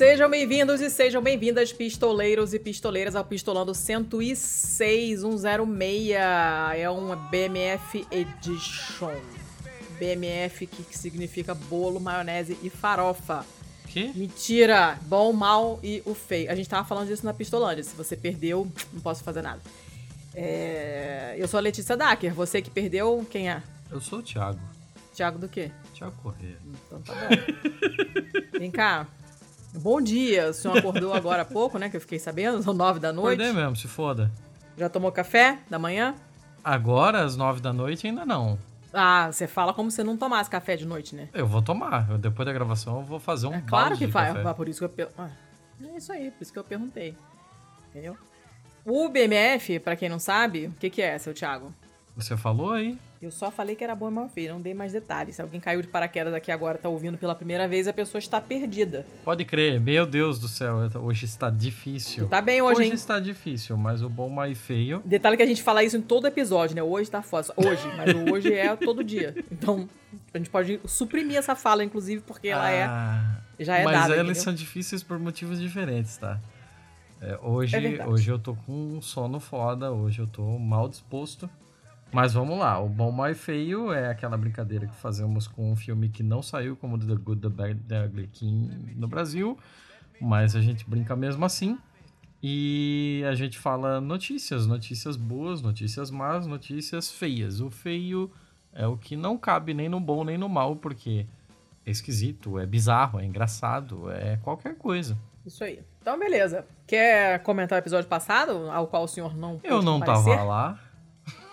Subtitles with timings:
[0.00, 6.12] Sejam bem-vindos e sejam bem-vindas, pistoleiros e pistoleiras, ao Pistolando 106 106.
[6.74, 9.20] É uma BMF Edition.
[9.98, 13.44] BMF que significa bolo, maionese e farofa.
[13.88, 14.10] Que?
[14.14, 14.98] Mentira!
[15.02, 16.50] Bom, mal e o feio.
[16.50, 17.84] A gente tava falando disso na Pistolândia.
[17.84, 19.60] Se você perdeu, não posso fazer nada.
[20.34, 21.34] É...
[21.36, 22.32] Eu sou a Letícia Dacker.
[22.32, 23.62] Você que perdeu, quem é?
[23.90, 24.60] Eu sou o Thiago.
[25.12, 25.70] Thiago do quê?
[25.92, 26.56] Thiago Corrêa.
[26.86, 28.58] Então tá bom.
[28.58, 29.06] Vem cá.
[29.74, 30.50] Bom dia.
[30.50, 31.88] O senhor acordou agora há pouco, né?
[31.88, 32.62] Que eu fiquei sabendo.
[32.62, 33.40] São nove da noite.
[33.42, 34.30] Acordei mesmo, se foda.
[34.76, 36.14] Já tomou café da manhã?
[36.64, 38.58] Agora, às nove da noite, ainda não.
[38.92, 41.28] Ah, você fala como se não tomasse café de noite, né?
[41.32, 42.10] Eu vou tomar.
[42.10, 44.34] Eu, depois da gravação eu vou fazer um É claro que faz.
[44.34, 44.48] café.
[44.48, 45.08] Ah, Por isso que eu per...
[45.16, 45.28] ah,
[45.82, 47.14] É isso aí, por isso que eu perguntei.
[47.90, 48.16] Entendeu?
[48.84, 51.72] O BMF, pra quem não sabe, o que, que é, seu Thiago?
[52.16, 52.98] Você falou aí?
[53.22, 55.36] Eu só falei que era bom e mal feio, não dei mais detalhes.
[55.36, 58.40] Se alguém caiu de paraquedas aqui agora tá ouvindo pela primeira vez, a pessoa está
[58.40, 59.06] perdida.
[59.24, 59.78] Pode crer.
[59.78, 62.28] Meu Deus do céu, hoje está difícil.
[62.28, 62.92] Tá bem hoje, hein?
[62.92, 65.02] está difícil, mas o bom mais feio.
[65.04, 66.82] Detalhe que a gente fala isso em todo episódio, né?
[66.82, 67.52] Hoje tá foda.
[67.56, 69.34] Hoje, mas o hoje é todo dia.
[69.52, 69.86] Então,
[70.32, 72.84] a gente pode suprimir essa fala, inclusive, porque ela é.
[72.84, 74.14] Ah, Já é mas dada.
[74.14, 74.42] elas entendeu?
[74.42, 76.40] são difíceis por motivos diferentes, tá?
[77.20, 81.48] É, hoje, É hoje eu tô com um sono foda, hoje eu tô mal disposto.
[82.12, 86.08] Mas vamos lá, o bom mais feio é aquela brincadeira que fazemos com um filme
[86.08, 88.50] que não saiu como The Good, The Bad, The Ugly aqui
[88.96, 89.56] no Brasil,
[90.20, 91.78] mas a gente brinca mesmo assim.
[92.42, 97.60] E a gente fala notícias, notícias boas, notícias más, notícias feias.
[97.60, 98.30] O feio
[98.72, 101.26] é o que não cabe nem no bom nem no mal, porque
[101.86, 105.16] é esquisito, é bizarro, é engraçado, é qualquer coisa.
[105.44, 105.80] Isso aí.
[106.00, 106.66] Então, beleza.
[106.86, 110.36] Quer comentar o episódio passado, ao qual o senhor não Eu não comparecer?
[110.36, 110.78] tava lá,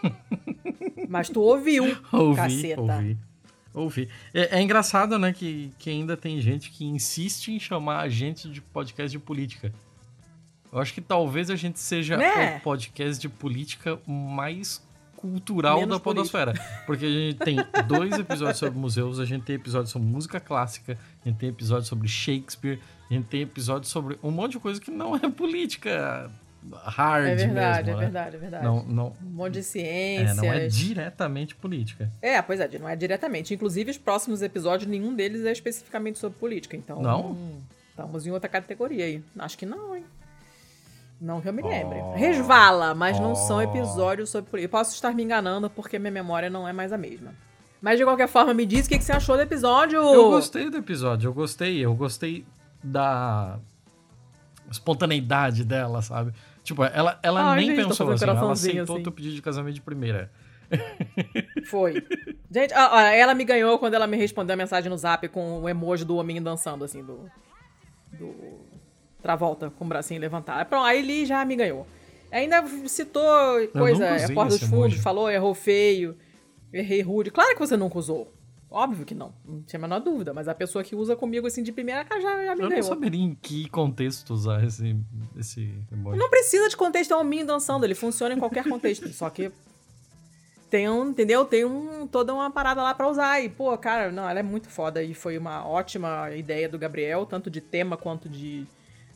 [1.10, 2.82] Mas tu ouviu, ouvi, caceta.
[2.82, 3.18] ouvi.
[3.74, 4.10] Ouvi.
[4.34, 8.50] É, é engraçado, né, que, que ainda tem gente que insiste em chamar a gente
[8.50, 9.72] de podcast de política.
[10.72, 12.58] Eu acho que talvez a gente seja Né?
[12.58, 16.54] o podcast de política mais cultural Menos da podosfera.
[16.86, 17.58] Porque a gente tem
[17.88, 21.88] dois episódios sobre museus, a gente tem episódio sobre música clássica, a gente tem episódio
[21.88, 26.30] sobre Shakespeare, a gente tem episódio sobre um monte de coisa que não é política
[26.76, 28.00] hard É verdade, mesmo, é né?
[28.12, 28.64] verdade, é verdade.
[28.64, 30.38] Não, não, Um monte de é, ciências.
[30.38, 32.12] não é diretamente política.
[32.22, 33.54] É, pois é, não é diretamente.
[33.54, 36.76] Inclusive, os próximos episódios, nenhum deles é especificamente sobre política.
[36.76, 37.32] Então, Não?
[37.32, 39.24] hum, estamos em outra categoria aí.
[39.40, 40.04] Acho que não, hein?
[41.20, 41.98] Não que eu me lembre.
[42.00, 42.14] Oh.
[42.16, 43.62] Resvala, mas não são Oh.
[43.62, 44.78] episódios sobre política.
[44.78, 47.34] Posso estar me enganando porque minha memória não é mais a mesma.
[47.82, 49.98] Mas de qualquer forma, me diz o que, que você achou do episódio.
[50.00, 52.46] Eu gostei do episódio, eu gostei, eu gostei
[52.84, 53.58] da
[54.70, 56.34] espontaneidade dela, sabe?
[56.68, 59.04] Tipo, ela, ela Ai, nem gente, pensou assim, ela aceitou assim.
[59.04, 60.30] teu pedido de casamento de primeira.
[61.66, 62.06] Foi.
[62.52, 65.70] Gente, ó, ela me ganhou quando ela me respondeu a mensagem no zap com o
[65.70, 67.32] emoji do hominho dançando, assim, do.
[68.12, 68.36] Do.
[69.22, 70.68] Travolta, com o bracinho levantado.
[70.68, 71.88] Pronto, aí ele já me ganhou.
[72.30, 73.24] Ainda citou
[73.70, 76.18] coisa, é porta dos fundos, falou, errou feio,
[76.74, 77.32] errei rude.
[77.32, 78.34] Claro que você nunca usou.
[78.70, 79.34] Óbvio que não.
[79.46, 80.34] Não tinha a menor dúvida.
[80.34, 82.84] Mas a pessoa que usa comigo, assim, de primeira, já, já me Eu não ganhou.
[82.84, 84.96] saberia em que contexto usar esse,
[85.38, 86.20] esse emoji.
[86.20, 87.86] Não precisa de contexto, é um hominho dançando.
[87.86, 89.08] Ele funciona em qualquer contexto.
[89.14, 89.52] só que
[90.70, 91.46] tem um, entendeu?
[91.46, 93.42] Tem um, toda uma parada lá pra usar.
[93.42, 95.02] E, pô, cara, não, ela é muito foda.
[95.02, 98.68] E foi uma ótima ideia do Gabriel, tanto de tema quanto de,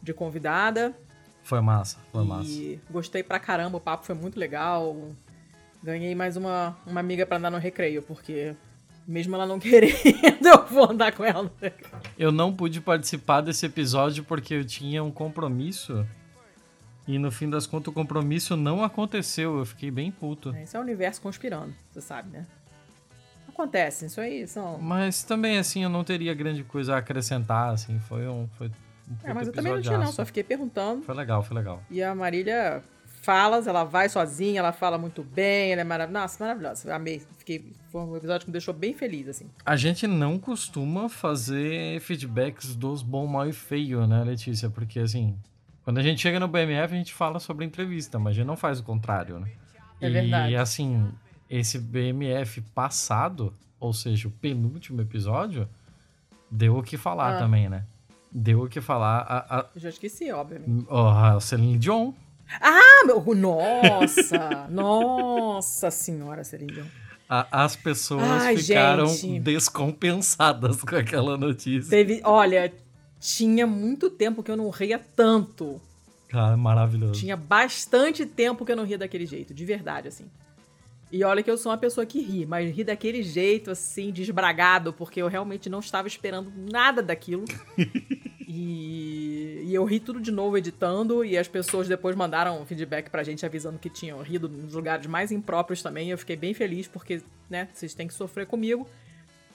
[0.01, 0.95] de convidada.
[1.43, 2.79] Foi massa, foi e massa.
[2.89, 4.95] gostei pra caramba, o papo foi muito legal.
[5.83, 8.55] Ganhei mais uma, uma amiga pra andar no recreio, porque
[9.11, 9.93] mesmo ela não querendo,
[10.45, 11.51] eu vou andar com ela.
[12.17, 16.05] Eu não pude participar desse episódio porque eu tinha um compromisso.
[17.07, 19.59] E no fim das contas o compromisso não aconteceu.
[19.59, 20.55] Eu fiquei bem puto.
[20.55, 22.45] Esse é o universo conspirando, você sabe, né?
[23.49, 24.77] Acontece, isso aí são.
[24.79, 27.99] Mas também, assim, eu não teria grande coisa a acrescentar, assim.
[27.99, 28.47] Foi um.
[28.57, 28.71] Foi um
[29.23, 31.03] É, mas eu também não tinha, não, só fiquei perguntando.
[31.03, 31.83] Foi legal, foi legal.
[31.89, 32.81] E a Marília
[33.21, 36.21] fala, ela vai sozinha, ela fala muito bem, ela é maravilhosa.
[36.21, 36.95] Nossa, maravilhosa.
[36.95, 37.21] Amei.
[37.37, 39.45] Fiquei, foi um episódio que me deixou bem feliz, assim.
[39.65, 44.69] A gente não costuma fazer feedbacks dos bom, mal e feio, né, Letícia?
[44.69, 45.37] Porque, assim,
[45.83, 48.55] quando a gente chega no BMF, a gente fala sobre entrevista, mas a gente não
[48.57, 49.49] faz o contrário, né?
[49.99, 50.55] É e, verdade.
[50.55, 51.11] assim,
[51.49, 55.67] esse BMF passado, ou seja, o penúltimo episódio,
[56.49, 57.39] deu o que falar Ah.
[57.39, 57.83] também, né?
[58.31, 59.19] Deu o que falar.
[59.19, 60.85] A, a, Eu já esqueci, obviamente.
[60.89, 62.13] ó, a Celine Dion.
[62.61, 64.67] Ah, meu, nossa!
[64.71, 66.83] nossa senhora, Celine.
[67.33, 69.39] A- as pessoas Ai, ficaram gente.
[69.39, 71.89] descompensadas com aquela notícia.
[71.89, 72.73] Teve, olha,
[73.21, 75.79] tinha muito tempo que eu não ria tanto.
[76.27, 77.19] Cara, maravilhoso.
[77.19, 80.25] Tinha bastante tempo que eu não ria daquele jeito, de verdade, assim.
[81.09, 84.93] E olha que eu sou uma pessoa que ri, mas ri daquele jeito, assim, desbragado,
[84.93, 87.43] porque eu realmente não estava esperando nada daquilo.
[88.53, 93.23] E, e eu ri tudo de novo editando, e as pessoas depois mandaram feedback pra
[93.23, 96.09] gente avisando que tinham rido nos lugares mais impróprios também.
[96.09, 98.85] Eu fiquei bem feliz, porque, né, vocês têm que sofrer comigo.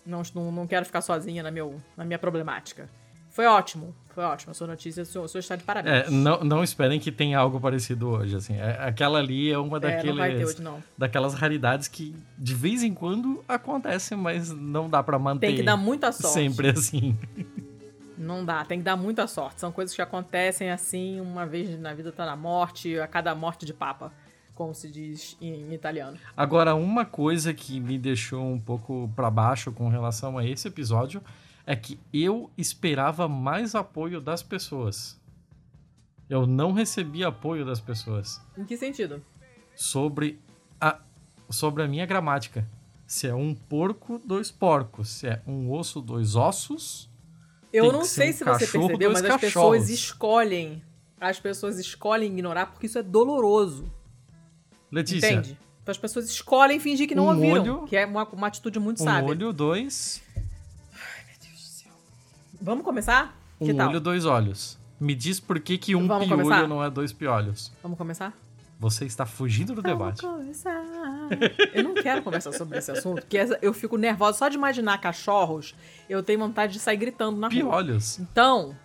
[0.05, 2.89] Não, não, não quero ficar sozinha na, meu, na minha problemática.
[3.29, 4.53] Foi ótimo, foi ótimo.
[4.53, 6.07] A sua notícia, o senhor está de parabéns.
[6.07, 8.55] É, não, não esperem que tenha algo parecido hoje, assim.
[8.57, 10.83] É, aquela ali é uma daqueles, é, não vai ter hoje, não.
[10.97, 15.49] daquelas raridades que de vez em quando acontecem, mas não dá para manter.
[15.49, 16.33] Tem que dar muita sorte.
[16.33, 17.15] Sempre assim.
[18.17, 19.61] Não dá, tem que dar muita sorte.
[19.61, 23.67] São coisas que acontecem assim, uma vez na vida tá na morte, a cada morte
[23.67, 24.13] de papa,
[24.55, 26.19] como se diz em italiano.
[26.37, 31.23] Agora, uma coisa que me deixou um pouco para baixo com relação a esse episódio
[31.67, 35.21] é que eu esperava mais apoio das pessoas.
[36.29, 38.41] Eu não recebi apoio das pessoas.
[38.57, 39.23] Em que sentido?
[39.75, 40.41] Sobre
[40.81, 40.99] a,
[41.51, 42.67] sobre a minha gramática.
[43.07, 45.09] Se é um porco, dois porcos.
[45.09, 47.09] Se é um osso, dois ossos.
[47.77, 50.83] Eu não sei um se você percebeu, mas as pessoas escolhem.
[51.21, 53.91] As pessoas escolhem ignorar porque isso é doloroso.
[54.91, 55.33] Letícia.
[55.33, 55.59] Entende?
[55.83, 57.79] Então as pessoas escolhem fingir que não um ouviram.
[57.79, 59.25] Olho, que é uma, uma atitude muito um sábia.
[59.25, 60.23] Um olho, dois.
[62.61, 63.39] Vamos começar?
[63.61, 63.89] Um que tal?
[63.91, 64.79] olho, dois olhos.
[64.99, 66.67] Me diz por que, que um Vamos piolho começar?
[66.67, 67.71] não é dois piolhos.
[67.83, 68.37] Vamos começar?
[68.79, 70.21] Você está fugindo do debate.
[71.73, 75.75] Eu não quero conversar sobre esse assunto, porque eu fico nervosa só de imaginar cachorros.
[76.09, 77.57] Eu tenho vontade de sair gritando na rua.
[77.57, 78.19] Piolhos.
[78.19, 78.77] Então,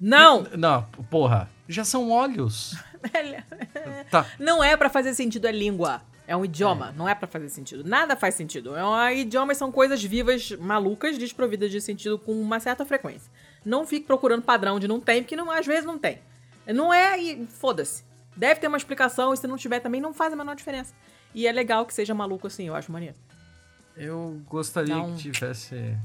[0.00, 0.40] não!
[0.44, 1.50] N- Não, porra.
[1.68, 2.76] Já são olhos.
[4.10, 4.26] Tá.
[4.38, 6.02] Não é pra fazer sentido, é língua.
[6.26, 7.84] É um idioma, não é pra fazer sentido.
[7.84, 8.74] Nada faz sentido.
[8.76, 13.30] É um, idiomas são coisas vivas, malucas, desprovidas de sentido com uma certa frequência.
[13.64, 16.18] Não fique procurando padrão onde não tem, porque não, às vezes não tem.
[16.66, 18.02] Não é e foda-se.
[18.36, 20.94] Deve ter uma explicação, e se não tiver também não faz a menor diferença.
[21.34, 23.14] E é legal que seja maluco assim, eu acho maneiro.
[23.96, 25.96] Eu gostaria um- que tivesse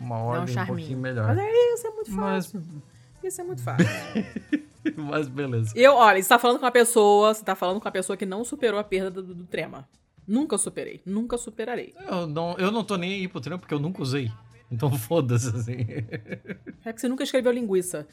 [0.00, 0.76] uma um ordem um charminho.
[0.78, 1.26] pouquinho melhor.
[1.26, 2.62] Mas é isso, é muito Mas- fácil.
[3.22, 3.86] Isso é muito fácil.
[4.96, 5.72] Mas beleza.
[5.76, 8.24] Eu, olha, você tá falando com uma pessoa, você tá falando com uma pessoa que
[8.24, 9.86] não superou a perda do, do trema.
[10.26, 11.92] Nunca superei, nunca superarei.
[12.08, 14.30] Eu não, eu não tô nem aí pro treino porque eu nunca usei.
[14.70, 15.84] Então foda-se, assim.
[16.84, 18.06] É que você nunca escreveu linguiça.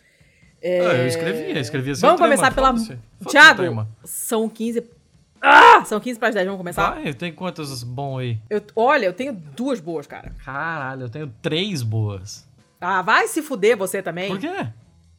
[0.62, 0.80] É...
[0.80, 2.01] Ah, eu escrevi, eu escrevi assim.
[2.01, 2.68] Vamos começar pela.
[2.69, 2.88] foda-se.
[2.88, 3.88] Foda-se o Thiago, trema.
[4.04, 4.83] são 15.
[5.42, 5.86] Ah!
[5.86, 6.92] São 15 para as 10, vamos começar?
[6.95, 8.39] Vai, tem quantos bom aí?
[8.50, 10.31] Eu, olha, eu tenho duas boas, cara.
[10.44, 12.48] Caralho, eu tenho três boas.
[12.81, 14.30] Ah, vai se fuder você também.
[14.30, 14.68] Por quê?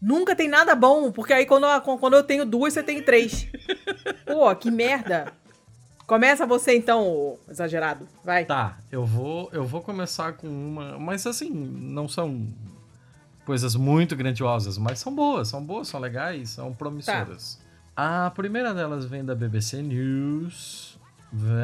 [0.01, 3.49] Nunca tem nada bom, porque aí quando, eu- quando eu tenho duas, você tem três.
[4.27, 5.33] Pô, que merda.
[6.07, 8.09] Começa você então, exagerado.
[8.25, 8.45] Vai.
[8.45, 10.99] Tá, eu vou, eu vou começar com uma.
[10.99, 12.47] Mas assim, não são
[13.49, 17.59] coisas muito grandiosas, mas são boas, são boas, são legais, são promissoras.
[17.97, 20.99] A primeira delas vem da BBC News,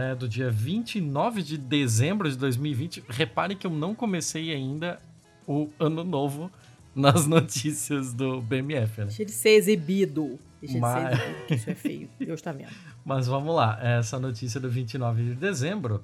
[0.00, 3.04] é do dia 29 de dezembro de 2020.
[3.06, 4.98] Repare que eu não comecei ainda
[5.46, 6.50] o ano novo
[6.96, 9.06] nas notícias do BMF, né?
[9.08, 10.38] Deixa de ser exibido.
[10.62, 12.08] Deixa Mas- de ser exibido, isso é feio.
[12.18, 12.70] Deus tá vendo.
[13.04, 16.02] Mas vamos lá, essa notícia do 29 de dezembro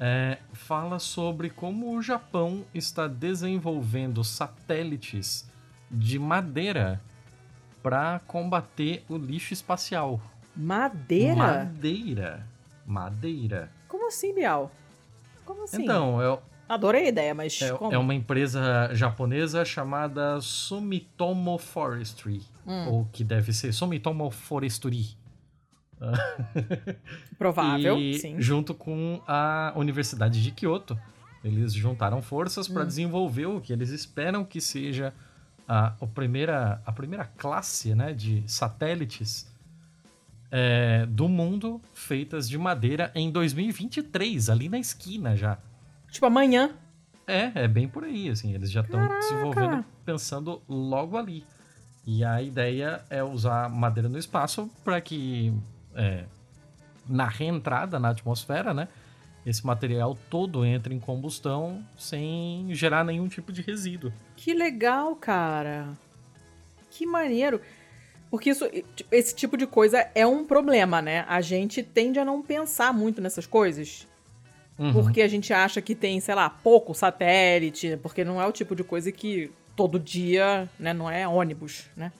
[0.00, 5.50] é, fala sobre como o Japão está desenvolvendo satélites
[5.90, 7.00] de madeira
[7.82, 10.20] para combater o lixo espacial.
[10.54, 11.36] Madeira?
[11.36, 12.46] Madeira.
[12.86, 13.70] Madeira.
[13.86, 14.70] Como assim, Bial?
[15.44, 15.82] Como assim?
[15.82, 16.38] Então, é,
[16.68, 17.92] Adorei a ideia, mas é, como?
[17.92, 22.42] é uma empresa japonesa chamada Sumitomo Forestry.
[22.66, 22.88] Hum.
[22.88, 25.16] Ou que deve ser Sumitomo Forestry.
[27.38, 28.40] Provável, e sim.
[28.40, 30.98] junto com a Universidade de Kyoto,
[31.42, 32.74] eles juntaram forças Hum.
[32.74, 35.12] para desenvolver o que eles esperam que seja
[35.66, 39.46] a, a primeira, a primeira classe né, de satélites
[40.50, 45.58] é, do mundo feitas de madeira em 2023, ali na esquina já.
[46.10, 46.70] Tipo, amanhã.
[47.26, 51.44] É, é bem por aí, assim, eles já estão desenvolvendo pensando logo ali.
[52.06, 55.52] E a ideia é usar madeira no espaço para que
[55.98, 56.24] é,
[57.06, 58.88] na reentrada na atmosfera, né,
[59.44, 64.12] esse material todo entre em combustão sem gerar nenhum tipo de resíduo.
[64.36, 65.88] Que legal, cara.
[66.90, 67.60] Que maneiro.
[68.30, 68.68] Porque isso,
[69.10, 71.24] esse tipo de coisa é um problema, né?
[71.28, 74.06] A gente tende a não pensar muito nessas coisas.
[74.78, 74.92] Uhum.
[74.92, 78.76] Porque a gente acha que tem, sei lá, pouco satélite, porque não é o tipo
[78.76, 82.12] de coisa que todo dia, né, não é ônibus, né?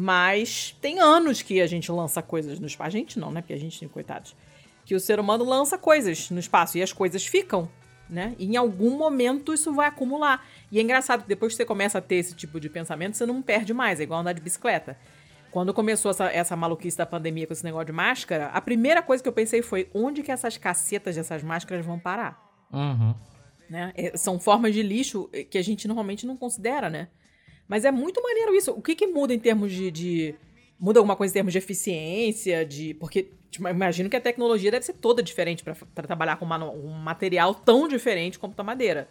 [0.00, 2.86] Mas tem anos que a gente lança coisas no espaço.
[2.86, 3.40] A gente não, né?
[3.40, 4.36] Porque a gente, coitados.
[4.84, 7.68] Que o ser humano lança coisas no espaço e as coisas ficam,
[8.08, 8.32] né?
[8.38, 10.46] E em algum momento isso vai acumular.
[10.70, 13.26] E é engraçado que depois que você começa a ter esse tipo de pensamento, você
[13.26, 13.98] não perde mais.
[13.98, 14.96] É igual andar de bicicleta.
[15.50, 19.20] Quando começou essa, essa maluquice da pandemia com esse negócio de máscara, a primeira coisa
[19.20, 22.40] que eu pensei foi onde que essas cacetas dessas máscaras vão parar?
[22.72, 23.16] Uhum.
[23.68, 23.92] né?
[23.96, 27.08] É, São formas de lixo que a gente normalmente não considera, né?
[27.68, 28.72] Mas é muito maneiro isso.
[28.72, 30.34] O que, que muda em termos de, de.
[30.80, 32.64] Muda alguma coisa em termos de eficiência?
[32.64, 36.64] de Porque tipo, imagino que a tecnologia deve ser toda diferente para trabalhar com uma,
[36.64, 39.08] um material tão diferente como a madeira.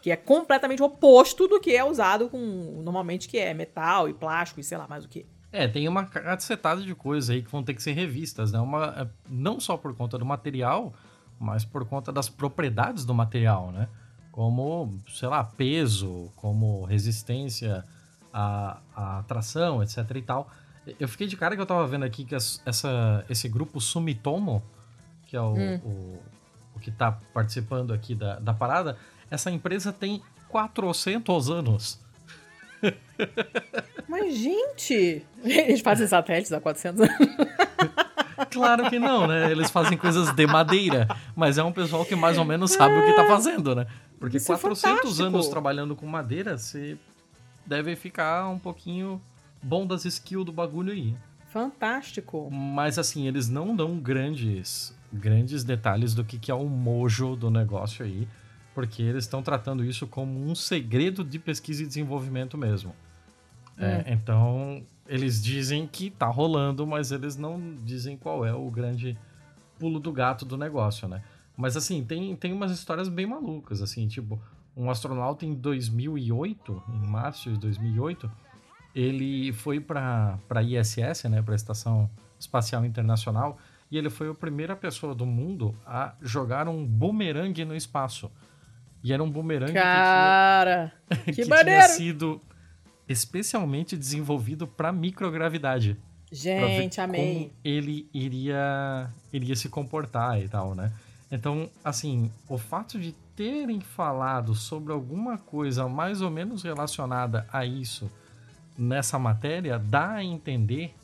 [0.00, 2.38] Que é completamente oposto do que é usado com
[2.84, 5.26] normalmente, que é metal e plástico e sei lá mais o que.
[5.50, 8.60] É, tem uma cacetada de coisas aí que vão ter que ser revistas, né?
[8.60, 10.92] Uma, é, não só por conta do material,
[11.40, 13.88] mas por conta das propriedades do material, né?
[14.30, 17.84] Como, sei lá, peso, como resistência
[18.36, 20.50] à, à tração, etc e tal.
[21.00, 24.62] Eu fiquei de cara que eu tava vendo aqui que essa, esse grupo Sumitomo,
[25.26, 25.80] que é o, hum.
[25.84, 26.22] o,
[26.76, 28.96] o, que tá participando aqui da, da parada,
[29.30, 31.98] essa empresa tem 400 anos.
[34.06, 37.16] Mas, gente, eles fazem satélites há 400 anos.
[38.50, 39.50] Claro que não, né?
[39.50, 42.98] Eles fazem coisas de madeira, mas é um pessoal que mais ou menos sabe é.
[42.98, 43.86] o que tá fazendo, né?
[44.20, 46.98] Porque Isso 400 é anos trabalhando com madeira, você
[47.66, 49.20] deve ficar um pouquinho
[49.62, 51.16] bom das skills do bagulho aí.
[51.48, 52.50] Fantástico.
[52.50, 57.50] Mas assim, eles não dão grandes grandes detalhes do que, que é o mojo do
[57.50, 58.28] negócio aí,
[58.74, 62.94] porque eles estão tratando isso como um segredo de pesquisa e desenvolvimento mesmo.
[63.78, 64.04] É.
[64.06, 69.18] É, então, eles dizem que tá rolando, mas eles não dizem qual é o grande
[69.78, 71.22] pulo do gato do negócio, né?
[71.56, 74.40] Mas assim, tem, tem umas histórias bem malucas, assim, tipo,
[74.76, 78.30] um astronauta em 2008, em março de 2008,
[78.94, 83.58] ele foi para a ISS, né, para a Estação Espacial Internacional,
[83.90, 88.30] e ele foi a primeira pessoa do mundo a jogar um bumerangue no espaço.
[89.02, 92.40] E era um bumerangue Cara, que, tinha, que, que tinha sido
[93.08, 95.96] especialmente desenvolvido para microgravidade.
[96.30, 97.44] Gente, amei.
[97.44, 100.92] Como ele iria, iria se comportar e tal, né?
[101.30, 107.64] Então, assim, o fato de terem falado sobre alguma coisa mais ou menos relacionada a
[107.64, 108.10] isso
[108.76, 110.94] nessa matéria dá a entender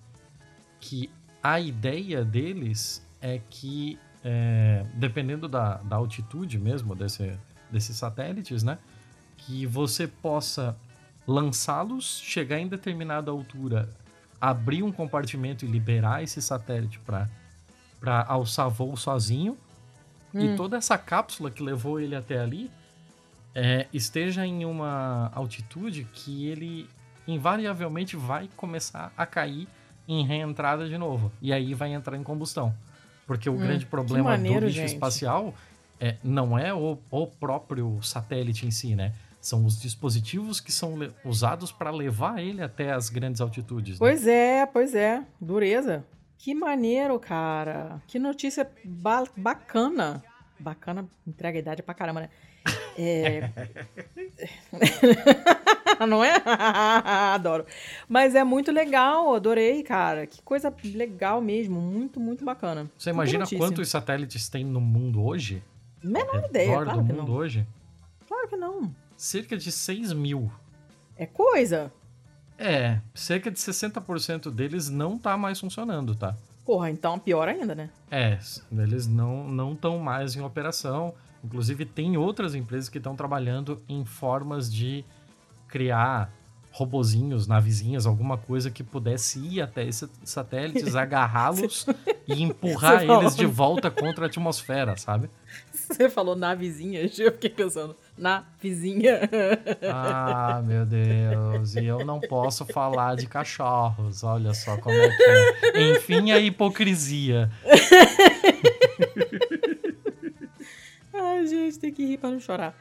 [0.81, 1.11] que
[1.43, 7.37] a ideia deles é que, é, dependendo da, da altitude mesmo desse,
[7.71, 8.79] desses satélites, né?
[9.37, 10.77] Que você possa
[11.27, 13.89] lançá-los, chegar em determinada altura,
[14.41, 19.57] abrir um compartimento e liberar esse satélite para alçar voo sozinho.
[20.35, 20.55] Hum.
[20.55, 22.71] E toda essa cápsula que levou ele até ali
[23.55, 26.89] é, esteja em uma altitude que ele
[27.27, 29.69] invariavelmente vai começar a cair
[30.09, 31.31] em reentrada de novo.
[31.41, 32.75] E aí vai entrar em combustão.
[33.27, 34.95] Porque o hum, grande problema maneiro, do lixo gente.
[34.95, 35.55] espacial
[36.01, 39.13] é, não é o, o próprio satélite em si, né?
[39.41, 43.95] São os dispositivos que são usados para levar ele até as grandes altitudes.
[43.95, 43.99] Né?
[43.99, 45.25] Pois é, pois é.
[45.41, 46.05] Dureza.
[46.43, 48.03] Que maneiro, cara.
[48.09, 50.21] Que notícia ba bacana.
[50.59, 52.31] Bacana, entrega a idade pra caramba, né?
[52.99, 53.49] É...
[56.05, 56.35] Não é?
[57.33, 57.65] Adoro.
[58.09, 60.27] Mas é muito legal, adorei, cara.
[60.27, 61.81] Que coisa legal mesmo.
[61.81, 62.91] Muito, muito bacana.
[62.99, 65.63] Você imagina quantos satélites tem no mundo hoje?
[66.03, 67.35] Menor ideia, claro do mundo não.
[67.35, 67.65] hoje?
[68.27, 70.51] Claro que não cerca de 6 mil.
[71.17, 71.93] É coisa?
[72.65, 76.37] É, cerca de 60% deles não tá mais funcionando, tá?
[76.65, 77.91] Porra, então pior ainda, né?
[78.09, 78.39] É,
[78.71, 81.13] eles não estão mais em operação.
[81.43, 85.05] Inclusive, tem outras empresas que estão trabalhando em formas de
[85.67, 86.33] criar
[86.71, 91.85] robozinhos, navezinhas, alguma coisa que pudesse ir até esses satélites, agarrá-los
[92.29, 95.29] e empurrar eles de volta contra a atmosfera, sabe?
[95.93, 99.21] Você falou navezinha, eu fiquei pensando, na vizinha.
[99.91, 105.23] Ah, meu Deus, e eu não posso falar de cachorros, olha só como é que
[105.23, 105.91] é.
[105.91, 107.51] Enfim, a hipocrisia.
[111.13, 112.75] Ai, gente, tem que rir pra não chorar.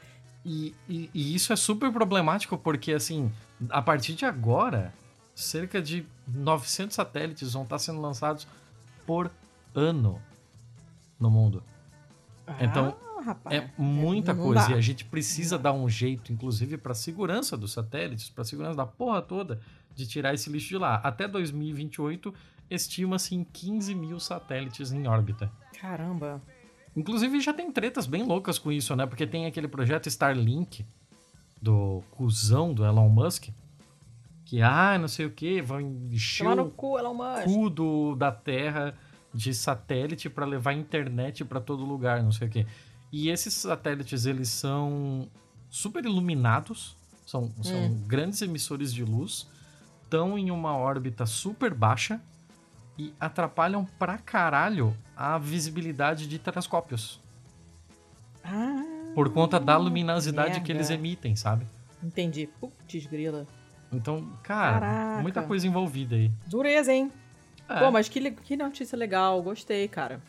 [0.46, 3.32] E, e, e, isso é super problemático porque, assim,
[3.70, 4.94] a partir de agora,
[5.36, 8.48] cerca de 900 satélites vão estar sendo lançados
[9.06, 9.30] por
[9.76, 10.20] ano
[11.20, 11.64] no mundo.
[12.60, 14.72] Ah, então, rapaz, é muita coisa dá.
[14.72, 18.86] e a gente precisa dar um jeito, inclusive para segurança dos satélites, para segurança da
[18.86, 19.60] porra toda,
[19.96, 20.96] de tirar esse lixo de lá.
[20.96, 22.34] Até 2028,
[22.70, 25.52] estima-se em 15 mil satélites em órbita.
[25.80, 26.42] Caramba!
[26.96, 29.06] Inclusive já tem tretas bem loucas com isso, né?
[29.06, 30.86] Porque tem aquele projeto Starlink
[31.62, 33.50] do cuzão do Elon Musk.
[34.46, 37.46] Que, ah, não sei o que, vão encher o cu, Elon Musk.
[37.46, 38.98] cu do, da Terra
[39.34, 42.66] de satélite para levar internet para todo lugar, não sei o que.
[43.12, 45.28] E esses satélites, eles são
[45.70, 46.96] super iluminados,
[47.26, 47.64] são, hum.
[47.64, 49.48] são grandes emissores de luz,
[50.04, 52.22] estão em uma órbita super baixa
[52.98, 57.20] e atrapalham pra caralho a visibilidade de telescópios.
[58.44, 58.84] Ah,
[59.14, 60.66] por conta da luminosidade merda.
[60.66, 61.66] que eles emitem, sabe?
[62.04, 62.50] Entendi.
[62.60, 63.46] Putz, grila.
[63.92, 65.22] Então, cara, Caraca.
[65.22, 66.32] muita coisa envolvida aí.
[66.48, 67.12] Dureza, hein?
[67.76, 69.42] É, Pô, mas que, que notícia legal.
[69.42, 70.22] Gostei, cara.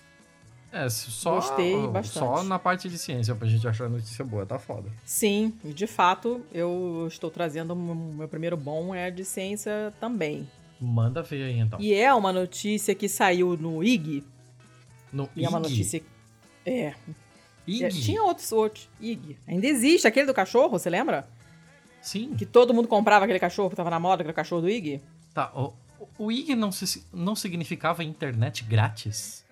[0.73, 2.19] é, só, gostei bastante.
[2.19, 4.91] Só na parte de ciência pra gente achar notícia boa, tá foda.
[5.05, 7.73] Sim, e de fato, eu estou trazendo.
[7.73, 10.49] o Meu primeiro bom é de ciência também.
[10.81, 11.81] Manda ver aí então.
[11.81, 14.25] E é uma notícia que saiu no IG.
[15.13, 15.69] No E é uma IG.
[15.71, 16.03] notícia.
[16.67, 16.95] É.
[17.67, 17.85] IG?
[17.85, 18.89] é, Tinha outros, outros.
[19.01, 19.39] IG.
[19.47, 21.29] Ainda existe aquele do cachorro, você lembra?
[22.01, 22.35] Sim.
[22.35, 25.01] Que todo mundo comprava aquele cachorro que tava na moda, aquele cachorro do IG?
[25.33, 25.73] Tá, o,
[26.19, 29.43] o IG não, se, não significava internet grátis?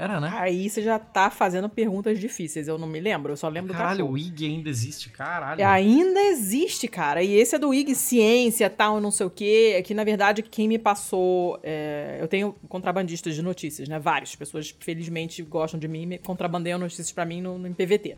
[0.00, 0.30] Era, né?
[0.32, 4.08] Aí você já tá fazendo perguntas difíceis, eu não me lembro, eu só lembro Caralho,
[4.08, 5.66] o IG ainda existe, caralho.
[5.66, 7.22] Ainda existe, cara.
[7.22, 9.74] E esse é do IG Ciência, tal, não sei o quê.
[9.76, 11.60] É que, na verdade, quem me passou.
[11.62, 13.98] é, Eu tenho contrabandistas de notícias, né?
[13.98, 18.16] Várias pessoas, felizmente, gostam de mim e contrabandeiam notícias pra mim no, no PVT.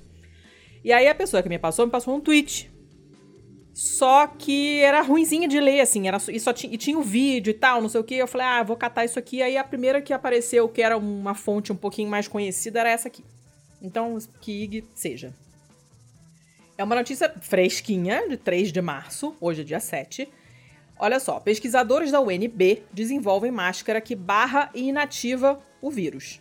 [0.84, 2.70] E aí a pessoa que me passou, me passou um tweet.
[3.74, 7.50] Só que era ruinzinha de ler, assim, era, e, só tinha, e tinha o vídeo
[7.50, 8.14] e tal, não sei o que.
[8.14, 9.42] Eu falei, ah, vou catar isso aqui.
[9.42, 13.08] Aí a primeira que apareceu, que era uma fonte um pouquinho mais conhecida, era essa
[13.08, 13.24] aqui.
[13.80, 15.34] Então, que IG seja.
[16.76, 20.28] É uma notícia fresquinha, de 3 de março, hoje é dia 7.
[20.98, 26.40] Olha só, pesquisadores da UNB desenvolvem máscara que barra e inativa o vírus.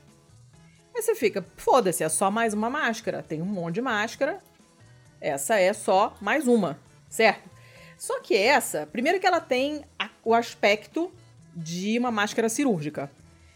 [0.94, 3.24] Aí você fica, foda-se, é só mais uma máscara.
[3.24, 4.40] Tem um monte de máscara.
[5.20, 6.80] Essa é só mais uma,
[7.12, 7.48] certo?
[7.96, 11.12] Só que essa, primeiro que ela tem a- o aspecto
[11.56, 13.12] de uma máscara cirúrgica.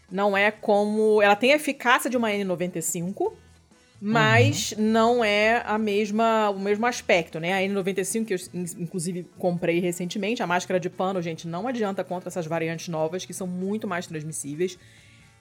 [0.08, 1.20] Não é como.
[1.20, 3.32] Ela tem a eficácia de uma N95,
[4.00, 7.54] mas não é a mesma, o mesmo aspecto, né?
[7.54, 12.04] A N95, que eu in- inclusive comprei recentemente, a máscara de pano, gente, não adianta
[12.04, 14.78] contra essas variantes novas, que são muito mais transmissíveis.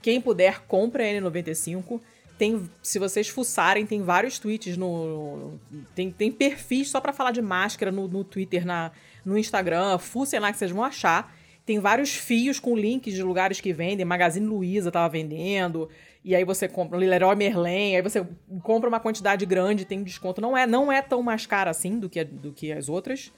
[0.01, 2.01] Quem puder, compre a N95.
[2.37, 5.59] Tem, se vocês fuçarem, tem vários tweets no.
[5.93, 8.91] Tem, tem perfis só pra falar de máscara no, no Twitter, na,
[9.23, 9.97] no Instagram.
[9.97, 11.33] Fuçem lá que vocês vão achar.
[11.65, 14.05] Tem vários fios com links de lugares que vendem.
[14.05, 15.89] Magazine Luiza tava vendendo.
[16.23, 17.95] E aí você compra Leroy Merlin.
[17.95, 18.25] Aí você
[18.61, 20.41] compra uma quantidade grande, tem desconto.
[20.41, 23.31] Não é, não é tão mais cara assim do que, do que as outras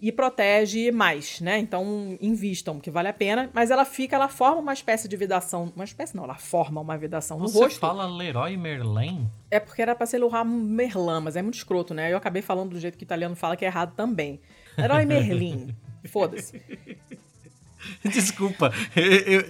[0.00, 1.58] e protege mais, né?
[1.58, 3.50] Então invistam, que vale a pena.
[3.52, 5.72] Mas ela fica, ela forma uma espécie de vedação.
[5.74, 7.80] Uma espécie não, ela forma uma vedação no Você rosto.
[7.80, 9.26] fala Leroy Merlin?
[9.50, 12.12] É porque era pra ser Leroy Merlin, mas é muito escroto, né?
[12.12, 14.38] Eu acabei falando do jeito que o italiano fala, que é errado também.
[14.76, 15.74] Leroy Merlin.
[16.04, 16.60] Foda-se.
[18.04, 18.72] Desculpa,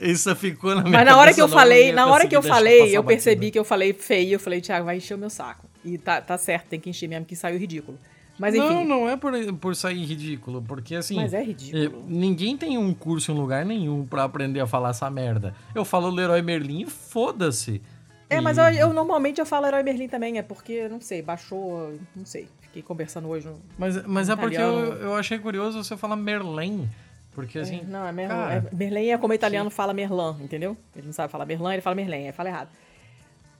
[0.02, 2.96] isso ficou na minha Mas na hora que eu falei, na hora que eu falei,
[2.96, 4.35] eu percebi que eu falei feio.
[4.35, 5.66] Eu falei, Thiago, vai encher o meu saco.
[5.85, 7.98] E tá, tá certo, tem que encher mesmo, que saiu ridículo.
[8.38, 8.68] Mas enfim.
[8.68, 11.16] Não, não é por, por sair ridículo, porque assim.
[11.16, 11.83] Mas é ridículo.
[11.85, 15.55] eh, Ninguém tem um curso em lugar nenhum pra aprender a falar essa merda.
[15.75, 17.81] Eu falo Leroy Merlin e foda-se.
[18.29, 21.22] É, E- mas eu, eu normalmente eu falo Herói Merlin também, é porque, não sei,
[21.22, 22.49] baixou, não sei.
[22.61, 23.46] Fiquei conversando hoje.
[23.49, 26.88] no- Mas, mas é porque eu, eu achei curioso você falar Merlin.
[27.33, 27.83] Porque assim.
[27.87, 28.35] não, é Merlin.
[28.35, 30.77] cara, é, Merlin é como o italiano fala Merlin, entendeu?
[30.94, 32.68] Ele não sabe falar Merlin, ele fala Merlin, aí fala errado.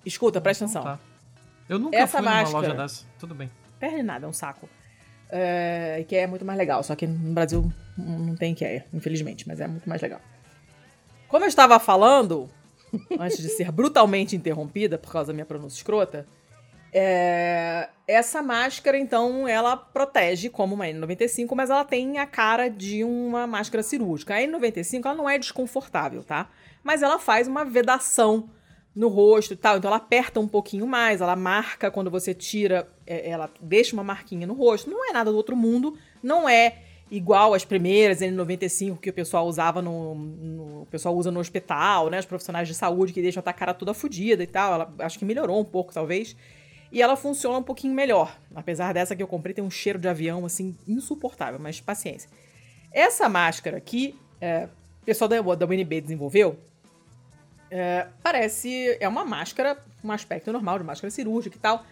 [0.05, 0.83] Escuta, presta atenção.
[0.83, 0.99] tá.
[1.69, 3.05] Eu nunca Essa fui numa máscara- loja dessa.
[3.19, 3.51] Tudo bem.
[3.79, 4.69] Perde nada, é um saco.
[5.29, 9.61] É, que é muito mais legal, só que no Brasil não tem que infelizmente, mas
[9.61, 10.21] é muito mais legal.
[11.29, 12.49] Como eu estava falando,
[13.19, 16.27] antes de ser brutalmente interrompida por causa da minha pronúncia escrota,
[16.99, 23.05] é, essa máscara, então, ela protege como uma N95, mas ela tem a cara de
[23.05, 24.35] uma máscara cirúrgica.
[24.35, 26.49] A N95, ela não é desconfortável, tá?
[26.83, 28.49] Mas ela faz uma vedação
[28.95, 32.89] no rosto e tal, então ela aperta um pouquinho mais, ela marca quando você tira,
[32.89, 34.91] é, ela deixa uma marquinha no rosto.
[34.91, 36.79] Não é nada do outro mundo, não é
[37.11, 42.11] igual as primeiras N95 que o pessoal usava no, no- o pessoal usa no hospital,
[42.11, 44.75] né, os profissionais de saúde que deixam a cara toda fodida e tal.
[44.75, 46.37] Ela acho que melhorou um pouco talvez.
[46.91, 48.37] E ela funciona um pouquinho melhor.
[48.55, 52.29] Apesar dessa que eu comprei tem um cheiro de avião assim insuportável, mas paciência.
[52.93, 54.69] Essa máscara que é,
[55.03, 56.59] o pessoal da, da UNB desenvolveu,
[57.71, 58.97] é, parece.
[59.01, 61.85] É uma máscara, um aspecto normal de máscara cirúrgica e tal.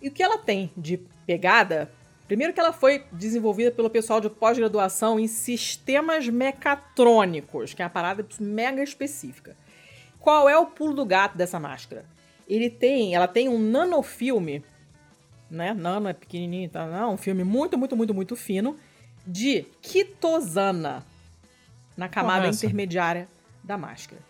[0.00, 1.90] E o que ela tem de pegada?
[2.26, 7.90] Primeiro que ela foi desenvolvida pelo pessoal de pós-graduação em sistemas mecatrônicos, que é uma
[7.90, 9.56] parada mega específica.
[10.20, 12.04] Qual é o pulo do gato dessa máscara?
[12.48, 14.62] Ele tem, ela tem um nanofilme,
[15.50, 15.74] né?
[15.74, 16.86] Nano é pequenininho, tá?
[16.86, 18.76] Não, um filme muito, muito, muito, muito fino
[19.26, 21.04] de quitosana
[21.96, 23.28] na camada intermediária
[23.62, 24.29] da máscara.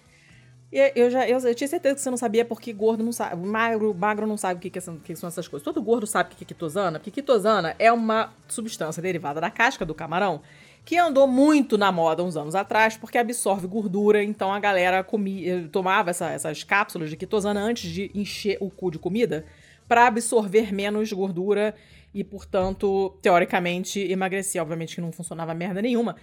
[0.72, 3.44] E eu já eu, eu tinha certeza que você não sabia porque gordo não sabe,
[3.44, 5.64] magro, magro não sabe o que, que, são, o que são essas coisas.
[5.64, 9.84] Todo gordo sabe o que é quitosana, porque quitosana é uma substância derivada da casca
[9.84, 10.40] do camarão
[10.84, 15.68] que andou muito na moda uns anos atrás porque absorve gordura, então a galera comia,
[15.70, 19.44] tomava essa- essas cápsulas de quitosana antes de encher o cu de comida,
[19.88, 21.74] para absorver menos gordura
[22.14, 24.62] e, portanto, teoricamente, emagrecer.
[24.62, 26.16] Obviamente que não funcionava merda nenhuma.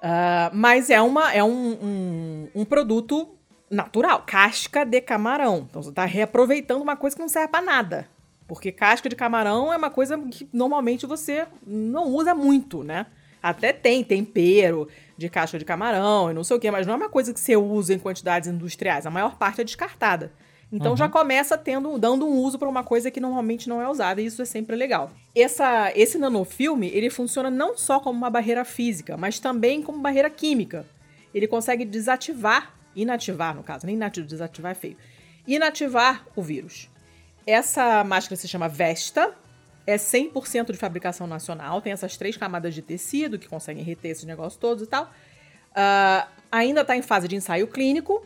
[0.00, 3.34] Uh, mas é, uma, é um, um, um, produto
[3.74, 5.66] natural, casca de camarão.
[5.68, 8.08] Então você está reaproveitando uma coisa que não serve para nada.
[8.46, 13.06] Porque casca de camarão é uma coisa que normalmente você não usa muito, né?
[13.42, 16.96] Até tem tempero de casca de camarão e não sei o quê, mas não é
[16.96, 19.06] uma coisa que você usa em quantidades industriais.
[19.06, 20.32] A maior parte é descartada.
[20.72, 20.96] Então uhum.
[20.96, 24.26] já começa tendo, dando um uso para uma coisa que normalmente não é usada, e
[24.26, 25.10] isso é sempre legal.
[25.34, 30.28] Essa, esse nanofilme, ele funciona não só como uma barreira física, mas também como barreira
[30.28, 30.84] química.
[31.32, 34.96] Ele consegue desativar, inativar no caso, nem inativar, desativar é feio,
[35.46, 36.88] inativar o vírus.
[37.46, 39.34] Essa máscara se chama Vesta,
[39.86, 44.24] é 100% de fabricação nacional, tem essas três camadas de tecido que conseguem reter esses
[44.24, 45.04] negócios todos e tal.
[45.04, 48.24] Uh, ainda está em fase de ensaio clínico,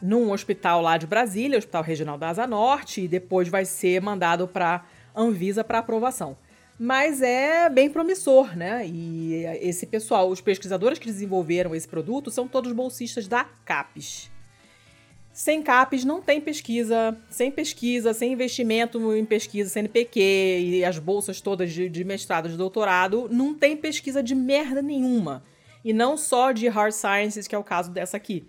[0.00, 4.46] num hospital lá de Brasília, Hospital Regional da Asa Norte, e depois vai ser mandado
[4.46, 4.84] para
[5.14, 6.36] Anvisa para aprovação.
[6.78, 8.86] Mas é bem promissor, né?
[8.86, 14.30] E esse pessoal, os pesquisadores que desenvolveram esse produto, são todos bolsistas da CAPES.
[15.32, 21.40] Sem CAPES não tem pesquisa, sem pesquisa, sem investimento em pesquisa, CNPq e as bolsas
[21.40, 25.44] todas de, de mestrado, de doutorado, não tem pesquisa de merda nenhuma.
[25.84, 28.46] E não só de hard sciences, que é o caso dessa aqui.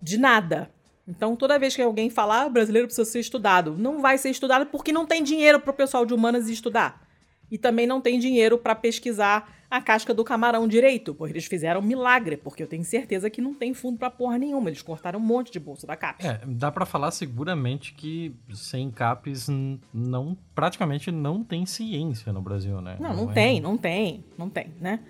[0.00, 0.70] De nada.
[1.06, 4.66] Então, toda vez que alguém falar, ah, brasileiro precisa ser estudado, não vai ser estudado
[4.66, 7.07] porque não tem dinheiro para o pessoal de humanas estudar.
[7.50, 11.80] E também não tem dinheiro para pesquisar a casca do camarão direito, porque eles fizeram
[11.80, 14.70] um milagre, porque eu tenho certeza que não tem fundo para porra nenhuma.
[14.70, 16.26] Eles cortaram um monte de bolsa da CAPES.
[16.26, 19.48] É, dá para falar seguramente que sem CAPES
[19.92, 22.96] não, praticamente não tem ciência no Brasil, né?
[22.98, 23.34] Não, não, não é...
[23.34, 25.00] tem, não tem, não tem, né?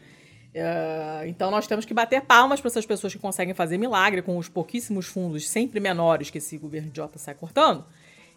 [0.48, 4.36] Uh, então nós temos que bater palmas para essas pessoas que conseguem fazer milagre com
[4.38, 7.84] os pouquíssimos fundos, sempre menores, que esse governo idiota sai cortando.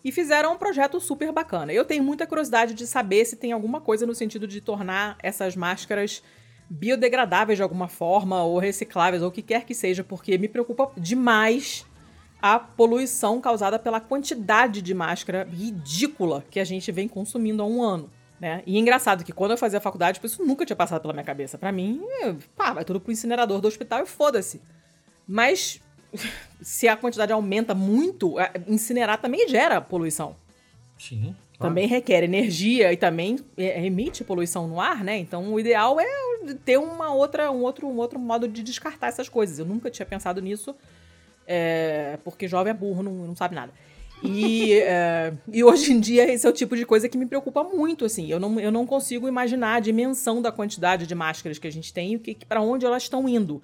[0.03, 1.71] E fizeram um projeto super bacana.
[1.71, 5.55] Eu tenho muita curiosidade de saber se tem alguma coisa no sentido de tornar essas
[5.55, 6.23] máscaras
[6.69, 10.89] biodegradáveis de alguma forma, ou recicláveis, ou o que quer que seja, porque me preocupa
[10.97, 11.85] demais
[12.41, 17.83] a poluição causada pela quantidade de máscara ridícula que a gente vem consumindo há um
[17.83, 18.09] ano.
[18.39, 18.63] Né?
[18.65, 21.23] E é engraçado que quando eu fazia faculdade, tipo, isso nunca tinha passado pela minha
[21.23, 21.59] cabeça.
[21.59, 22.01] Para mim,
[22.55, 24.59] pá, vai tudo pro incinerador do hospital e foda-se.
[25.27, 25.79] Mas
[26.61, 28.35] se a quantidade aumenta muito,
[28.67, 30.35] incinerar também gera poluição.
[30.97, 31.35] Sim.
[31.57, 31.75] Claro.
[31.75, 35.17] Também requer energia e também é, emite poluição no ar, né?
[35.17, 36.05] Então o ideal é
[36.65, 39.59] ter uma outra, um, outro, um outro modo de descartar essas coisas.
[39.59, 40.75] Eu nunca tinha pensado nisso,
[41.47, 43.71] é, porque jovem é burro, não, não sabe nada.
[44.23, 47.63] E, é, e hoje em dia esse é o tipo de coisa que me preocupa
[47.63, 48.27] muito, assim.
[48.27, 51.93] Eu não, eu não consigo imaginar a dimensão da quantidade de máscaras que a gente
[51.93, 53.61] tem e para onde elas estão indo.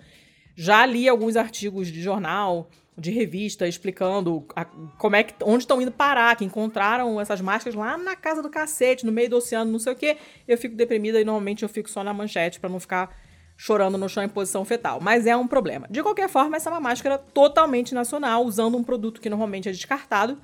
[0.60, 2.68] Já li alguns artigos de jornal,
[2.98, 7.76] de revista, explicando a, como é que, onde estão indo parar, que encontraram essas máscaras
[7.76, 10.18] lá na casa do cacete, no meio do oceano, não sei o quê.
[10.48, 13.16] Eu fico deprimida e normalmente eu fico só na manchete para não ficar
[13.56, 15.00] chorando no chão em posição fetal.
[15.00, 15.88] Mas é um problema.
[15.92, 19.72] De qualquer forma, essa é uma máscara totalmente nacional, usando um produto que normalmente é
[19.72, 20.42] descartado.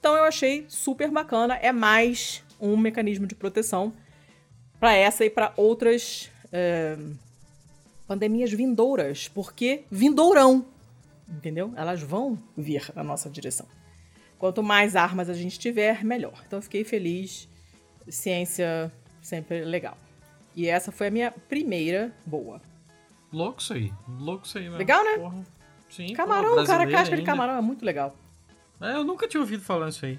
[0.00, 1.54] Então eu achei super bacana.
[1.54, 3.92] É mais um mecanismo de proteção
[4.80, 6.96] para essa e para outras é,
[8.12, 9.28] pandemias vindouras.
[9.28, 10.66] Porque vindourão.
[11.28, 11.72] Entendeu?
[11.76, 13.66] Elas vão vir na nossa direção.
[14.38, 16.42] Quanto mais armas a gente tiver, melhor.
[16.46, 17.48] Então eu fiquei feliz.
[18.08, 19.96] Ciência sempre legal.
[20.54, 22.60] E essa foi a minha primeira boa.
[23.32, 23.92] Louco isso aí.
[24.06, 24.78] Louco isso aí, mesmo.
[24.78, 25.16] Legal, né?
[25.16, 25.46] Porra.
[25.88, 27.16] Sim, camarão, porra, cara, casca ainda.
[27.16, 28.14] de camarão é muito legal.
[28.80, 30.18] É, eu nunca tinha ouvido falar isso aí.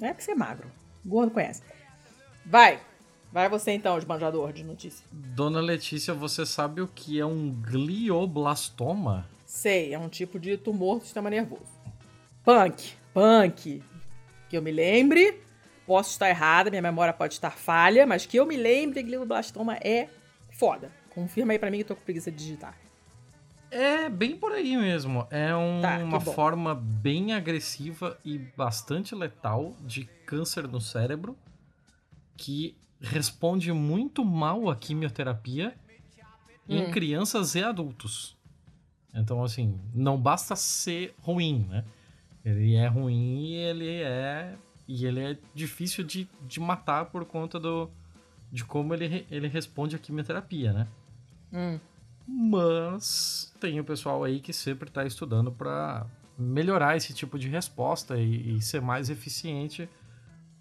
[0.00, 0.70] É que você é magro.
[1.04, 1.62] Gordo conhece.
[2.46, 2.80] Vai.
[3.32, 5.04] Vai você então, esbanjador de notícia.
[5.12, 9.26] Dona Letícia, você sabe o que é um glioblastoma?
[9.46, 11.80] Sei, é um tipo de tumor do sistema nervoso.
[12.44, 13.82] Punk, punk.
[14.48, 15.40] Que eu me lembre,
[15.90, 20.08] Posso estar errada, minha memória pode estar falha, mas que eu me lembre, glioblastoma é
[20.52, 20.88] foda.
[21.12, 22.76] Confirma aí pra mim que eu tô com preguiça de digitar.
[23.72, 25.26] É bem por aí mesmo.
[25.32, 31.36] É um, tá, uma forma bem agressiva e bastante letal de câncer no cérebro
[32.36, 35.74] que responde muito mal à quimioterapia
[36.68, 36.76] hum.
[36.76, 38.36] em crianças e adultos.
[39.14, 41.84] Então, assim, não basta ser ruim, né?
[42.44, 47.60] Ele é ruim e ele é e ele é difícil de, de matar por conta
[47.60, 47.88] do,
[48.50, 50.88] de como ele, ele responde à quimioterapia, né?
[51.52, 51.78] Hum.
[52.26, 58.18] Mas tem o pessoal aí que sempre está estudando para melhorar esse tipo de resposta
[58.18, 59.88] e, e ser mais eficiente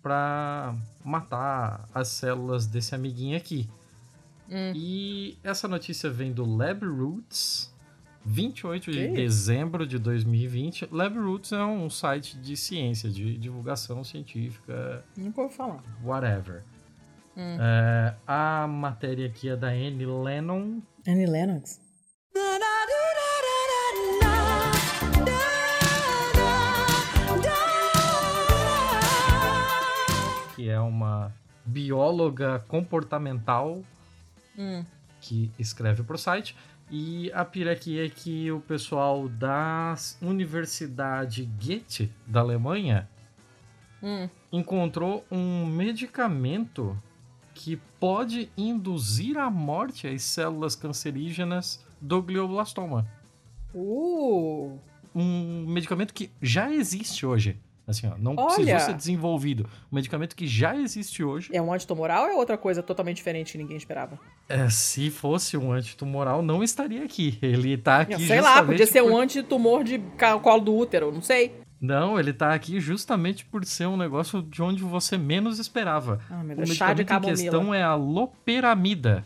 [0.01, 3.69] para matar as células desse amiguinho aqui.
[4.49, 4.73] Hum.
[4.75, 7.71] E essa notícia vem do Lab Roots,
[8.25, 10.89] 28 de dezembro de 2020.
[10.91, 15.03] LabRoots é um site de ciência, de divulgação científica.
[15.15, 15.83] Nunca vou falar.
[16.03, 16.63] Whatever.
[17.37, 17.57] Hum.
[17.59, 20.81] É, a matéria aqui é da Annie Lennon.
[21.07, 21.79] Annie Lennox.
[30.59, 33.81] Que é uma bióloga comportamental
[34.57, 34.83] hum.
[35.21, 36.53] que escreve para o site.
[36.91, 43.07] E a pira aqui é que o pessoal da Universidade Goethe, da Alemanha,
[44.03, 44.27] hum.
[44.51, 47.01] encontrou um medicamento
[47.53, 53.07] que pode induzir a morte às células cancerígenas do glioblastoma.
[53.73, 54.77] Uh!
[55.15, 57.57] Um medicamento que já existe hoje.
[57.89, 59.67] Assim, ó, não Olha, precisou ser desenvolvido.
[59.91, 61.49] Um medicamento que já existe hoje.
[61.51, 64.19] É um antitumoral ou é outra coisa totalmente diferente que ninguém esperava?
[64.47, 67.39] É, se fosse um antitumoral, não estaria aqui.
[67.41, 68.27] Ele tá aqui.
[68.27, 69.11] sei lá, podia ser por...
[69.11, 69.99] um antitumor de
[70.41, 71.55] colo do útero, não sei.
[71.81, 76.19] Não, ele tá aqui justamente por ser um negócio de onde você menos esperava.
[76.29, 79.25] Ah, meu Deus, o medicamento de em questão é a loperamida.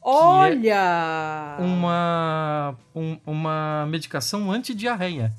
[0.00, 1.56] Olha!
[1.58, 5.32] É uma, um, uma medicação antidiarreia.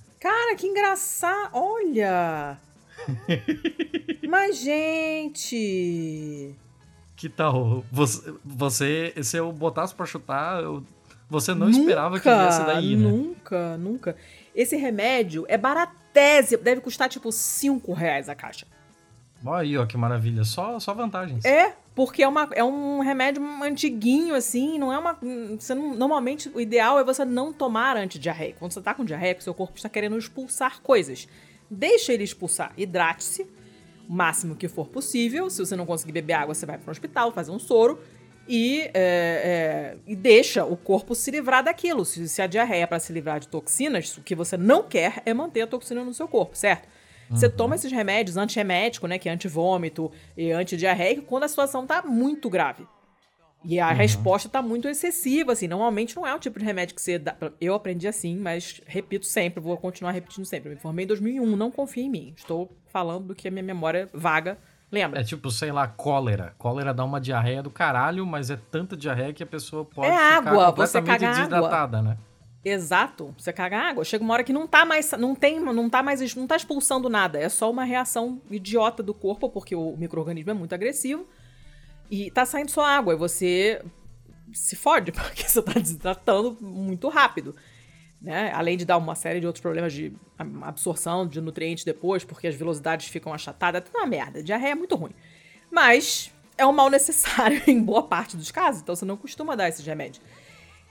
[0.53, 1.49] Cara, que engraçado!
[1.53, 2.57] Olha!
[4.29, 6.55] Mas, gente!
[7.15, 7.83] Que tal?
[7.91, 10.83] Você, você se eu botasse pra chutar, eu,
[11.29, 13.09] você não nunca, esperava que viesse daí, né?
[13.09, 14.15] Nunca, nunca.
[14.53, 16.61] Esse remédio é baratésimo.
[16.61, 18.67] Deve custar, tipo, 5 reais a caixa.
[19.45, 20.43] Olha aí, ó, que maravilha.
[20.43, 21.43] Só, só vantagens.
[21.43, 25.17] É, porque é, uma, é um remédio antiguinho, assim, não é uma.
[25.59, 28.59] Você não, normalmente, o ideal é você não tomar antidiarreico.
[28.59, 31.27] Quando você tá com diarreia, seu corpo está querendo expulsar coisas.
[31.69, 32.71] Deixa ele expulsar.
[32.77, 33.47] Hidrate-se
[34.07, 35.49] o máximo que for possível.
[35.49, 37.99] Se você não conseguir beber água, você vai para o hospital, fazer um soro.
[38.47, 42.03] E, é, é, e deixa o corpo se livrar daquilo.
[42.03, 45.21] Se, se a diarreia é para se livrar de toxinas, o que você não quer
[45.25, 46.87] é manter a toxina no seu corpo, certo?
[47.33, 47.51] Você uhum.
[47.51, 52.49] toma esses remédios anti-remético, né, que é anti-vômito e anti-diarreico, quando a situação tá muito
[52.49, 52.85] grave.
[53.65, 53.95] E a uhum.
[53.95, 55.67] resposta tá muito excessiva, assim.
[55.67, 57.35] Normalmente não é o tipo de remédio que você dá.
[57.61, 60.69] Eu aprendi assim, mas repito sempre, vou continuar repetindo sempre.
[60.69, 62.33] Eu me formei em 2001, não confia em mim.
[62.35, 64.57] Estou falando do que a minha memória vaga
[64.91, 65.21] lembra.
[65.21, 66.53] É tipo, sei lá, cólera.
[66.57, 70.11] Cólera dá uma diarreia do caralho, mas é tanta diarreia que a pessoa pode é
[70.11, 72.09] ficar água, completamente você desidratada, água.
[72.11, 72.17] né?
[72.65, 74.05] Exato, você caga água.
[74.05, 77.09] Chega uma hora que não tá mais, não tem, não tá mais, não tá expulsando
[77.09, 77.37] nada.
[77.37, 81.27] É só uma reação idiota do corpo, porque o microorganismo é muito agressivo.
[82.09, 83.83] E tá saindo só água, e você
[84.53, 87.55] se fode, porque você tá desidratando muito rápido.
[88.21, 88.51] Né?
[88.53, 90.13] Além de dar uma série de outros problemas de
[90.61, 93.81] absorção de nutrientes depois, porque as velocidades ficam achatadas.
[93.81, 94.41] É tudo uma merda.
[94.41, 95.11] Diarreia é muito ruim.
[95.69, 99.67] Mas é um mal necessário em boa parte dos casos, então você não costuma dar
[99.67, 100.21] esses remédios.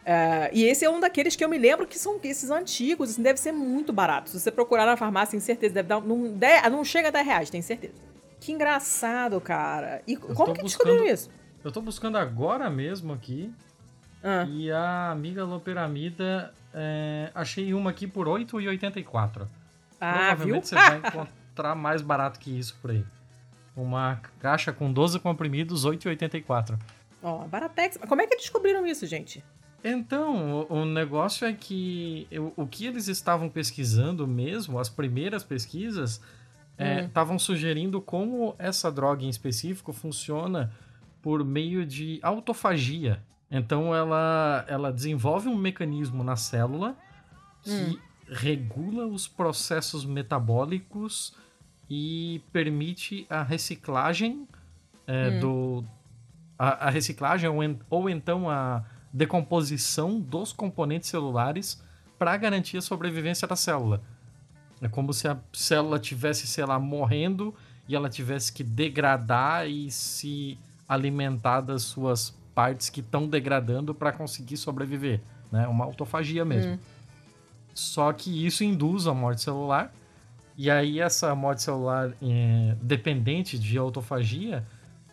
[0.03, 3.23] Uh, e esse é um daqueles que eu me lembro que são esses antigos, assim,
[3.23, 4.31] deve ser muito barato.
[4.31, 6.01] Se você procurar na farmácia, tem certeza, deve dar.
[6.01, 6.35] Não,
[6.71, 7.95] não chega a 10 reais, tem certeza.
[8.41, 10.03] Que engraçado, cara.
[10.07, 11.31] E eu como que buscando, descobriu isso?
[11.63, 13.53] Eu tô buscando agora mesmo aqui.
[14.23, 14.45] Ah.
[14.49, 19.47] E a amiga Loperamida, é, achei uma aqui por R$ 8,84.
[20.01, 20.63] Ah, Provavelmente viu?
[20.63, 23.05] você vai encontrar mais barato que isso por aí.
[23.77, 26.77] Uma caixa com 12 comprimidos, R$ 8,84.
[27.23, 27.97] Ó, Baratex.
[28.09, 29.43] Como é que descobriram isso, gente?
[29.85, 35.43] Então, o, o negócio é que eu, o que eles estavam pesquisando mesmo, as primeiras
[35.43, 36.21] pesquisas,
[37.05, 37.39] estavam é, hum.
[37.39, 40.73] sugerindo como essa droga em específico funciona
[41.21, 43.23] por meio de autofagia.
[43.51, 46.97] Então, ela, ela desenvolve um mecanismo na célula
[47.63, 47.99] que hum.
[48.29, 51.37] regula os processos metabólicos
[51.91, 54.47] e permite a reciclagem
[55.07, 55.41] é, hum.
[55.41, 55.85] do.
[56.59, 57.59] A, a reciclagem ou,
[57.91, 61.83] ou então a decomposição dos componentes celulares
[62.19, 64.03] para garantir a sobrevivência da célula.
[64.81, 67.55] É como se a célula tivesse, sei lá, morrendo
[67.89, 74.13] e ela tivesse que degradar e se alimentar das suas partes que estão degradando para
[74.13, 75.21] conseguir sobreviver,
[75.51, 75.67] né?
[75.69, 76.73] Uma autofagia mesmo.
[76.73, 76.79] Hum.
[77.75, 79.93] Só que isso induz a morte celular
[80.57, 84.65] e aí essa morte celular é, dependente de autofagia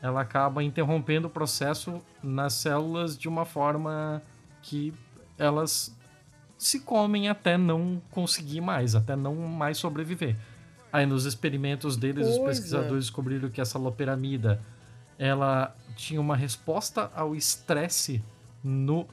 [0.02, 4.22] ela acaba interrompendo o processo nas células de uma forma
[4.62, 4.94] que
[5.38, 5.96] elas
[6.58, 10.36] se comem até não conseguir mais, até não mais sobreviver.
[10.92, 12.42] Aí nos experimentos deles, Coisa.
[12.42, 14.62] os pesquisadores descobriram que essa loperamida
[15.18, 18.24] ela tinha uma resposta ao estresse
[18.64, 19.06] no.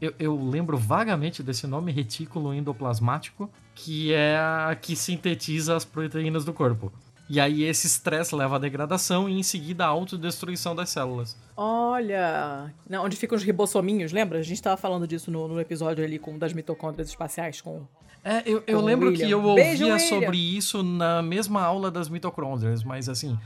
[0.00, 6.44] Eu, eu, lembro vagamente desse nome, retículo endoplasmático, que é a que sintetiza as proteínas
[6.44, 6.92] do corpo.
[7.28, 11.36] E aí esse estresse leva à degradação e em seguida à autodestruição das células.
[11.56, 14.38] Olha, não, onde ficam os ribossominhos, lembra?
[14.38, 17.86] A gente estava falando disso no, no, episódio ali com das mitocôndrias espaciais com
[18.24, 19.26] É, eu, eu lembro William.
[19.26, 19.98] que eu Beijo, ouvia William.
[19.98, 23.38] sobre isso na mesma aula das mitocôndrias, mas assim,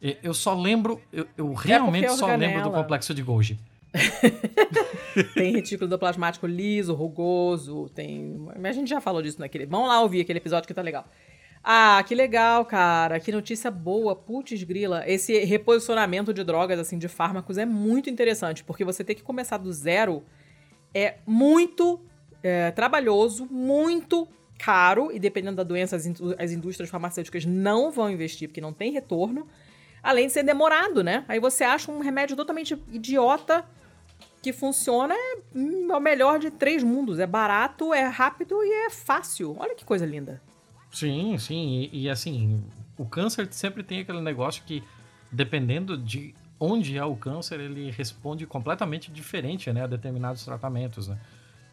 [0.00, 3.58] eu só lembro, eu, eu é realmente é só lembro do complexo de Golgi.
[5.34, 8.46] tem retículo do plasmático liso, rugoso, tem.
[8.62, 9.66] A gente já falou disso naquele.
[9.66, 11.06] Vamos lá ouvir aquele episódio que tá legal.
[11.62, 13.20] Ah, que legal, cara.
[13.20, 14.14] Que notícia boa.
[14.14, 15.04] Putz, grila.
[15.06, 19.58] Esse reposicionamento de drogas, assim, de fármacos é muito interessante, porque você ter que começar
[19.58, 20.22] do zero
[20.94, 22.00] é muito
[22.42, 24.26] é, trabalhoso, muito
[24.58, 26.06] caro, e dependendo da doença, as,
[26.38, 29.46] as indústrias farmacêuticas não vão investir, porque não tem retorno.
[30.02, 31.24] Além de ser demorado, né?
[31.28, 33.64] Aí você acha um remédio totalmente idiota
[34.40, 37.18] que funciona é o melhor de três mundos.
[37.18, 39.56] É barato, é rápido e é fácil.
[39.58, 40.40] Olha que coisa linda.
[40.90, 41.88] Sim, sim.
[41.92, 42.62] E, e, assim,
[42.96, 44.82] o câncer sempre tem aquele negócio que,
[45.30, 51.08] dependendo de onde é o câncer, ele responde completamente diferente né, a determinados tratamentos.
[51.08, 51.18] Né?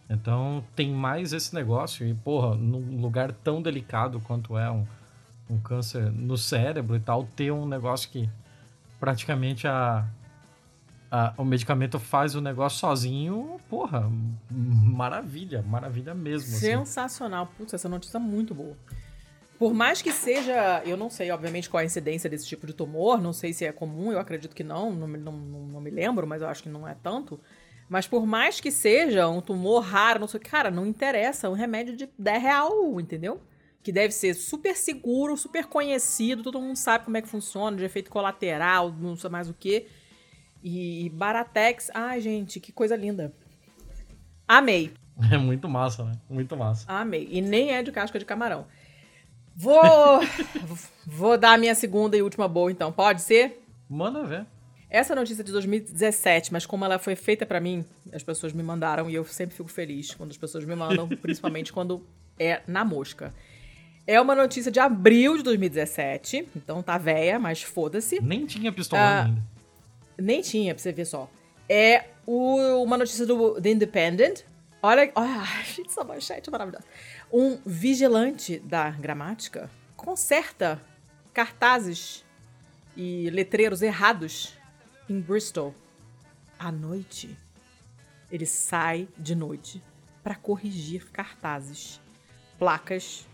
[0.09, 2.05] Então tem mais esse negócio.
[2.07, 4.85] E, porra, num lugar tão delicado quanto é um,
[5.49, 8.29] um câncer no cérebro e tal, ter um negócio que
[8.99, 10.05] praticamente a,
[11.09, 14.09] a, o medicamento faz o negócio sozinho, porra,
[14.51, 16.55] maravilha, maravilha mesmo.
[16.55, 16.67] Assim.
[16.67, 17.45] Sensacional.
[17.45, 17.53] Assim.
[17.57, 18.75] Putz, essa notícia é muito boa.
[19.57, 23.21] Por mais que seja, eu não sei, obviamente, qual a incidência desse tipo de tumor,
[23.21, 26.41] não sei se é comum, eu acredito que não, não, não, não me lembro, mas
[26.41, 27.39] eu acho que não é tanto.
[27.87, 31.53] Mas por mais que seja um tumor raro, não sei, cara, não interessa, é um
[31.53, 33.39] remédio de 10 real, entendeu?
[33.81, 37.85] Que deve ser super seguro, super conhecido, todo mundo sabe como é que funciona, de
[37.85, 39.87] efeito colateral, não sei mais o que.
[40.63, 43.33] E Baratex, ai gente, que coisa linda.
[44.47, 44.91] Amei.
[45.31, 46.11] É muito massa, né?
[46.29, 46.91] Muito massa.
[46.91, 47.25] Amei.
[47.31, 48.67] E nem é de casca de camarão.
[49.55, 50.19] Vou.
[51.05, 52.91] vou dar a minha segunda e última boa, então.
[52.91, 53.63] Pode ser?
[53.89, 54.45] Manda ver.
[54.89, 58.63] Essa notícia é de 2017, mas como ela foi feita para mim, as pessoas me
[58.63, 62.05] mandaram e eu sempre fico feliz quando as pessoas me mandam, principalmente quando
[62.39, 63.33] é na mosca.
[64.07, 68.21] É uma notícia de abril de 2017, então tá véia, mas foda-se.
[68.21, 69.41] Nem tinha pistola ah, ainda.
[70.17, 71.29] Nem tinha, pra você ver só.
[71.67, 74.41] É o, uma notícia do The Independent.
[74.81, 75.43] Olha, olha
[75.83, 76.85] essa manchete maravilhosa.
[77.31, 80.81] Um vigilante da gramática conserta
[81.33, 82.23] cartazes
[82.95, 84.53] e letreiros errados
[85.09, 85.75] em Bristol
[86.57, 87.37] à noite.
[88.31, 89.81] Ele sai de noite
[90.23, 91.99] para corrigir cartazes,
[92.57, 93.27] placas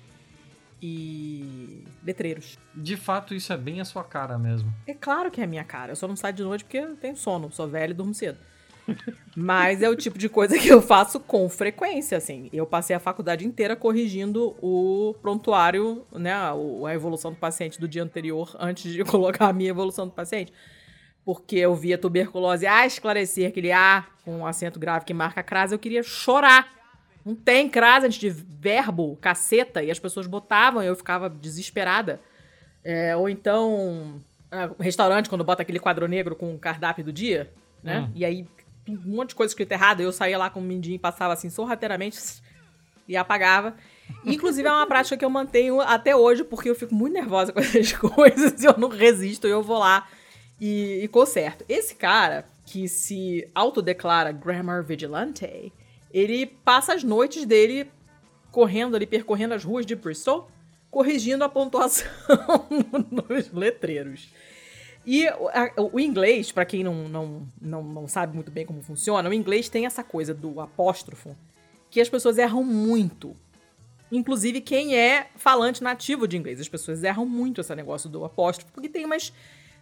[0.81, 2.57] e letreiros.
[2.75, 4.73] De fato, isso é bem a sua cara mesmo.
[4.87, 5.91] É claro que é a minha cara.
[5.91, 8.39] Eu só não saio de noite porque eu tenho sono, sou velho e durmo cedo.
[9.35, 12.49] Mas é o tipo de coisa que eu faço com frequência, assim.
[12.51, 18.03] Eu passei a faculdade inteira corrigindo o prontuário, né, a evolução do paciente do dia
[18.03, 20.51] anterior, antes de colocar a minha evolução do paciente.
[21.23, 25.73] Porque eu via tuberculose A esclarecer aquele A com um acento grave que marca crase,
[25.73, 26.67] eu queria chorar.
[27.23, 32.19] Não tem crase antes de verbo, caceta, e as pessoas botavam e eu ficava desesperada.
[32.83, 34.19] É, ou então,
[34.51, 37.51] ah, restaurante, quando bota aquele quadro negro com o cardápio do dia,
[37.83, 38.01] né?
[38.01, 38.11] Hum.
[38.15, 38.47] E aí
[38.87, 40.01] um monte de coisa escrita errada.
[40.01, 42.19] Eu saía lá com o mindinho e passava assim sorrateiramente
[43.07, 43.75] e apagava.
[44.25, 47.59] Inclusive, é uma prática que eu mantenho até hoje, porque eu fico muito nervosa com
[47.59, 50.07] essas coisas e eu não resisto, eu vou lá
[50.59, 51.65] e, e conserto.
[51.67, 55.73] Esse cara, que se autodeclara Grammar Vigilante,
[56.13, 57.89] ele passa as noites dele
[58.51, 60.49] correndo ali, percorrendo as ruas de Bristol,
[60.89, 62.07] corrigindo a pontuação
[63.09, 64.29] nos letreiros.
[65.05, 65.25] E
[65.77, 69.67] o inglês, para quem não, não, não, não sabe muito bem como funciona, o inglês
[69.67, 71.35] tem essa coisa do apóstrofo
[71.89, 73.35] que as pessoas erram muito.
[74.11, 76.59] Inclusive quem é falante nativo de inglês.
[76.59, 79.33] As pessoas erram muito esse negócio do apóstrofo, porque tem umas,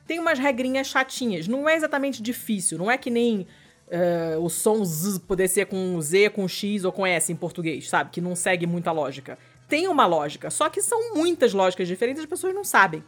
[0.08, 1.48] tem umas regrinhas chatinhas.
[1.48, 3.46] Não é exatamente difícil, não é que nem
[3.90, 7.90] uh, o som Z poder ser com Z, com X ou com S em português,
[7.90, 8.12] sabe?
[8.12, 9.38] Que não segue muita lógica.
[9.68, 13.04] Tem uma lógica, só que são muitas lógicas diferentes e as pessoas não sabem.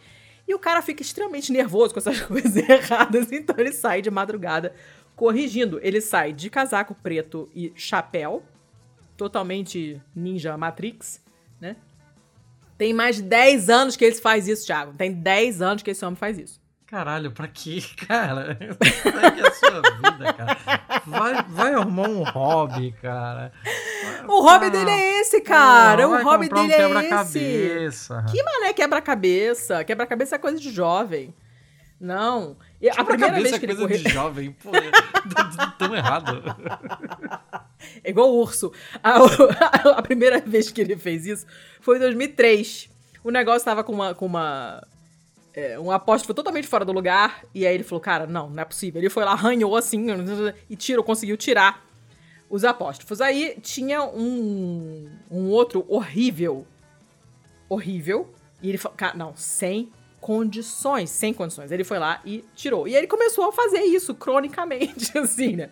[0.51, 4.75] E o cara fica extremamente nervoso com essas coisas erradas, então ele sai de madrugada
[5.15, 5.79] corrigindo.
[5.81, 8.43] Ele sai de casaco preto e chapéu,
[9.15, 11.23] totalmente ninja Matrix,
[11.57, 11.77] né?
[12.77, 14.93] Tem mais de 10 anos que ele faz isso, Thiago.
[14.97, 16.60] Tem 10 anos que esse homem faz isso.
[16.91, 18.57] Caralho, pra quê, cara?
[18.59, 20.57] Segue a sua vida, cara.
[21.07, 23.53] Vai, vai arrumar um hobby, cara.
[24.27, 26.03] O hobby dele é esse, cara.
[26.03, 27.07] Não, o hobby dele um é
[27.85, 28.09] esse.
[28.29, 29.85] Que mané quebra-cabeça?
[29.85, 31.33] Quebra-cabeça é coisa de jovem.
[31.97, 32.57] Não.
[32.97, 34.03] A primeira vez que é coisa ele correu...
[34.03, 34.71] de jovem, pô,
[35.79, 36.43] tão errado.
[38.03, 38.73] É igual o urso.
[39.01, 39.17] A,
[39.97, 41.45] a, primeira vez que ele fez isso
[41.79, 42.89] foi em 2003.
[43.23, 44.83] O negócio tava com uma, com uma
[45.53, 47.43] é, um apóstolo totalmente fora do lugar.
[47.53, 49.01] E aí ele falou, cara, não, não é possível.
[49.01, 50.05] Ele foi lá, arranhou assim
[50.69, 51.85] e tirou, conseguiu tirar
[52.49, 53.21] os apóstolos.
[53.21, 56.65] Aí tinha um, um outro horrível.
[57.69, 58.33] Horrível.
[58.61, 61.71] E ele falou, cara, não, sem condições, sem condições.
[61.71, 62.87] Ele foi lá e tirou.
[62.87, 65.69] E ele começou a fazer isso cronicamente, assim, né?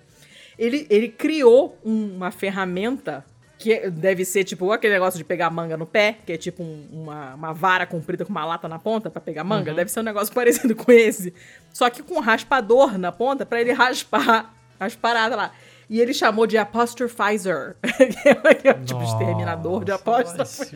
[0.57, 3.25] Ele, ele criou uma ferramenta
[3.59, 6.87] que deve ser tipo aquele negócio de pegar manga no pé, que é tipo um,
[6.93, 9.71] uma, uma vara comprida com uma lata na ponta para pegar manga.
[9.71, 9.75] Uhum.
[9.75, 11.33] Deve ser um negócio parecido com esse.
[11.73, 15.51] Só que com um raspador na ponta para ele raspar as paradas lá.
[15.89, 17.75] E ele chamou de Apostrophizer.
[17.81, 18.29] que
[18.69, 20.75] é tipo exterminador de apóstrofe.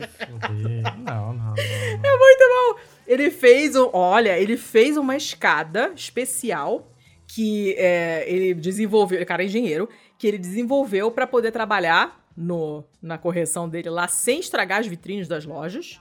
[1.04, 2.80] Não, não, não, É muito bom.
[3.06, 6.90] Ele fez, um, olha, ele fez uma escada especial
[7.26, 12.84] que é, ele desenvolveu, o cara é engenheiro, que ele desenvolveu para poder trabalhar no,
[13.00, 16.00] na correção dele lá sem estragar as vitrines das lojas.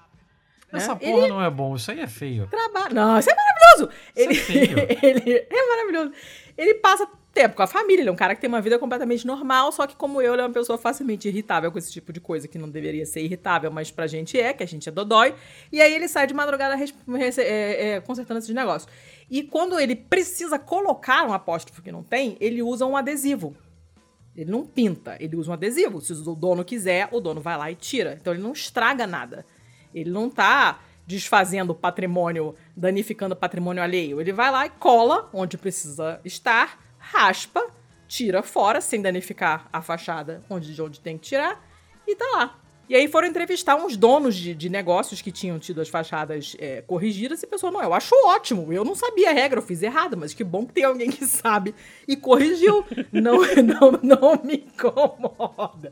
[0.72, 0.80] Né?
[0.80, 2.48] Essa porra ele não é bom, isso aí é feio.
[2.48, 2.90] Traba...
[2.90, 3.90] Não, isso é maravilhoso!
[4.16, 4.80] Isso é ele, é feio.
[5.02, 6.12] ele é maravilhoso.
[6.58, 9.26] Ele passa tempo com a família, ele é um cara que tem uma vida completamente
[9.26, 12.20] normal, só que como eu, ele é uma pessoa facilmente irritável com esse tipo de
[12.20, 15.34] coisa, que não deveria ser irritável, mas pra gente é, que a gente é dodói.
[15.72, 18.92] E aí ele sai de madrugada é, é, consertando esses negócios.
[19.30, 23.56] E quando ele precisa colocar um apóstrofo que não tem, ele usa um adesivo.
[24.36, 26.02] Ele não pinta, ele usa um adesivo.
[26.02, 28.18] Se o dono quiser, o dono vai lá e tira.
[28.20, 29.46] Então ele não estraga nada.
[29.94, 34.20] Ele não tá desfazendo patrimônio, danificando patrimônio alheio.
[34.20, 37.64] Ele vai lá e cola onde precisa estar, raspa,
[38.08, 41.64] tira fora, sem danificar a fachada onde, de onde tem que tirar,
[42.08, 42.63] e tá lá.
[42.94, 46.80] E aí foram entrevistar uns donos de, de negócios que tinham tido as fachadas é,
[46.84, 49.82] corrigidas e a pessoa, não, eu acho ótimo, eu não sabia a regra, eu fiz
[49.82, 51.74] errado, mas que bom que tem alguém que sabe
[52.08, 52.86] e corrigiu.
[53.12, 55.92] não, não, não me incomoda.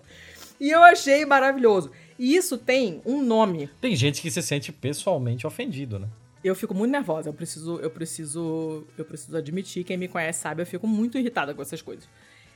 [0.60, 1.89] E eu achei maravilhoso.
[2.20, 3.68] E isso tem um nome.
[3.82, 6.08] Tem gente que se sente pessoalmente ofendido, né?
[6.43, 10.62] Eu fico muito nervosa, eu preciso, eu preciso, eu preciso admitir, quem me conhece sabe,
[10.62, 12.08] eu fico muito irritada com essas coisas.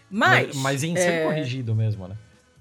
[0.07, 1.23] Mas, mas, mas em ser é...
[1.23, 2.15] corrigido mesmo, né?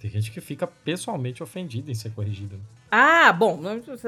[0.04, 2.58] Tem gente que fica pessoalmente ofendida em ser corrigido.
[2.58, 2.62] Né?
[2.90, 3.58] Ah, bom,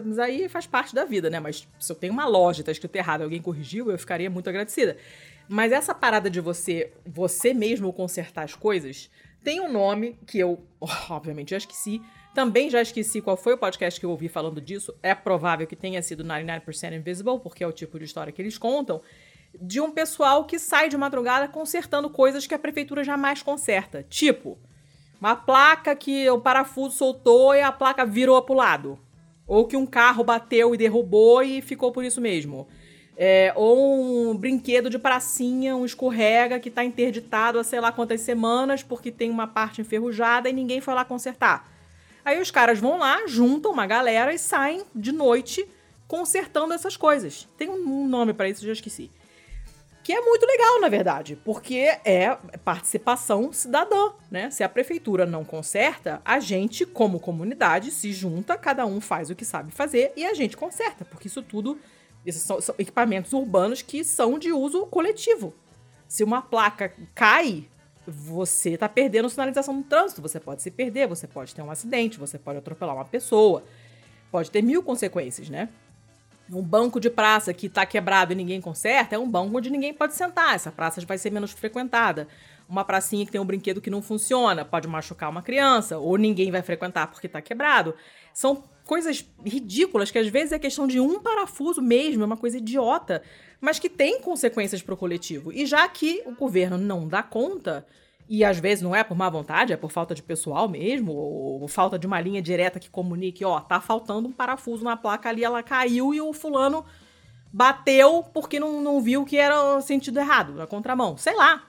[0.05, 1.41] mas aí faz parte da vida, né?
[1.41, 4.99] Mas se eu tenho uma loja, tá escrito errado, alguém corrigiu, eu ficaria muito agradecida.
[5.49, 9.11] Mas essa parada de você, você mesmo consertar as coisas,
[9.43, 10.63] tem um nome que eu,
[11.09, 12.03] obviamente, já esqueci.
[12.35, 14.95] Também já esqueci qual foi o podcast que eu ouvi falando disso.
[15.03, 18.59] É provável que tenha sido 99% Invisible, porque é o tipo de história que eles
[18.59, 19.01] contam.
[19.59, 24.05] De um pessoal que sai de madrugada consertando coisas que a prefeitura jamais conserta.
[24.11, 24.59] Tipo,
[25.21, 28.99] uma placa que o parafuso soltou e a placa virou pro lado.
[29.47, 32.67] Ou que um carro bateu e derrubou e ficou por isso mesmo.
[33.17, 38.21] É, ou um brinquedo de pracinha, um escorrega que tá interditado há sei lá quantas
[38.21, 41.73] semanas porque tem uma parte enferrujada e ninguém foi lá consertar.
[42.23, 45.67] Aí os caras vão lá, juntam uma galera e saem de noite
[46.07, 47.49] consertando essas coisas.
[47.57, 49.11] Tem um nome para isso, já esqueci.
[50.07, 54.53] Que é muito legal, na verdade, porque é participação cidadã, né?
[54.53, 59.35] Se a prefeitura não conserta, a gente, como comunidade, se junta, cada um faz o
[59.35, 61.77] que sabe fazer e a gente conserta, porque isso tudo,
[62.25, 65.53] esses são, são equipamentos urbanos que são de uso coletivo.
[66.07, 67.67] Se uma placa cai,
[68.07, 72.17] você está perdendo sinalização no trânsito, você pode se perder, você pode ter um acidente,
[72.17, 73.65] você pode atropelar uma pessoa,
[74.31, 75.69] pode ter mil consequências, né?
[76.51, 79.93] Um banco de praça que está quebrado e ninguém conserta é um banco onde ninguém
[79.93, 80.55] pode sentar.
[80.55, 82.29] Essa praça vai ser menos frequentada.
[82.69, 86.51] Uma pracinha que tem um brinquedo que não funciona pode machucar uma criança, ou ninguém
[86.51, 87.95] vai frequentar porque está quebrado.
[88.33, 92.59] São coisas ridículas que às vezes é questão de um parafuso mesmo, é uma coisa
[92.59, 93.23] idiota,
[93.61, 95.53] mas que tem consequências para o coletivo.
[95.53, 97.87] E já que o governo não dá conta,
[98.29, 101.69] e às vezes não é por má vontade, é por falta de pessoal mesmo, ou
[101.69, 105.45] falta de uma linha direta que comunique, ó, tá faltando um parafuso na placa ali,
[105.45, 106.85] ela caiu e o fulano
[107.53, 111.63] bateu porque não, não viu que era sentido errado, na contramão, sei lá,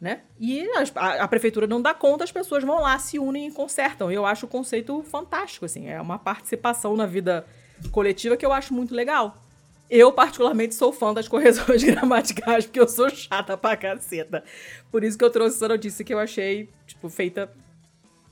[0.00, 0.22] né?
[0.40, 0.66] E
[0.96, 4.10] a, a, prefeitura não dá conta, as pessoas vão lá, se unem e consertam.
[4.10, 7.46] Eu acho o conceito fantástico, assim, é uma participação na vida
[7.92, 9.36] coletiva que eu acho muito legal.
[9.94, 14.42] Eu, particularmente, sou fã das correções gramaticais, porque eu sou chata pra caceta.
[14.90, 17.52] Por isso que eu trouxe essa notícia que eu achei, tipo, feita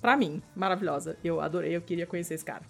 [0.01, 0.43] pra mim.
[0.57, 1.19] Maravilhosa.
[1.23, 2.63] Eu adorei, eu queria conhecer esse cara.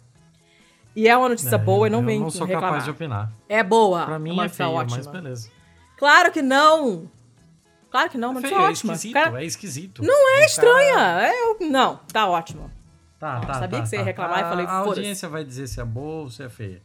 [0.97, 2.21] E é uma notícia é, boa e não vem reclamar.
[2.21, 2.71] Eu não sou reclamar.
[2.71, 3.33] capaz de opinar.
[3.49, 4.07] É boa.
[4.07, 4.97] Pra mim é, é feio, ótima.
[4.97, 5.51] mas beleza.
[5.97, 7.09] Claro que não!
[7.93, 8.95] Claro que não, mas é, é ótima.
[8.95, 9.41] Esquisito, cara...
[9.41, 10.95] É esquisito, Não é estranha.
[10.95, 11.29] Cara...
[11.29, 12.69] É, não, tá ótimo.
[13.21, 14.07] Tá, tá, Sabia tá, que você ia tá.
[14.07, 16.83] reclamar a, e falei, A audiência vai dizer se é boa ou se é feia.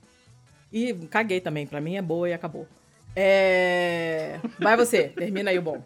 [0.76, 2.68] E caguei também, pra mim é boa e acabou.
[3.16, 4.42] É...
[4.60, 5.82] Vai você, termina aí o bom.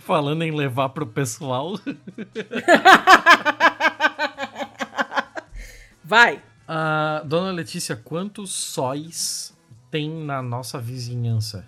[0.00, 1.74] Falando em levar pro pessoal.
[6.04, 6.42] Vai.
[6.68, 9.56] Uh, Dona Letícia, quantos sóis
[9.90, 11.64] tem na nossa vizinhança?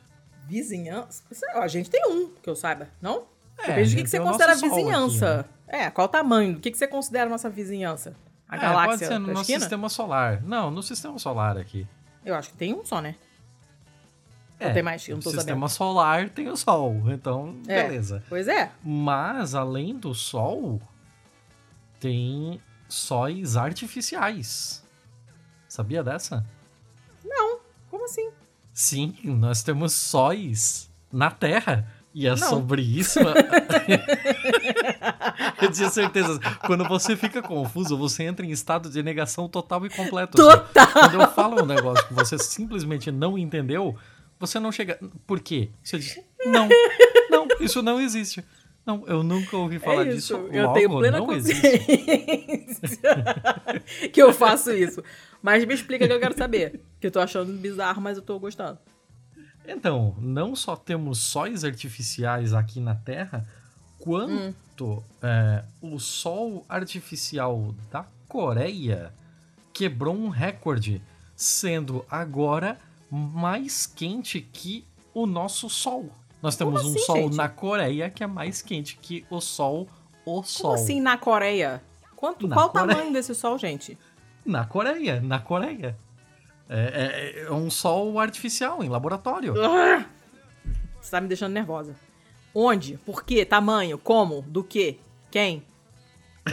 [0.49, 1.23] Vizinhança?
[1.55, 3.27] A gente tem um, que eu saiba, não?
[3.59, 5.41] É, Depende do que, você considera vizinhança.
[5.41, 6.57] aqui, É, qual o tamanho?
[6.57, 8.15] O que, que você considera a nossa vizinhança?
[8.49, 9.61] A É, galáxia pode ser no nosso esquina?
[9.61, 10.43] sistema solar.
[10.43, 11.87] Não, no sistema solar aqui.
[12.25, 13.15] Eu acho que tem um só, né?
[14.59, 15.07] É, tem mais?
[15.09, 15.77] Eu não tô sistema sabendo.
[15.77, 17.83] solar tem o Sol, então É.
[17.83, 18.23] beleza.
[18.29, 18.71] Pois é.
[18.83, 20.81] Mas, além do Sol,
[22.01, 24.83] tem sóis artificiais.
[25.69, 26.45] Sabia dessa?
[27.91, 28.29] Como assim?
[28.73, 31.89] Sim, nós temos sóis na Terra.
[32.13, 32.37] E é Não.
[32.49, 33.21] sobre isso.
[35.61, 36.39] Eu tinha certeza.
[36.67, 40.41] Quando você fica confuso, você entra em estado de negação total e completo.
[40.41, 40.59] assim.
[40.59, 40.87] Total!
[40.93, 43.97] Quando eu falo um negócio que você simplesmente não entendeu,
[44.39, 44.99] você não chega.
[45.27, 45.71] Por quê?
[45.83, 46.69] Você diz: Não,
[47.31, 48.45] não, isso não existe.
[48.87, 50.35] Não, eu nunca ouvi falar é disso.
[50.35, 50.49] isso.
[50.53, 51.73] Eu Logo, tenho plena consciência
[54.13, 55.03] que eu faço isso.
[55.41, 56.81] Mas me explica que eu quero saber.
[57.01, 58.79] Que eu tô achando bizarro, mas eu tô gostando.
[59.67, 63.47] Então, não só temos sóis artificiais aqui na Terra,
[64.05, 69.15] quanto é, o sol artificial da Coreia
[69.73, 71.01] quebrou um recorde,
[71.35, 72.79] sendo agora
[73.11, 74.85] mais quente que
[75.15, 76.11] o nosso Sol.
[76.43, 77.37] Nós temos Como um assim, Sol gente?
[77.37, 79.89] na Coreia que é mais quente que o Sol,
[80.27, 80.73] o Sol.
[80.73, 81.83] Como assim na Coreia?
[82.15, 83.97] Quanto, Na qual o tamanho desse sol, gente?
[84.45, 85.97] Na Coreia, na Coreia.
[86.69, 89.55] É, é- é um Sol artificial em laboratório.
[89.63, 90.05] Ah!
[91.01, 91.95] Você tá me deixando nervosa.
[92.55, 92.97] Onde?
[92.99, 93.45] Por quê?
[93.45, 93.99] Tamanho?
[93.99, 94.43] Como?
[94.43, 94.99] Do que?
[95.31, 95.63] Quem?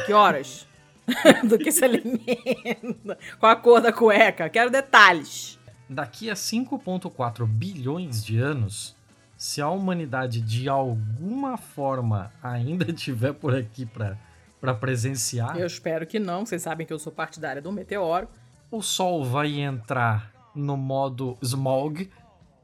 [0.05, 0.67] Que horas?
[1.47, 3.17] Do que se alimenta?
[3.39, 4.49] Qual a cor da cueca?
[4.49, 5.59] Quero detalhes.
[5.89, 8.95] Daqui a 5,4 bilhões de anos,
[9.37, 16.17] se a humanidade de alguma forma ainda estiver por aqui para presenciar, Eu espero que
[16.19, 16.45] não.
[16.45, 18.27] Vocês sabem que eu sou partidária do meteoro.
[18.71, 22.09] o Sol vai entrar no modo smog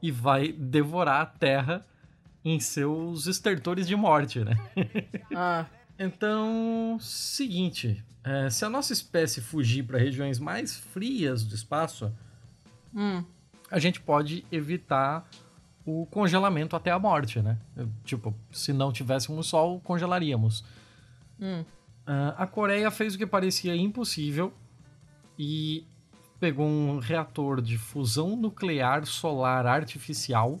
[0.02, 1.84] e vai devorar a Terra
[2.50, 4.56] em seus estertores de morte, né?
[5.34, 5.66] Ah,
[5.98, 12.12] Então, seguinte, é, se a nossa espécie fugir para regiões mais frias do espaço,
[12.94, 13.22] hum.
[13.70, 15.28] a gente pode evitar
[15.84, 17.58] o congelamento até a morte, né?
[18.04, 20.64] Tipo, se não tivéssemos sol, congelaríamos.
[21.40, 21.64] Hum.
[22.06, 24.52] Ah, a Coreia fez o que parecia impossível
[25.38, 25.84] e
[26.38, 30.60] pegou um reator de fusão nuclear solar artificial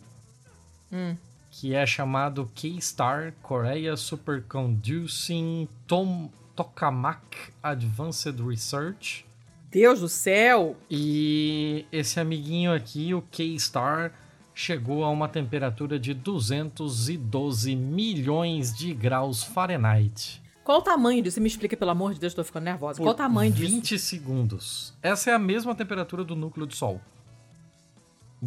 [0.92, 1.16] Hum.
[1.60, 9.26] Que é chamado K-STAR Korea Superconducing Tom Tokamak Advanced Research.
[9.68, 10.76] Deus do céu!
[10.88, 14.12] E esse amiguinho aqui, o K-Star,
[14.54, 20.40] chegou a uma temperatura de 212 milhões de graus Fahrenheit.
[20.62, 21.34] Qual o tamanho disso?
[21.34, 23.00] Você me explica, pelo amor de Deus, tô ficando nervosa.
[23.00, 23.74] Qual o por tamanho disso?
[23.74, 24.94] 20 segundos.
[25.02, 27.00] Essa é a mesma temperatura do núcleo do Sol.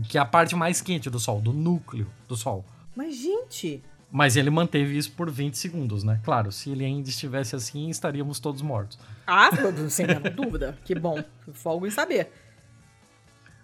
[0.07, 2.63] Que é a parte mais quente do Sol, do núcleo do Sol.
[2.95, 6.19] Mas, gente, Mas ele manteve isso por 20 segundos, né?
[6.23, 8.99] Claro, se ele ainda estivesse assim, estaríamos todos mortos.
[9.25, 9.49] ah,
[9.89, 10.77] sem nenhuma dúvida.
[10.83, 11.23] Que bom.
[11.53, 12.31] Folgo em saber.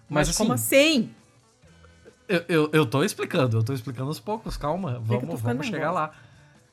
[0.08, 1.10] Mas, Mas, como assim, assim?
[2.28, 6.12] Eu, eu, eu tô explicando, eu tô explicando aos poucos, calma, vamos, vamos chegar lá.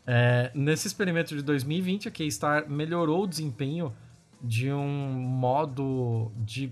[0.06, 3.93] É, nesse experimento de 2020, a K-Star melhorou o desempenho
[4.41, 6.72] de um modo de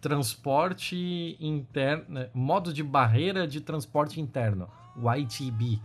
[0.00, 4.68] transporte interno, modo de barreira de transporte interno,
[5.00, 5.80] o ITB.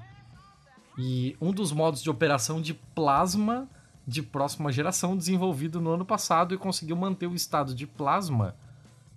[0.98, 3.68] E um dos modos de operação de plasma
[4.06, 8.56] de próxima geração desenvolvido no ano passado e conseguiu manter o estado de plasma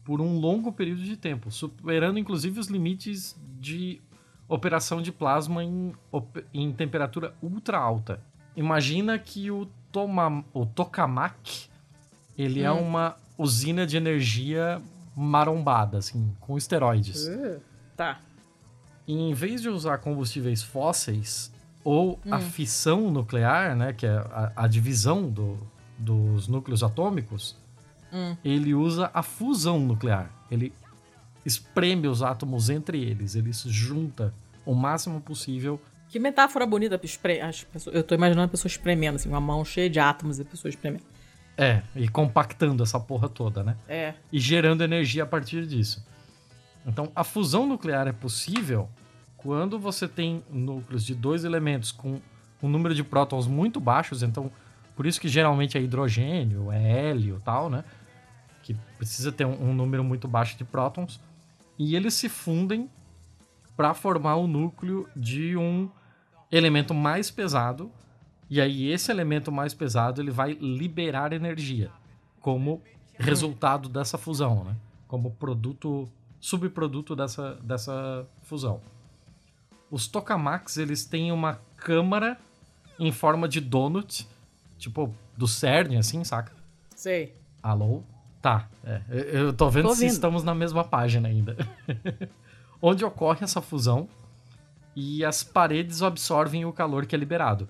[0.05, 4.01] por um longo período de tempo, superando inclusive os limites de
[4.47, 5.93] operação de plasma em,
[6.53, 8.21] em temperatura ultra alta.
[8.55, 11.69] Imagina que o, toma, o tokamak
[12.37, 12.89] ele é Hum.
[12.89, 14.83] uma usina de energia
[15.17, 17.27] marombada, assim, com esteroides.
[17.27, 17.61] Uh,
[17.97, 18.21] tá.
[19.07, 21.53] Em vez de usar combustíveis fósseis
[21.83, 22.41] ou a Hum.
[22.41, 25.59] fissão nuclear, né, que é a, a divisão do-
[25.99, 27.57] dos núcleos atômicos,
[28.13, 28.37] Hum.
[28.45, 30.31] ele usa a fusão nuclear.
[30.51, 30.73] Ele
[31.45, 34.33] espreme os átomos entre eles, ele se junta
[34.65, 35.79] o máximo possível.
[36.09, 36.99] Que metáfora bonita.
[37.93, 40.71] Eu tô imaginando a pessoa espremendo, assim, uma mão cheia de átomos e a pessoa
[40.71, 41.03] espremendo.
[41.57, 43.77] É, e compactando essa porra toda, né?
[43.89, 44.15] É.
[44.33, 46.05] e gerando energia a partir disso.
[46.87, 48.89] Então, a fusão nuclear é possível
[49.37, 52.21] quando você tem núcleos de dois elementos com
[52.63, 54.51] um número de prótons muito baixos, então
[54.97, 57.85] por isso que geralmente é hidrogênio, é hélio, tal, né?
[58.63, 61.21] Que precisa ter um, um número muito baixo de prótons
[61.79, 62.89] e eles se fundem
[63.77, 65.91] para formar o núcleo de um
[66.51, 67.91] elemento mais pesado.
[68.49, 71.91] E aí esse elemento mais pesado ele vai liberar energia
[72.41, 72.83] como
[73.19, 74.77] resultado dessa fusão, né?
[75.09, 76.09] Como produto
[76.45, 78.79] subproduto dessa, dessa fusão.
[79.91, 82.39] Os tokamaks, eles têm uma câmara
[82.99, 84.29] em forma de donut,
[84.77, 86.53] tipo do CERN, assim, saca?
[86.95, 87.35] Sei.
[87.63, 88.03] Alô?
[88.43, 91.57] Tá, é, eu tô vendo tô se estamos na mesma página ainda.
[92.81, 94.07] Onde ocorre essa fusão
[94.95, 97.67] e as paredes absorvem o calor que é liberado.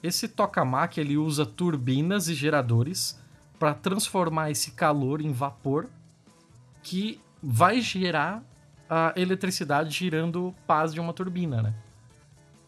[0.00, 3.20] Esse tokamak ele usa turbinas e geradores
[3.58, 5.88] para transformar esse calor em vapor
[6.80, 8.42] que vai gerar
[8.88, 11.74] a eletricidade girando pás de uma turbina, né?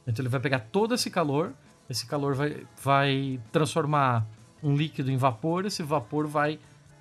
[0.06, 1.52] Então ele vai pegar todo esse calor,
[1.88, 4.26] esse calor vai, vai transformar
[4.62, 6.58] um líquido em vapor, esse vapor vai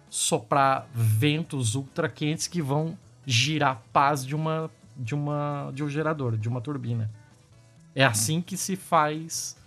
[0.09, 6.37] soprar ventos ultra quentes que vão girar pás de uma de uma de um gerador,
[6.37, 7.09] de uma turbina.
[7.95, 9.57] É assim que se faz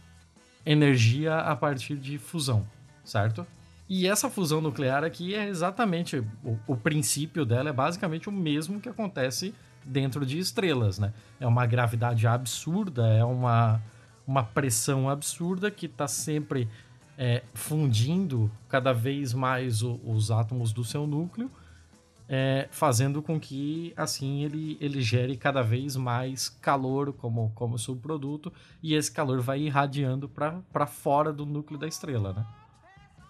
[0.65, 2.67] energia a partir de fusão,
[3.05, 3.47] certo?
[3.89, 8.81] E essa fusão nuclear aqui é exatamente o, o, princípio dela é basicamente o mesmo
[8.81, 11.13] que acontece dentro de estrelas, né?
[11.39, 13.81] É uma gravidade absurda, é uma,
[14.27, 16.69] uma pressão absurda que está sempre
[17.17, 21.51] é, fundindo cada vez mais o, os átomos do seu núcleo
[22.29, 28.53] é, fazendo com que assim ele, ele gere cada vez mais calor como, como subproduto
[28.83, 32.47] e esse calor vai irradiando para fora do núcleo da estrela, né?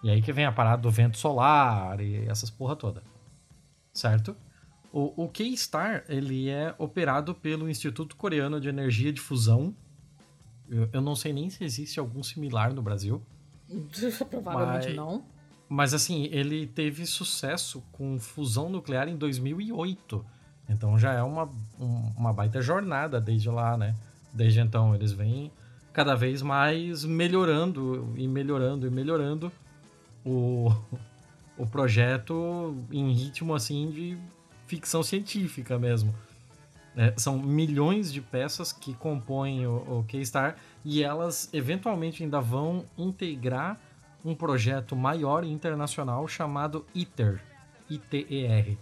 [0.03, 3.03] E aí que vem a parada do vento solar e essas porra toda,
[3.91, 4.35] certo?
[4.91, 9.75] O, o K-Star ele é operado pelo Instituto Coreano de Energia de Fusão.
[10.69, 13.21] Eu, eu não sei nem se existe algum similar no Brasil.
[14.29, 14.95] Provavelmente mas...
[14.95, 15.25] não.
[15.69, 20.25] Mas assim, ele teve sucesso com fusão nuclear em 2008.
[20.69, 21.45] Então já é uma,
[21.79, 23.95] um, uma baita jornada desde lá, né?
[24.33, 25.51] Desde então eles vêm
[25.91, 29.51] cada vez mais melhorando e melhorando e melhorando
[30.27, 30.69] o,
[31.57, 34.17] o projeto em ritmo assim de
[34.67, 36.13] ficção científica mesmo.
[36.95, 42.85] É, são milhões de peças que compõem o, o K-Star e elas eventualmente ainda vão
[42.97, 43.79] integrar
[44.25, 47.39] um projeto maior internacional chamado ITER,
[47.89, 48.77] ITER.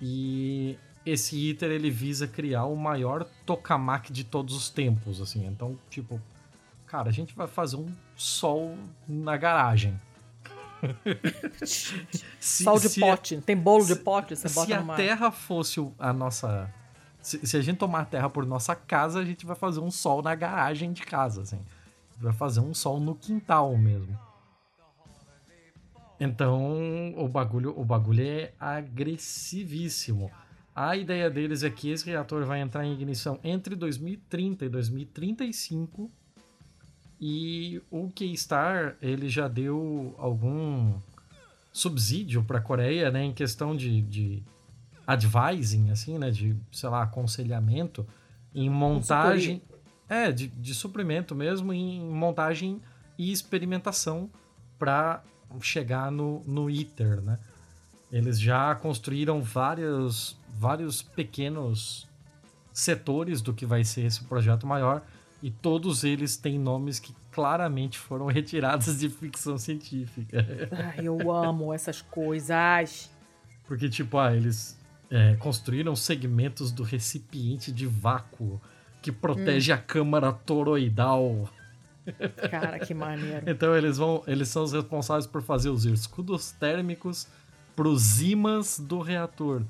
[0.00, 5.44] E esse ITER ele visa criar o maior tokamak de todos os tempos, assim.
[5.46, 6.20] Então, tipo,
[6.86, 8.76] cara, a gente vai fazer um sol
[9.08, 10.00] na garagem.
[11.64, 14.94] se, sol de se pote, a, tem bolo de pote, você se bota Se a
[14.96, 16.72] Terra fosse a nossa
[17.20, 19.90] se, se, a gente tomar a Terra por nossa casa, a gente vai fazer um
[19.90, 21.60] sol na garagem de casa, assim
[22.20, 24.16] vai fazer um sol no quintal mesmo.
[26.20, 30.30] Então, o bagulho, o bagulho é agressivíssimo.
[30.76, 36.10] A ideia deles é que esse reator vai entrar em ignição entre 2030 e 2035.
[37.20, 40.94] E o K-Star, ele já deu algum
[41.72, 44.42] subsídio para a Coreia, né, em questão de, de
[45.06, 48.06] advising, assim, né, de, sei lá, aconselhamento
[48.54, 49.62] em montagem,
[50.08, 52.80] é, de, de suprimento mesmo em montagem
[53.18, 54.30] e experimentação
[54.78, 55.22] para
[55.60, 57.38] chegar no, no ITER, né?
[58.10, 62.08] Eles já construíram vários, vários pequenos
[62.72, 65.02] setores do que vai ser esse projeto maior
[65.42, 70.46] e todos eles têm nomes que claramente foram retirados de ficção científica.
[70.70, 73.10] Ai, eu amo essas coisas.
[73.66, 74.78] Porque, tipo, ah, eles
[75.10, 78.60] é, construíram segmentos do recipiente de vácuo
[79.02, 79.74] que protege hum.
[79.74, 81.48] a câmara toroidal.
[82.50, 83.42] Cara, que maneiro.
[83.48, 87.26] então eles vão, eles são os responsáveis por fazer os escudos térmicos
[87.74, 89.62] para os ímãs do reator.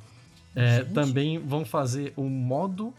[0.54, 2.92] É, também vão fazer o modo.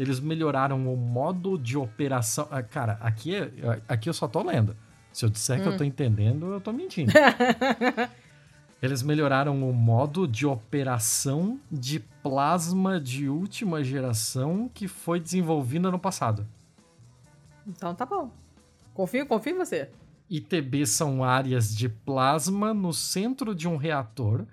[0.00, 2.48] Eles melhoraram o modo de operação.
[2.50, 3.50] Ah, cara, aqui, é,
[3.86, 4.74] aqui eu só tô lendo.
[5.12, 5.62] Se eu disser hum.
[5.62, 5.88] que eu tô hum.
[5.88, 7.12] entendendo, eu tô mentindo.
[8.80, 15.98] Eles melhoraram o modo de operação de plasma de última geração que foi desenvolvido no
[15.98, 16.48] passado.
[17.66, 18.30] Então tá bom.
[18.94, 19.90] Confio, confio em você.
[20.30, 24.46] ITB são áreas de plasma no centro de um reator,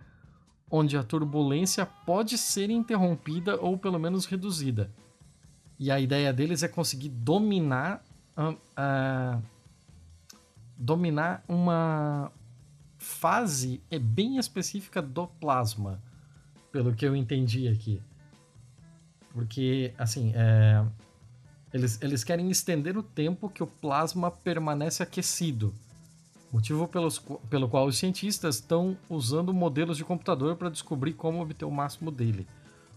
[0.70, 4.92] onde a turbulência pode ser interrompida ou pelo menos reduzida.
[5.80, 8.04] E a ideia deles é conseguir dominar,
[8.38, 9.42] uh,
[10.78, 12.32] dominar uma,
[12.98, 16.02] fase é bem específica do plasma,
[16.72, 18.02] pelo que eu entendi aqui.
[19.34, 20.84] Porque, assim, é...
[21.74, 25.74] eles, eles querem estender o tempo que o plasma permanece aquecido.
[26.52, 27.20] Motivo pelos,
[27.50, 32.10] pelo qual os cientistas estão usando modelos de computador para descobrir como obter o máximo
[32.10, 32.48] dele.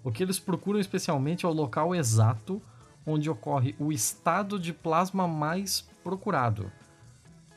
[0.02, 2.62] O que eles procuram especialmente é o local exato
[3.06, 6.70] onde ocorre o estado de plasma mais procurado.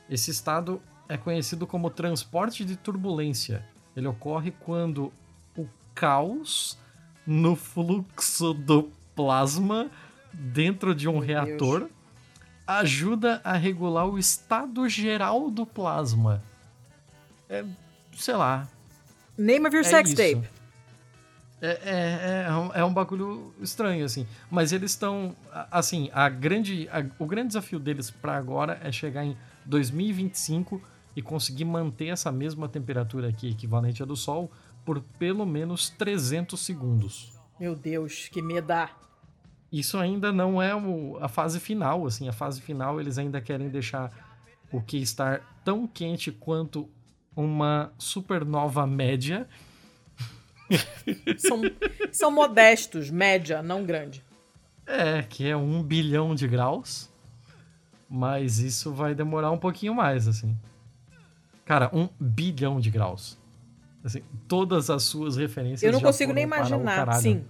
[0.08, 3.64] Esse estado é conhecido como transporte de turbulência.
[3.96, 5.12] Ele ocorre quando
[5.56, 6.78] o caos
[7.26, 9.90] no fluxo do plasma
[10.32, 11.90] dentro de um Meu reator Deus.
[12.66, 16.42] ajuda a regular o estado geral do plasma.
[17.48, 17.64] É,
[18.16, 18.66] sei lá.
[19.38, 20.16] Name of your É sex isso.
[20.16, 20.48] tape.
[21.62, 24.26] É, é, é, um, é um bagulho estranho, assim.
[24.50, 25.34] Mas eles estão.
[25.70, 30.80] Assim, a grande, a- o grande desafio deles pra agora é chegar em 2025
[31.16, 34.50] e conseguir manter essa mesma temperatura aqui, equivalente à do Sol,
[34.84, 37.32] por pelo menos 300 segundos.
[37.58, 38.90] Meu Deus, que meda.
[39.72, 42.28] Isso ainda não é o- a fase final, assim.
[42.28, 44.10] A fase final eles ainda querem deixar
[44.72, 46.90] o que estar tão quente quanto
[47.34, 49.48] uma supernova média.
[51.38, 51.60] São,
[52.10, 54.22] são modestos, média, não grande.
[54.86, 57.10] É, que é um bilhão de graus.
[58.08, 60.56] Mas isso vai demorar um pouquinho mais, assim.
[61.64, 63.38] Cara, um bilhão de graus.
[64.04, 65.82] Assim, todas as suas referências.
[65.82, 67.12] Eu não consigo nem imaginar.
[67.14, 67.44] Sim.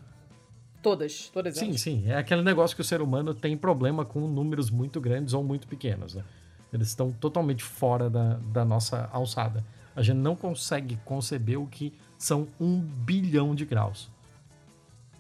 [0.81, 1.81] Todas, todas Sim, elas.
[1.81, 2.05] sim.
[2.07, 5.67] É aquele negócio que o ser humano tem problema com números muito grandes ou muito
[5.67, 6.23] pequenos, né?
[6.73, 9.65] Eles estão totalmente fora da, da nossa alçada.
[9.97, 11.93] A gente não consegue conceber o que
[12.25, 14.09] são um bilhão de graus.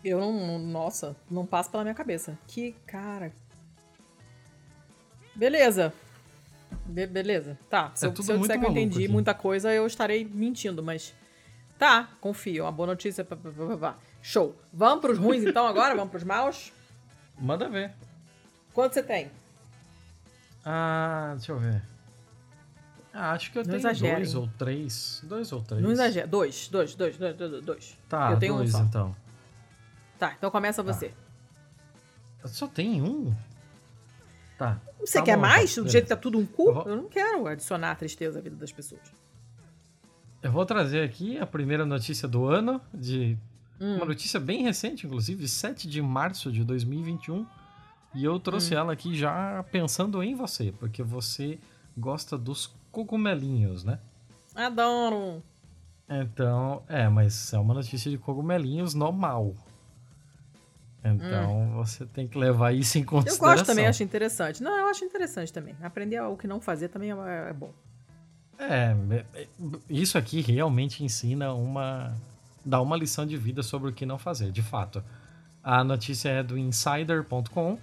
[0.04, 0.58] Eu não.
[0.58, 2.38] Nossa, não passa pela minha cabeça.
[2.46, 3.32] Que cara.
[5.34, 5.92] Beleza.
[6.86, 7.58] Be- beleza.
[7.70, 7.90] Tá.
[7.94, 9.08] Se, É eu, se eu disser que eu entendi aqui.
[9.12, 11.14] muita coisa, eu estarei mentindo, mas.
[11.78, 12.64] Tá, confio.
[12.64, 13.24] Uma boa notícia.
[13.24, 13.36] pá,
[13.80, 13.96] pá.
[14.22, 14.54] Show.
[14.72, 15.94] Vamos pros ruins então agora?
[15.94, 16.72] Vamos pros maus?
[17.38, 17.92] Manda ver.
[18.72, 19.30] Quanto você tem?
[20.64, 21.82] Ah, deixa eu ver.
[23.16, 24.16] Ah, acho que eu Não tenho exagerem.
[24.16, 25.22] dois ou três.
[25.24, 25.80] Dois ou três.
[25.82, 26.26] Não exagera.
[26.26, 27.98] Dois, dois, dois, dois, dois, dois.
[28.08, 28.82] Tá, eu tenho dois um só.
[28.84, 29.16] então.
[30.18, 31.12] Tá, então começa você.
[32.42, 33.34] Eu só tenho um?
[34.58, 34.80] Tá.
[35.00, 35.72] Você Tá quer bom, mais?
[35.72, 36.68] então, Do jeito que tá tudo um cu?
[36.68, 39.00] Eu vou- Eu não quero adicionar a tristeza à vida das pessoas.
[40.42, 43.36] Eu vou trazer aqui a primeira notícia do ano, de
[43.80, 43.96] Hum.
[43.96, 47.46] uma notícia bem recente, inclusive, 7 de março de 2021.
[48.14, 48.78] E eu trouxe Hum.
[48.78, 51.58] ela aqui já pensando em você, porque você
[51.96, 53.98] gosta dos cogumelinhos, né?
[54.54, 55.42] Adoro.
[56.08, 59.54] Então, é, mas é uma notícia de cogumelinhos normal.
[61.04, 63.04] Então, você tem que levar isso em Hum.
[63.04, 63.46] Eu consideração.
[63.48, 64.62] gosto também, acho interessante.
[64.62, 65.74] Não, eu acho interessante também.
[65.82, 67.70] Aprender o que não fazer também é, é bom.
[68.58, 68.96] É,
[69.34, 69.46] é,
[69.90, 72.14] isso aqui realmente ensina uma.
[72.64, 75.02] dá uma lição de vida sobre o que não fazer, de fato.
[75.62, 77.78] A notícia é do Insider.com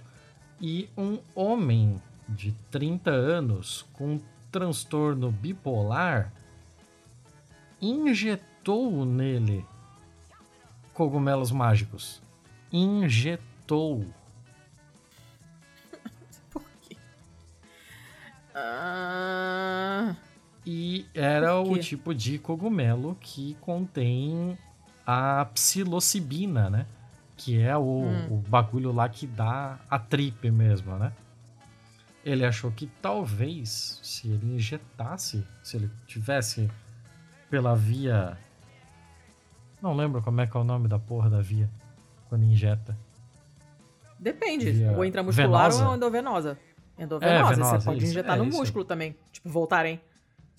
[0.60, 4.18] e um homem de 30 anos com
[4.52, 6.30] transtorno bipolar
[7.80, 9.64] injetou nele
[10.92, 12.22] cogumelos mágicos.
[12.72, 14.06] Injetou.
[16.52, 16.96] Por quê?
[18.54, 20.14] Ah,
[20.64, 24.56] E era o tipo de cogumelo que contém
[25.04, 26.86] a psilocibina, né?
[27.36, 28.26] Que é o, Hum.
[28.30, 31.12] o bagulho lá que dá a trip mesmo, né?
[32.24, 36.70] Ele achou que talvez, se ele injetasse, se ele tivesse
[37.50, 38.38] pela via.
[39.80, 41.68] Não lembro como é que é o nome da porra da via
[42.28, 42.96] quando injeta.
[44.18, 44.70] depende.
[44.70, 45.88] Via Ou intramuscular venosa?
[45.88, 46.58] ou endovenosa.
[46.96, 47.54] Endovenosa.
[47.54, 49.16] venosa, você pode isso, injetar é no músculo também.
[49.32, 49.98] Tipo, Voltaren.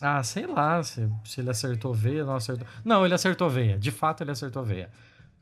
[0.02, 2.68] Ah, sei lá se, se ele acertou veia, não acertou.
[2.84, 3.78] Não, ele acertou veia.
[3.80, 4.90] De fato, ele acertou veia.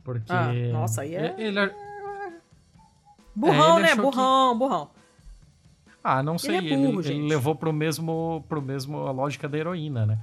[0.03, 0.31] Porque.
[0.31, 1.59] Ah, nossa, aí é- Ele,
[3.35, 3.91] Burrão, ele né?
[3.93, 4.89] achou que- Burrão, burrão.
[6.03, 6.55] Ah, não sei.
[6.55, 7.27] é Ele, burro, ele gente.
[7.29, 10.19] levou pro mesmo, pro mesmo a lógica da heroína, né?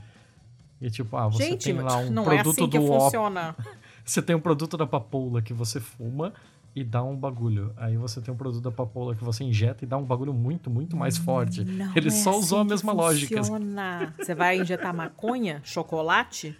[0.81, 3.55] E tipo, ah, você Gente, tem lá um não é produto assim que do funciona.
[4.05, 6.33] Você tem um produto da papoula que você fuma
[6.75, 7.75] e dá um bagulho.
[7.77, 10.71] Aí você tem um produto da papoula que você injeta e dá um bagulho muito,
[10.71, 11.63] muito mais forte.
[11.63, 13.37] Não Ele é só usou a assim mesma lógica.
[13.37, 14.15] funciona.
[14.19, 15.61] Você vai injetar maconha?
[15.63, 16.57] Chocolate?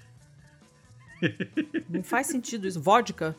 [1.89, 2.79] Não faz sentido isso.
[2.81, 3.35] Vodka?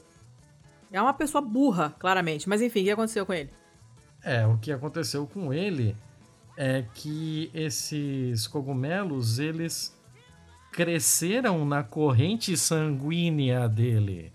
[0.92, 2.50] É uma pessoa burra, claramente.
[2.50, 3.52] Mas enfim, o que aconteceu com ele?
[4.24, 5.96] É, o que aconteceu com ele
[6.58, 9.96] é que esses cogumelos, eles
[10.72, 14.32] cresceram na corrente sanguínea dele.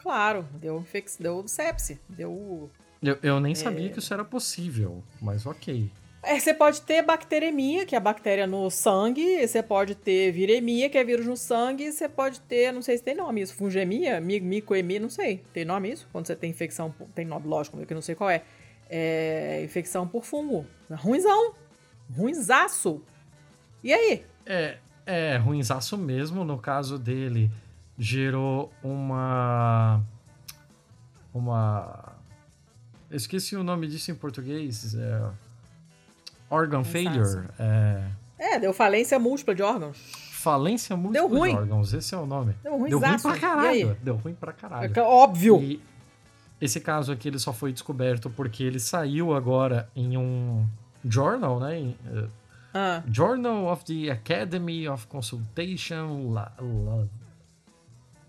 [0.00, 2.00] Claro, deu, infec- deu sepse.
[2.08, 2.70] Deu.
[3.02, 5.90] Eu, eu nem sabia que isso era possível, mas ok.
[6.24, 9.44] É, você pode ter bacteremia, que é a bactéria no sangue.
[9.44, 11.90] Você pode ter viremia, que é vírus no sangue.
[11.90, 15.42] Você pode ter, não sei se tem nome isso, fungemia, mi- micoemia, não sei.
[15.52, 16.08] Tem nome isso?
[16.12, 18.42] Quando você tem infecção, tem nome, lógico, que eu não sei qual é.
[18.88, 20.66] É infecção por fungo.
[20.90, 21.54] Ruizão.
[22.14, 23.02] Ruinzaço.
[23.82, 24.24] E aí?
[24.44, 26.44] É, é ruinzaço mesmo.
[26.44, 27.50] No caso dele,
[27.98, 30.02] gerou uma.
[31.32, 32.12] Uma.
[33.10, 34.94] Eu esqueci o nome disso em português.
[34.94, 35.22] É,
[36.50, 37.48] organ failure.
[37.58, 38.02] É,
[38.38, 39.96] É, deu falência múltipla de órgãos.
[40.32, 41.50] Falência múltipla Deu ruim.
[41.52, 42.56] de órgãos, esse é o nome.
[42.62, 43.96] Deu ruim, Deu ruim pra caralho.
[44.02, 44.92] Deu ruim pra caralho.
[44.94, 45.62] É Óbvio.
[45.62, 45.80] E
[46.64, 50.66] esse caso aqui ele só foi descoberto porque ele saiu agora em um
[51.04, 51.78] journal, né?
[51.78, 52.28] Em, eh,
[52.74, 57.04] Ah, Journal of the Academy of Consultation La, La,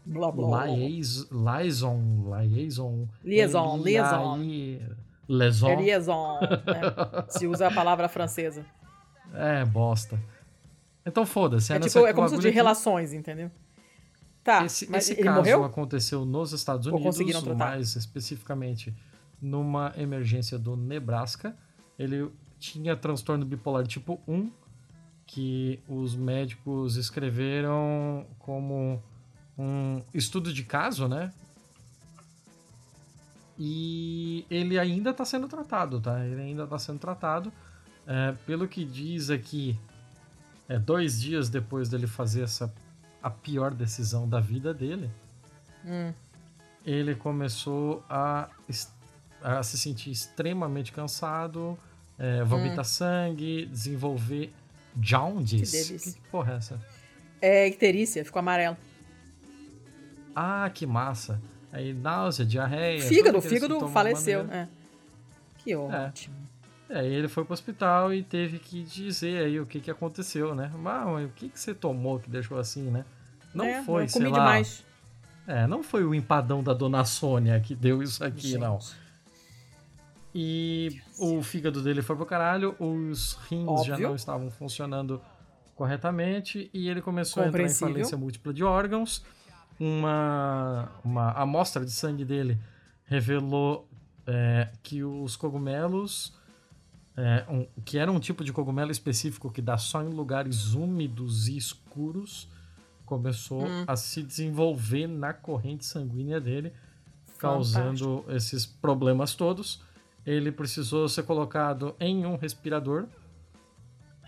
[0.05, 0.65] blá, blá, blá.
[0.65, 1.97] Liais- Liaison
[2.43, 4.37] Liaison Liaison, liaison.
[4.43, 4.81] I-
[5.29, 7.25] Liaison É liaison, né?
[7.29, 8.65] Se usa a palavra francesa.
[9.33, 10.19] É, bosta.
[11.05, 11.71] Então foda-se.
[11.71, 13.49] É, tipo, é como se de relações, entendeu?
[14.43, 15.63] Tá, Esse, esse caso morreu?
[15.63, 18.93] aconteceu nos Estados Unidos, mais especificamente
[19.41, 21.55] numa emergência do Nebraska.
[21.97, 22.29] Ele
[22.59, 24.51] tinha transtorno bipolar tipo 1,
[25.25, 29.01] que os médicos escreveram como
[29.57, 31.31] um estudo de caso, né?
[33.57, 36.25] E ele ainda está sendo tratado, tá?
[36.25, 37.51] Ele ainda está sendo tratado.
[38.05, 39.79] É, pelo que diz aqui,
[40.67, 42.73] é, dois dias depois dele fazer essa
[43.23, 45.09] a pior decisão da vida dele,
[45.85, 46.13] Hum,
[46.85, 48.49] ele começou a,
[49.41, 51.77] a se sentir extremamente cansado,
[52.17, 54.53] é, vomitar sangue, desenvolver
[55.01, 55.93] jaundice.
[55.93, 55.97] Hum.
[55.97, 56.11] Que.
[56.11, 56.79] Que porra é essa?
[57.41, 58.77] É icterícia, ficou amarelo.
[60.35, 61.41] Ah, que massa.
[61.71, 63.01] Aí náusea, diarreia.
[63.01, 64.41] Fígado, o fígado faleceu.
[64.51, 64.67] É.
[65.57, 66.35] Que ótimo.
[66.93, 70.53] É, aí ele foi pro hospital e teve que dizer aí o que, que aconteceu,
[70.53, 70.71] né?
[70.77, 73.03] Mas, o que, que você tomou que deixou assim, né?
[73.53, 74.39] Não É, foi, eu sei comi lá.
[74.39, 74.85] demais.
[75.47, 78.59] É, não foi o empadão da dona Sônia que deu isso aqui, Gente.
[78.61, 78.77] não.
[80.35, 84.07] E o fígado dele foi pro caralho, os rins já Óbvio.
[84.09, 85.21] não estavam funcionando
[85.75, 89.23] corretamente e ele começou a entrar em falência múltipla de órgãos.
[89.79, 92.57] Uma, uma amostra de sangue dele
[93.05, 93.87] revelou
[94.25, 96.33] é, que os cogumelos,
[97.15, 101.47] é, um- que era um tipo de cogumelo específico que dá só em lugares úmidos
[101.47, 102.47] e escuros,
[103.05, 103.83] começou Hum.
[103.85, 106.73] a se desenvolver na corrente sanguínea dele,
[107.37, 109.81] causando esses problemas todos.
[110.25, 113.05] Ele precisou ser colocado em um respirador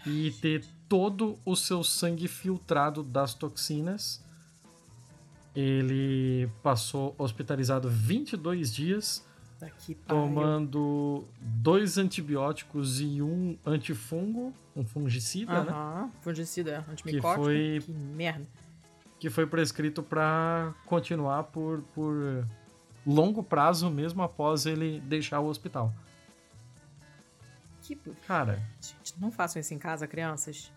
[0.06, 4.22] e ter todo o seu sangue filtrado das toxinas.
[5.56, 9.26] Ele passou hospitalizado 22 dias,
[9.60, 9.74] Pariu.
[10.06, 15.72] tomando dois antibióticos e um antifungo, um fungicida, né?
[15.72, 17.44] Aham, fungicida, antimicótico.
[17.46, 18.46] foi- Que merda.
[19.20, 22.46] que foi prescrito para continuar por, por
[23.08, 25.94] longo prazo, mesmo após ele deixar o hospital.
[27.82, 27.96] Que...
[28.28, 30.72] Cara, Gente, não façam isso em casa, crianças.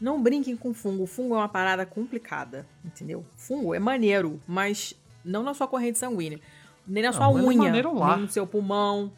[0.00, 1.06] Não brinquem com fungo.
[1.06, 3.24] Fungo é uma parada complicada, entendeu?
[3.36, 4.94] Fungo é maneiro, mas
[5.24, 6.38] não na sua corrente sanguínea.
[6.86, 7.82] Nem na Não, sua é unha, nem
[8.22, 9.12] no seu pulmão.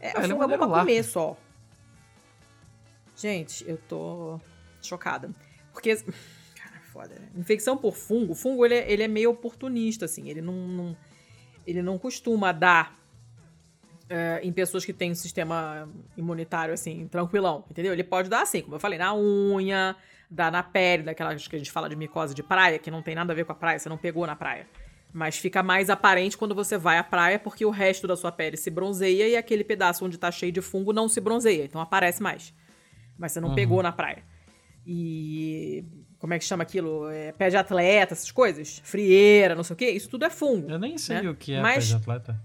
[0.00, 0.80] É, É, ele é bom pra lá.
[0.80, 1.36] comer só.
[3.16, 4.40] Gente, eu tô
[4.82, 5.30] chocada.
[5.72, 7.28] Porque, cara, foda, né?
[7.36, 10.28] Infecção por fungo, o fungo ele é, ele é meio oportunista, assim.
[10.28, 10.96] Ele não, não-
[11.66, 12.96] ele não costuma dar
[14.10, 17.92] é, em pessoas que têm um sistema imunitário, assim, tranquilão, entendeu?
[17.92, 19.94] Ele pode dar assim, como eu falei, na unha,
[20.30, 23.14] dar na pele, daquelas que a gente fala de micose de praia, que não tem
[23.14, 24.66] nada a ver com a praia, você não pegou na praia.
[25.12, 28.56] Mas fica mais aparente quando você vai à praia, porque o resto da sua pele
[28.56, 32.22] se bronzeia e aquele pedaço onde tá cheio de fungo não se bronzeia, então aparece
[32.22, 32.52] mais.
[33.16, 33.54] Mas você não Uhum.
[33.54, 34.22] pegou na praia.
[34.86, 35.84] E.
[36.18, 37.08] Como é que chama aquilo?
[37.10, 38.80] É, pé de atleta, essas coisas?
[38.84, 39.90] Frieira, não sei o quê.
[39.90, 40.68] Isso tudo é fungo.
[40.70, 41.30] eu nem sei né?
[41.30, 42.40] o que é Mas- pé de atleta.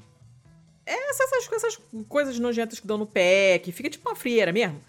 [0.86, 4.80] Essas, essas coisas nojentas que dão no pé, que fica tipo uma frieira mesmo.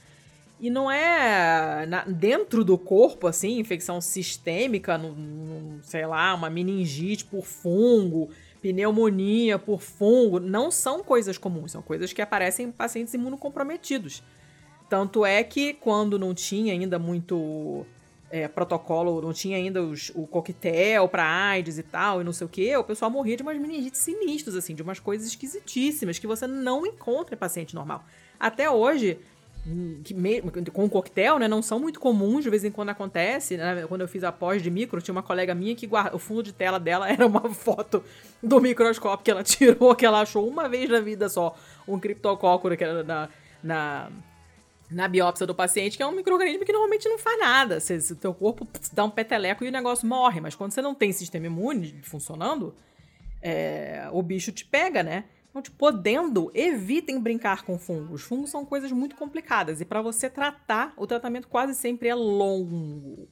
[0.65, 6.49] E não é na- dentro do corpo, assim, infecção sistêmica, num- num, sei lá, uma
[6.49, 8.31] meningite por fungo,
[8.62, 10.41] pneumonia por fungo.
[10.41, 14.23] Não são coisas comuns, são coisas que aparecem em pacientes imunocomprometidos.
[14.89, 17.85] Tanto é que quando não tinha ainda muito
[18.31, 22.47] é, protocolo, não tinha ainda os- o coquetel pra AIDS e tal, e não sei
[22.47, 26.27] o que, o pessoal morria de umas meningites sinistras, assim, de umas coisas esquisitíssimas que
[26.27, 28.03] você não encontra em paciente normal.
[28.41, 29.21] Até hoje,
[30.05, 30.15] que
[30.73, 33.57] com coquetel, né, não são muito comuns, de vez em quando acontece.
[33.57, 33.87] né?
[33.89, 36.43] Quando eu fiz a pós de micro, tinha uma colega minha que guarda, o fundo
[36.43, 38.05] de tela dela era uma foto
[38.43, 41.57] do microscópio que ela tirou, que ela achou uma vez na vida só,
[41.89, 43.29] um criptocócoro que era na,
[43.62, 44.11] na,
[44.91, 47.81] na biópsia do paciente, que é um microorganismo que normalmente não faz nada.
[47.81, 50.95] Você- O teu corpo dá um peteleco e o negócio morre, mas quando você não
[50.95, 52.75] tem sistema imune funcionando,
[53.41, 55.25] é, o bicho te pega, né?
[55.55, 58.23] Então, tipo, podendo, evitem brincar com fungos.
[58.23, 63.29] Fungos são coisas muito complicadas e para você tratar, o tratamento quase sempre é longo.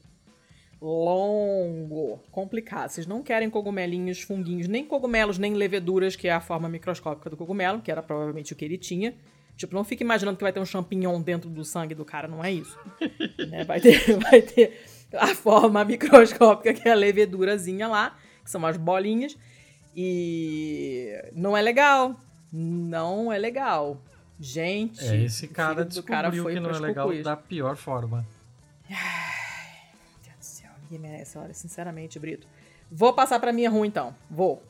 [0.81, 2.91] Longo, complicado.
[2.91, 7.37] Vocês não querem cogumelinhos, funguinhos, nem cogumelos, nem leveduras, que é a forma microscópica do
[7.37, 9.17] cogumelo, que era provavelmente o que ele tinha.
[9.57, 12.45] Tipo, não fique imaginando que vai ter um champignon dentro do sangue do cara, não
[12.45, 12.79] é isso.
[13.51, 13.65] Né?
[13.65, 13.99] Vai ter,
[14.31, 14.81] vai ter
[15.13, 19.37] a forma microscópica que é a levedurazinha lá, que são as bolinhas.
[19.95, 22.17] E não é legal.
[22.53, 24.01] Não é legal.
[24.39, 25.05] Gente.
[25.07, 28.27] É, esse cara descobriu cara que não é legal da pior forma.
[28.91, 32.47] Ai, meu Deus do céu, ninguém merece, olha, sinceramente, Brito.
[32.91, 34.15] Vou passar pra minha rua então.
[34.31, 34.63] Vou.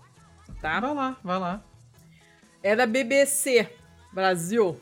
[0.60, 0.78] Tá?
[0.78, 1.64] Vai lá, vai lá.
[2.62, 3.68] É da BBC
[4.12, 4.78] Brasil.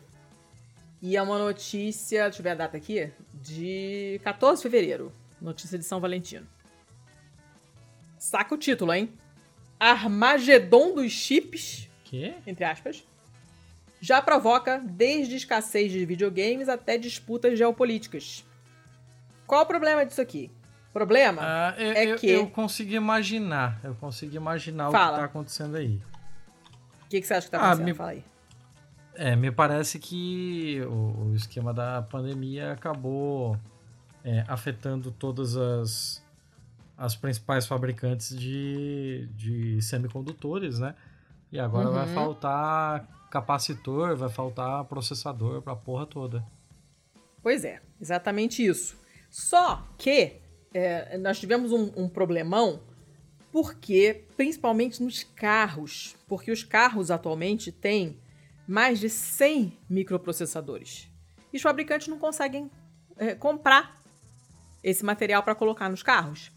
[1.01, 5.12] E é uma notícia, deixa eu ver a data aqui, de 14 de fevereiro.
[5.41, 6.47] Notícia de São Valentino.
[8.18, 9.11] Saca o título, hein?
[9.81, 11.89] Armagedon dos chips.
[12.05, 12.35] Que?
[12.47, 13.03] Entre aspas.
[13.99, 18.45] Já provoca desde escassez de videogames até disputas geopolíticas.
[19.47, 20.51] Qual o problema disso aqui?
[20.91, 22.28] O problema ah, eu, é eu, que.
[22.28, 23.81] Eu consigo imaginar.
[23.83, 25.09] Eu consigo imaginar Fala.
[25.09, 26.01] o que tá acontecendo aí.
[27.05, 27.83] O que, que você acha que tá acontecendo?
[27.83, 27.95] Ah, me...
[27.95, 28.24] Fala aí.
[29.14, 33.57] É, me parece que o, o esquema da pandemia acabou
[34.24, 36.22] é, afetando todas as,
[37.01, 40.94] as principais fabricantes de, de semicondutores, né?
[41.51, 41.94] E agora uhum.
[41.94, 46.44] vai faltar capacitor, vai faltar processador pra porra toda.
[47.42, 48.98] Pois é, exatamente isso.
[49.30, 50.42] Só que
[50.74, 52.82] é, nós tivemos um, um problemão
[53.51, 58.18] porque, principalmente nos carros, porque os carros atualmente têm
[58.68, 61.09] mais de 100 microprocessadores.
[61.51, 62.70] E os fabricantes não conseguem
[63.16, 63.98] é, comprar
[64.84, 66.53] esse material para colocar nos carros.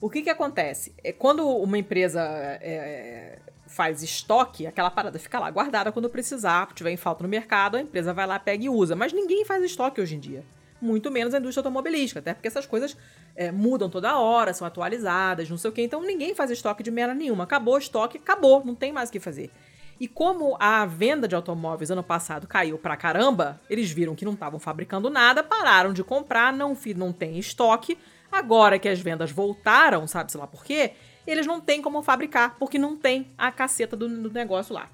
[0.00, 0.94] O que, que acontece?
[1.02, 2.20] É, quando uma empresa
[2.60, 7.76] é, faz estoque, aquela parada fica lá guardada quando precisar, tiver em falta no mercado,
[7.76, 8.94] a empresa vai lá, pega e usa.
[8.94, 10.44] Mas ninguém faz estoque hoje em dia.
[10.80, 12.96] Muito menos a indústria automobilística, até porque essas coisas
[13.34, 15.82] é, mudam toda hora, são atualizadas, não sei o quê.
[15.82, 17.44] Então ninguém faz estoque de merda nenhuma.
[17.44, 19.50] Acabou o estoque, acabou, não tem mais o que fazer.
[19.98, 24.34] E como a venda de automóveis ano passado caiu pra caramba, eles viram que não
[24.34, 27.96] estavam fabricando nada, pararam de comprar, não, não tem estoque.
[28.30, 30.92] Agora que as vendas voltaram, sabe-se lá por quê,
[31.26, 34.90] eles não têm como fabricar, porque não tem a caceta do, do negócio lá.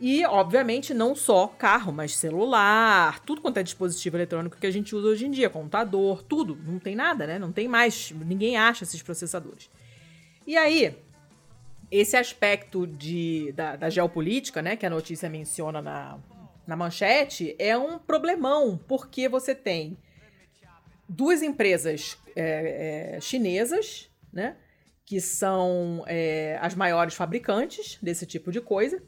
[0.00, 4.94] E, obviamente, não só carro, mas celular, tudo quanto é dispositivo eletrônico que a gente
[4.94, 6.56] usa hoje em dia, computador, tudo.
[6.64, 7.36] Não tem nada, né?
[7.38, 9.68] Não tem mais, ninguém acha esses processadores.
[10.46, 10.96] E aí,
[11.90, 16.16] esse aspecto de, da, da, geopolítica, né, que a notícia menciona na,
[16.64, 19.98] na manchete, é um problemão, porque você tem
[21.08, 24.56] duas empresas é, é, chinesas, né,
[25.06, 29.02] que são é, as maiores fabricantes desse tipo de coisa.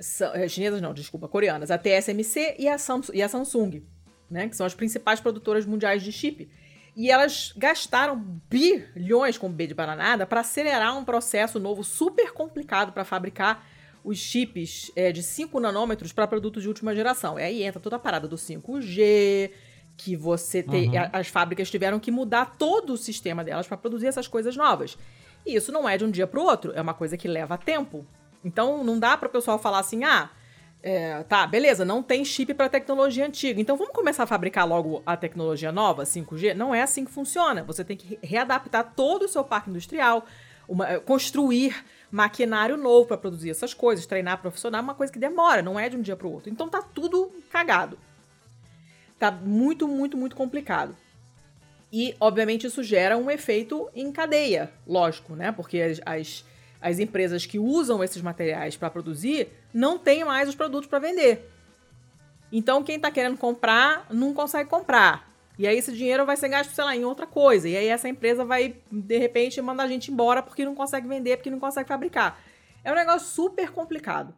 [0.00, 1.70] São, é, chinesas não, desculpa, coreanas.
[1.70, 3.82] A TSMC e a, Samsung, e a Samsung,
[4.28, 6.50] né, que são as principais produtoras mundiais de chip.
[6.94, 8.16] E elas gastaram
[8.50, 13.66] bilhões com B de bananada para acelerar um processo novo super complicado para fabricar
[14.04, 17.38] os chips é, de 5 nanômetros para produtos de última geração.
[17.38, 19.52] E aí entra toda a parada do 5G,
[20.04, 20.90] que você tem.
[20.90, 21.08] Uhum.
[21.12, 24.98] As fábricas tiveram que mudar todo o sistema delas para produzir essas coisas novas.
[25.46, 27.56] E isso não é de um dia para o outro, é uma coisa que leva
[27.56, 28.06] tempo.
[28.44, 30.30] Então não dá para o pessoal falar assim, ah
[30.82, 33.60] é, tá, beleza, não tem chip para tecnologia antiga.
[33.60, 36.54] Então vamos começar a fabricar logo a tecnologia nova, 5G?
[36.54, 37.62] Não é assim que funciona.
[37.62, 40.26] Você tem que readaptar todo o seu parque industrial,
[40.68, 45.18] uma, é, construir maquinário novo para produzir essas coisas, treinar profissional, é uma coisa que
[45.18, 46.50] demora, não é de um dia para o outro.
[46.50, 47.96] Então tá tudo cagado.
[49.22, 50.96] Tá muito, muito, muito complicado.
[51.92, 55.52] E, obviamente, isso gera um efeito em cadeia, lógico, né?
[55.52, 56.44] Porque as, as
[56.80, 61.48] as empresas que usam esses materiais para produzir não têm mais os produtos para vender.
[62.50, 65.30] Então, quem está querendo comprar não consegue comprar.
[65.56, 67.68] E aí esse dinheiro vai ser gasto, sei lá, em outra coisa.
[67.68, 71.36] E aí essa empresa vai, de repente, mandar a gente embora porque não consegue vender,
[71.36, 72.42] porque não consegue fabricar.
[72.82, 74.34] É um negócio super complicado.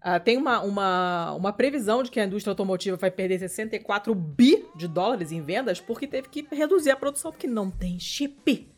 [0.00, 4.64] Uh, tem uma, uma, uma previsão de que a indústria automotiva vai perder 64 bi
[4.74, 8.72] de dólares em vendas porque teve que reduzir a produção porque não tem chip.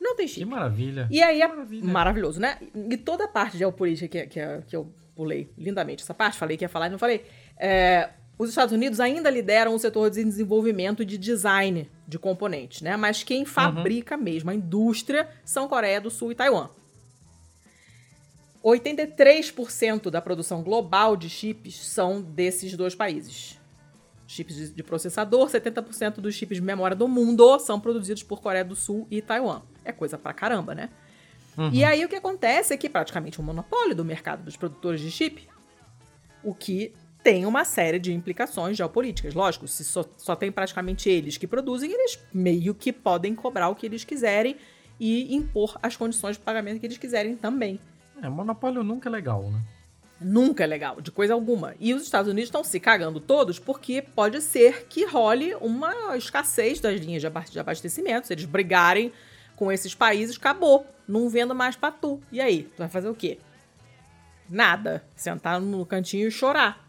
[0.00, 0.40] Não tem chip.
[0.40, 1.06] Que maravilha.
[1.08, 1.84] E aí é maravilha.
[1.84, 2.58] maravilhoso, né?
[2.74, 6.56] E toda a parte de geopolítica que, que, que eu pulei lindamente essa parte, falei
[6.56, 7.24] que ia falar e não falei.
[7.56, 8.10] É,
[8.40, 12.96] os Estados Unidos ainda lideram o setor de desenvolvimento e de design de componentes, né?
[12.96, 14.22] Mas quem fabrica uhum.
[14.22, 16.70] mesmo, a indústria, são Coreia do Sul e Taiwan.
[18.64, 23.58] 83% da produção global de chips são desses dois países.
[24.26, 28.76] Chips de processador, 70% dos chips de memória do mundo são produzidos por Coreia do
[28.76, 30.90] Sul e Taiwan é coisa pra caramba, né?
[31.56, 31.70] Uhum.
[31.72, 35.10] E aí o que acontece é que praticamente um monopólio do mercado dos produtores de
[35.10, 35.48] chip,
[36.42, 36.92] o que
[37.22, 39.34] tem uma série de implicações geopolíticas.
[39.34, 43.74] Lógico, se só, só tem praticamente eles que produzem, eles meio que podem cobrar o
[43.74, 44.56] que eles quiserem
[44.98, 47.78] e impor as condições de pagamento que eles quiserem também.
[48.22, 49.60] É, monopólio nunca é legal, né?
[50.20, 51.74] Nunca é legal, de coisa alguma.
[51.80, 56.78] E os Estados Unidos estão se cagando todos porque pode ser que role uma escassez
[56.78, 58.26] das linhas de abastecimento.
[58.26, 59.12] Se eles brigarem
[59.56, 60.86] com esses países, acabou.
[61.08, 62.20] Não vendo mais pra tu.
[62.30, 62.64] E aí?
[62.64, 63.38] Tu vai fazer o quê?
[64.48, 65.02] Nada.
[65.16, 66.86] Sentar no cantinho e chorar.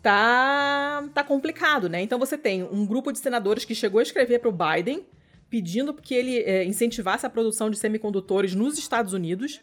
[0.00, 2.00] Tá, tá complicado, né?
[2.00, 5.04] Então você tem um grupo de senadores que chegou a escrever pro Biden
[5.50, 9.60] pedindo que ele é, incentivasse a produção de semicondutores nos Estados Unidos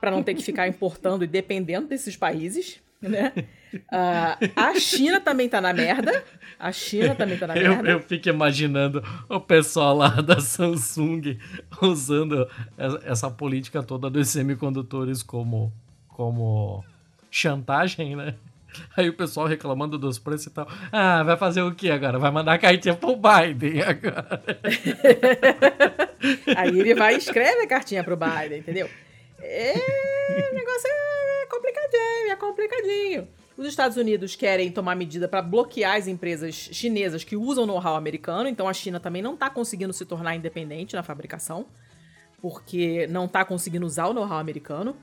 [0.00, 3.32] para não ter que ficar importando e dependendo desses países, né?
[3.74, 6.24] Uh, a China também tá na merda.
[6.58, 7.90] A China também tá na eu, merda.
[7.90, 11.38] Eu fico imaginando o pessoal lá da Samsung
[11.82, 12.48] usando
[13.04, 15.72] essa política toda dos semicondutores como,
[16.08, 16.84] como
[17.30, 18.34] chantagem, né?
[18.96, 20.68] Aí o pessoal reclamando dos preços e tal.
[20.92, 22.18] Ah, vai fazer o que agora?
[22.18, 24.42] Vai mandar cartinha pro Biden agora.
[26.56, 28.88] Aí ele vai e escreve a cartinha pro Biden, entendeu?
[29.40, 29.74] É,
[30.50, 33.28] o negócio é complicadinho, é complicadinho.
[33.56, 38.48] Os Estados Unidos querem tomar medida para bloquear as empresas chinesas que usam know-how americano,
[38.48, 41.66] então a China também não está conseguindo se tornar independente na fabricação,
[42.40, 44.94] porque não está conseguindo usar o know-how americano.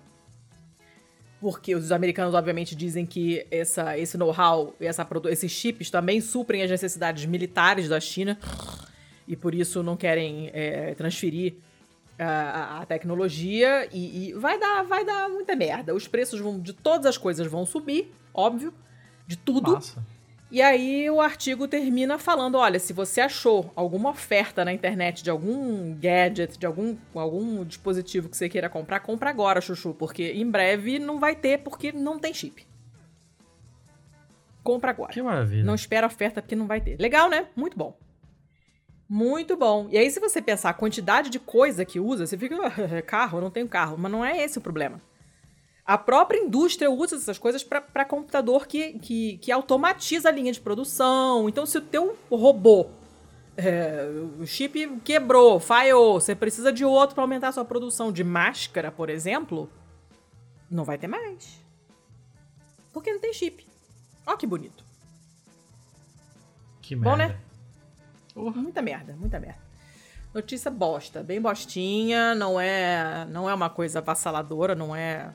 [1.42, 4.76] Porque os americanos, obviamente, dizem que essa, esse know-how,
[5.30, 8.38] esses chips também suprem as necessidades militares da China
[9.28, 11.56] e por isso não querem é, transferir
[12.18, 15.94] a, a tecnologia e, e, vai dar vai dar muita merda.
[15.94, 18.74] Os preços vão, de todas as coisas vão subir, óbvio,
[19.28, 19.74] de tudo.
[19.74, 20.04] Massa.
[20.54, 25.32] E aí o artigo termina falando, olha, se você achou alguma oferta na internet de
[25.32, 30.48] algum gadget, de algum, algum dispositivo que você queira comprar, compra agora, chuchu, porque em
[30.48, 32.68] breve não vai ter porque não tem chip.
[34.64, 35.12] Compra agora.
[35.12, 35.64] Que maravilha.
[35.64, 37.00] Não espera oferta porque não vai ter.
[37.00, 37.48] Legal, né?
[37.56, 37.98] Muito bom.
[39.14, 39.88] Muito bom.
[39.92, 43.38] E aí, se você pensar a quantidade de coisa que usa, você fica, ah, carro,
[43.38, 43.96] eu não tenho carro.
[43.96, 45.00] Mas não é esse o problema.
[45.86, 50.60] A própria indústria usa essas coisas para computador que, que, que, automatiza a linha de
[50.60, 51.48] produção.
[51.48, 52.88] Então, se o teu robô,
[53.56, 54.04] é,
[54.40, 58.92] o chip quebrou, falhou, você precisa de outro para aumentar a sua produção de máscara,
[58.92, 59.70] por exemplo,
[60.72, 61.64] não vai ter mais.
[62.92, 63.64] Porque não tem chip.
[64.26, 64.84] Ó que bonito.
[66.82, 67.12] Que merda.
[67.12, 67.53] Bom, né?
[68.36, 68.52] Uh.
[68.52, 69.60] Muita merda, muita merda.
[70.34, 75.32] Notícia bosta, bem bostinha, não é, não é uma coisa avassaladora, não é,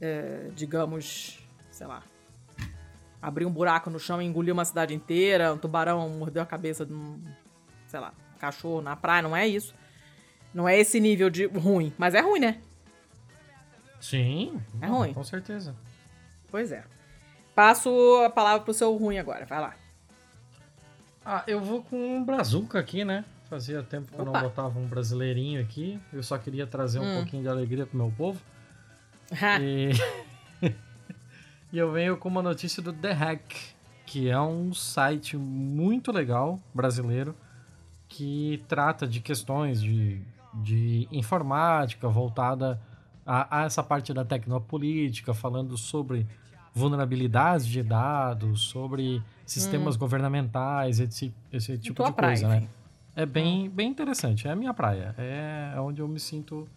[0.00, 1.40] é digamos,
[1.72, 2.04] sei lá,
[3.20, 6.86] abrir um buraco no chão e engolir uma cidade inteira, um tubarão mordeu a cabeça
[6.86, 7.20] de um,
[7.88, 9.74] sei lá, cachorro na praia, não é isso.
[10.54, 12.60] Não é esse nível de ruim, mas é ruim, né?
[14.00, 14.60] Sim.
[14.80, 15.12] É ruim.
[15.12, 15.74] Com certeza.
[16.50, 16.84] Pois é.
[17.54, 17.90] Passo
[18.24, 19.74] a palavra pro seu ruim agora, vai lá.
[21.30, 23.22] Ah, eu vou com um brazuca aqui, né?
[23.50, 24.30] Fazia tempo que Opa.
[24.30, 26.00] eu não botava um brasileirinho aqui.
[26.10, 27.16] Eu só queria trazer um hum.
[27.16, 28.40] pouquinho de alegria pro meu povo.
[29.60, 29.90] e...
[31.70, 33.54] e eu venho com uma notícia do The Hack,
[34.06, 37.36] que é um site muito legal brasileiro
[38.08, 40.22] que trata de questões de,
[40.54, 42.80] de informática voltada
[43.26, 46.26] a, a essa parte da tecnopolítica, falando sobre
[46.72, 49.98] vulnerabilidades de dados, sobre sistemas hum.
[49.98, 52.68] governamentais, esse, esse tipo de praia, coisa, né?
[53.16, 53.70] É bem, hum.
[53.70, 55.14] bem interessante, é a minha praia.
[55.18, 56.68] É onde eu me sinto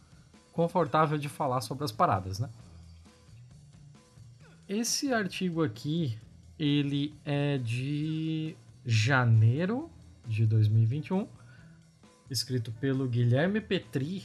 [0.54, 2.50] confortável de falar sobre as paradas, né?
[4.68, 6.18] Esse artigo aqui,
[6.58, 9.89] ele é de janeiro
[10.26, 11.28] de 2021,
[12.30, 14.24] escrito pelo Guilherme Petri.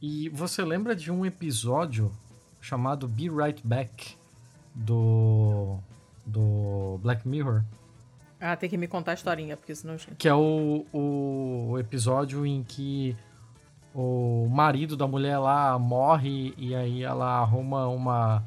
[0.00, 2.10] E você lembra de um episódio
[2.58, 4.16] chamado Be Right Back
[4.74, 5.78] do
[6.30, 7.62] do Black Mirror.
[8.40, 9.96] Ah, tem que me contar a historinha, porque senão...
[10.16, 13.14] Que é o, o episódio em que
[13.94, 18.42] o marido da mulher lá morre e aí ela arruma uma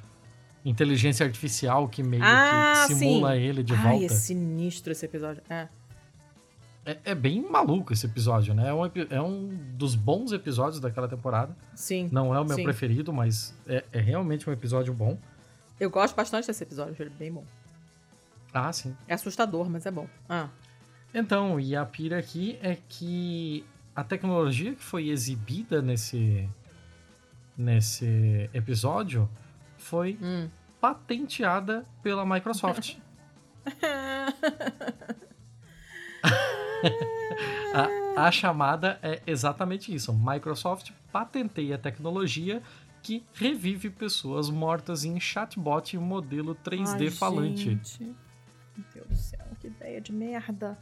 [0.66, 3.42] inteligência artificial que meio ah, que simula sim.
[3.42, 3.90] ele de volta.
[3.90, 5.44] Ai, é sinistro esse episódio.
[5.50, 5.68] É.
[6.86, 8.70] É, é bem maluco esse episódio, né?
[8.70, 11.56] É um, é um dos bons episódios daquela temporada.
[11.76, 12.10] Sim.
[12.12, 12.64] Não é o meu sim.
[12.64, 15.18] preferido, mas é, é realmente um episódio bom.
[15.80, 17.44] Eu gosto bastante desse episódio, ele é bem bom.
[18.54, 18.96] Ah, sim.
[19.08, 20.08] É assustador, mas é bom.
[20.30, 20.50] Ah.
[21.14, 23.66] Então, e a pira aqui é que
[23.96, 26.48] a tecnologia que foi exibida nesse,
[27.58, 29.30] nesse episódio
[29.78, 30.50] foi hum.
[30.80, 32.98] patenteada pela Microsoft.
[37.74, 40.14] a, a, chamada é exatamente isso.
[40.14, 42.62] Microsoft patenteia a tecnologia
[43.02, 47.64] que revive pessoas mortas em chatbot modelo 3D Ai, falante.
[47.64, 48.16] Gente.
[48.76, 50.78] Meu Deus do céu, que ideia de merda.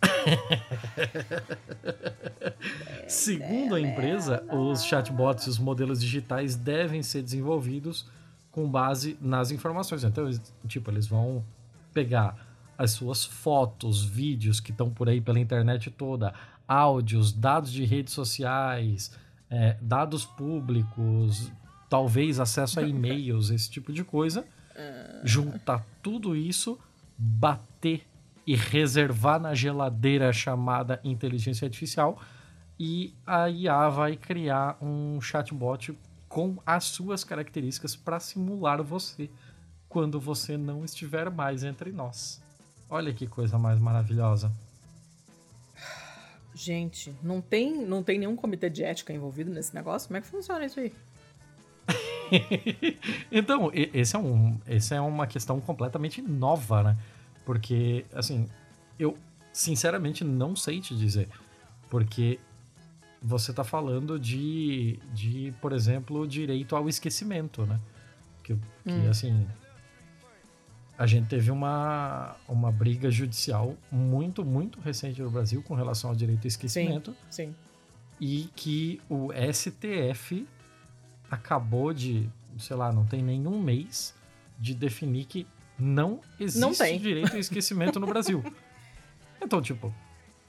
[3.08, 8.08] Segundo a empresa, os chatbots e os modelos digitais devem ser desenvolvidos
[8.50, 10.04] com base nas informações.
[10.04, 10.30] Então,
[10.66, 11.44] tipo, eles vão
[11.92, 12.46] pegar
[12.76, 16.32] as suas fotos, vídeos que estão por aí pela internet toda,
[16.66, 19.10] áudios, dados de redes sociais,
[19.50, 21.50] é, dados públicos,
[21.88, 24.46] talvez acesso a e-mails, esse tipo de coisa,
[25.24, 26.78] juntar tudo isso,
[27.18, 28.06] bater
[28.46, 32.18] e reservar na geladeira chamada inteligência artificial
[32.78, 39.28] e a IA vai criar um chatbot com as suas características para simular você
[39.88, 42.40] quando você não estiver mais entre nós.
[42.88, 44.52] Olha que coisa mais maravilhosa.
[46.54, 50.08] Gente, não tem, não tem nenhum comitê de ética envolvido nesse negócio?
[50.08, 50.92] Como é que funciona isso aí?
[53.30, 56.96] então, esse é, um, esse é uma questão completamente nova, né?
[57.44, 58.48] Porque, assim,
[58.98, 59.16] eu
[59.52, 61.28] sinceramente não sei te dizer.
[61.90, 62.38] Porque
[63.22, 67.80] você está falando de, de, por exemplo, direito ao esquecimento, né?
[68.42, 69.10] Que, que hum.
[69.10, 69.46] assim,
[70.98, 76.16] a gente teve uma, uma briga judicial muito, muito recente no Brasil com relação ao
[76.16, 77.12] direito ao esquecimento.
[77.30, 77.54] Sim, sim.
[78.20, 80.44] E que o STF
[81.30, 82.28] acabou de,
[82.58, 84.14] sei lá, não tem nenhum mês
[84.58, 85.46] de definir que
[85.78, 88.42] não existe não direito ao esquecimento no Brasil.
[89.40, 89.94] Então, tipo,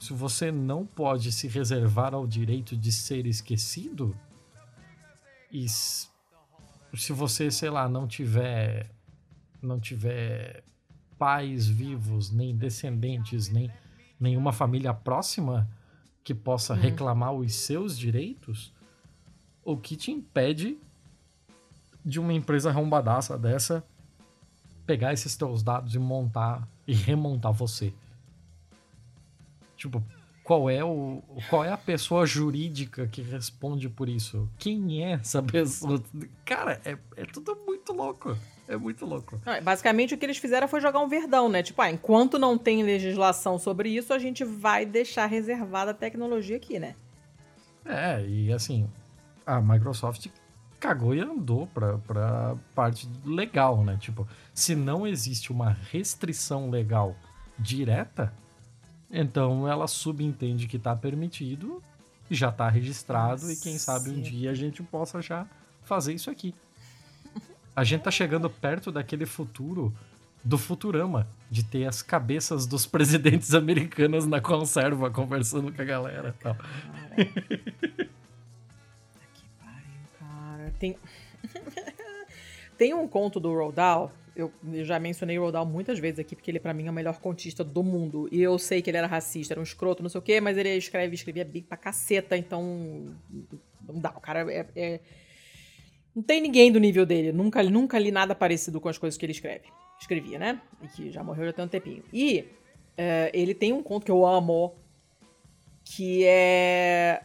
[0.00, 4.16] se você não pode se reservar ao direito de ser esquecido,
[5.52, 6.08] e se
[7.12, 8.90] você, sei lá, não tiver
[9.62, 10.64] não tiver
[11.18, 13.70] pais vivos, nem descendentes, nem
[14.18, 15.68] nenhuma família próxima
[16.24, 16.80] que possa uhum.
[16.80, 18.72] reclamar os seus direitos,
[19.72, 20.78] o que te impede
[22.04, 23.84] de uma empresa arrombadaça dessa
[24.86, 27.92] pegar esses teus dados e montar e remontar você?
[29.76, 30.02] Tipo,
[30.42, 34.48] qual é o qual é a pessoa jurídica que responde por isso?
[34.58, 36.02] Quem é essa pessoa?
[36.44, 38.36] Cara, é, é tudo muito louco.
[38.66, 39.40] É muito louco.
[39.46, 41.60] É, basicamente, o que eles fizeram foi jogar um verdão, né?
[41.60, 46.56] Tipo, ah, enquanto não tem legislação sobre isso, a gente vai deixar reservada a tecnologia
[46.56, 46.94] aqui, né?
[47.84, 48.88] É, e assim,
[49.46, 50.28] a Microsoft
[50.78, 53.98] cagou e andou pra, pra parte legal, né?
[54.00, 57.14] Tipo, se não existe uma restrição legal
[57.58, 58.32] direta,
[59.10, 61.82] então ela subentende que tá permitido,
[62.30, 63.52] já tá registrado Nossa.
[63.52, 65.46] e quem sabe um dia a gente possa já
[65.82, 66.54] fazer isso aqui.
[67.74, 69.94] A gente tá chegando perto daquele futuro
[70.42, 76.34] do Futurama, de ter as cabeças dos presidentes americanos na conserva conversando com a galera
[76.38, 76.56] e tal.
[80.80, 80.96] Tem.
[82.76, 84.50] Tem um conto do Rodal, eu
[84.84, 87.62] já mencionei o Rodal muitas vezes aqui, porque ele para mim é o melhor contista
[87.62, 88.28] do mundo.
[88.32, 90.56] E eu sei que ele era racista, era um escroto, não sei o quê, mas
[90.56, 93.14] ele escreve, escrevia bem pra caceta, então.
[93.86, 94.10] Não dá.
[94.10, 95.00] O cara é, é
[96.14, 97.32] não tem ninguém do nível dele.
[97.32, 99.64] Nunca, nunca li nada parecido com as coisas que ele escreve.
[100.00, 100.60] Escrevia, né?
[100.82, 102.02] E que já morreu já tem um tempinho.
[102.12, 102.46] E
[102.96, 104.74] é, ele tem um conto que eu amo,
[105.84, 107.22] que é.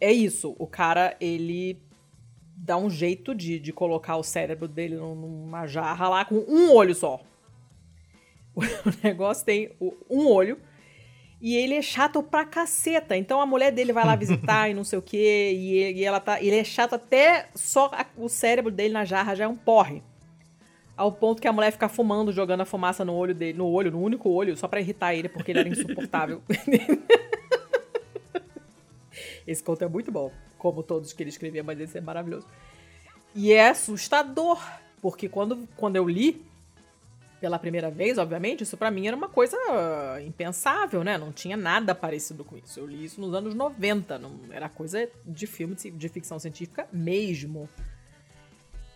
[0.00, 0.54] É isso.
[0.58, 1.80] O cara, ele
[2.64, 6.94] dá um jeito de, de colocar o cérebro dele numa jarra lá com um olho
[6.94, 7.20] só.
[8.56, 8.62] O
[9.02, 9.72] negócio tem
[10.08, 10.56] um olho
[11.40, 13.16] e ele é chato pra caceta.
[13.16, 15.52] Então a mulher dele vai lá visitar e não sei o quê.
[15.54, 16.40] E, e ela tá.
[16.40, 20.02] Ele é chato até só a, o cérebro dele na jarra já é um porre.
[20.96, 23.90] Ao ponto que a mulher fica fumando, jogando a fumaça no olho dele, no olho,
[23.90, 26.40] no único olho, só para irritar ele, porque ele era insuportável.
[29.44, 30.30] esse conto é muito bom,
[30.64, 32.46] como todos que ele escrevia, mas esse é maravilhoso.
[33.34, 34.58] E é assustador,
[35.02, 36.42] porque quando, quando eu li,
[37.38, 39.58] pela primeira vez, obviamente, isso para mim era uma coisa
[40.26, 41.18] impensável, né?
[41.18, 42.80] Não tinha nada parecido com isso.
[42.80, 47.68] Eu li isso nos anos 90, não era coisa de filme de ficção científica mesmo.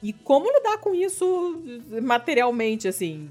[0.03, 1.62] E como lidar com isso
[2.03, 3.28] materialmente, assim?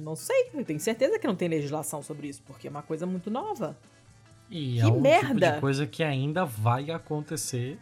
[0.00, 3.06] Não sei, eu tenho certeza que não tem legislação sobre isso, porque é uma coisa
[3.06, 3.76] muito nova.
[4.52, 5.34] E que é um merda!
[5.34, 7.78] Tipo de coisa que ainda vai acontecer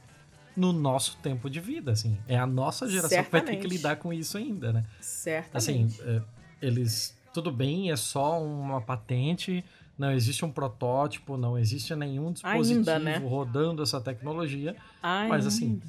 [0.57, 2.17] no nosso tempo de vida, assim.
[2.29, 3.45] É a nossa geração Certamente.
[3.45, 4.85] que vai ter que lidar com isso ainda, né?
[5.01, 5.57] Certamente.
[5.57, 6.23] Assim, é,
[6.63, 7.19] eles.
[7.35, 9.65] Tudo bem, é só uma patente,
[9.99, 13.19] não existe um protótipo, não existe nenhum dispositivo Ainda, né?
[13.19, 14.77] rodando essa tecnologia.
[15.03, 15.29] Ainda.
[15.29, 15.81] Mas assim,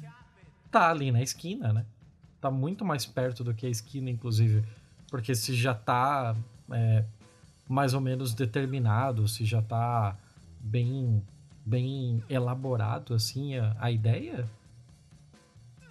[0.70, 1.84] tá ali na esquina, né?
[2.40, 4.64] Tá muito mais perto do que a esquina, inclusive.
[5.08, 6.34] Porque se já tá
[6.70, 7.04] é,
[7.68, 10.16] mais ou menos determinado, se já tá
[10.62, 11.22] bem,
[11.66, 14.48] bem elaborado, assim, a, a ideia,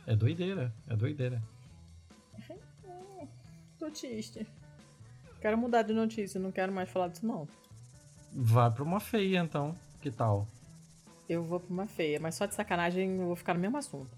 [0.08, 1.42] é doideira, é doideira.
[3.78, 4.48] Tô triste.
[5.40, 7.48] Quero mudar de notícia, não quero mais falar disso não.
[8.34, 10.48] Vai pra uma feia então, que tal?
[11.28, 14.10] Eu vou pra uma feia, mas só de sacanagem eu vou ficar no mesmo assunto.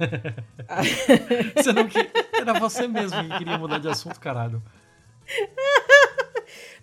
[1.56, 2.10] Você não quer...
[2.32, 4.62] Era você mesmo que queria mudar de assunto, caralho.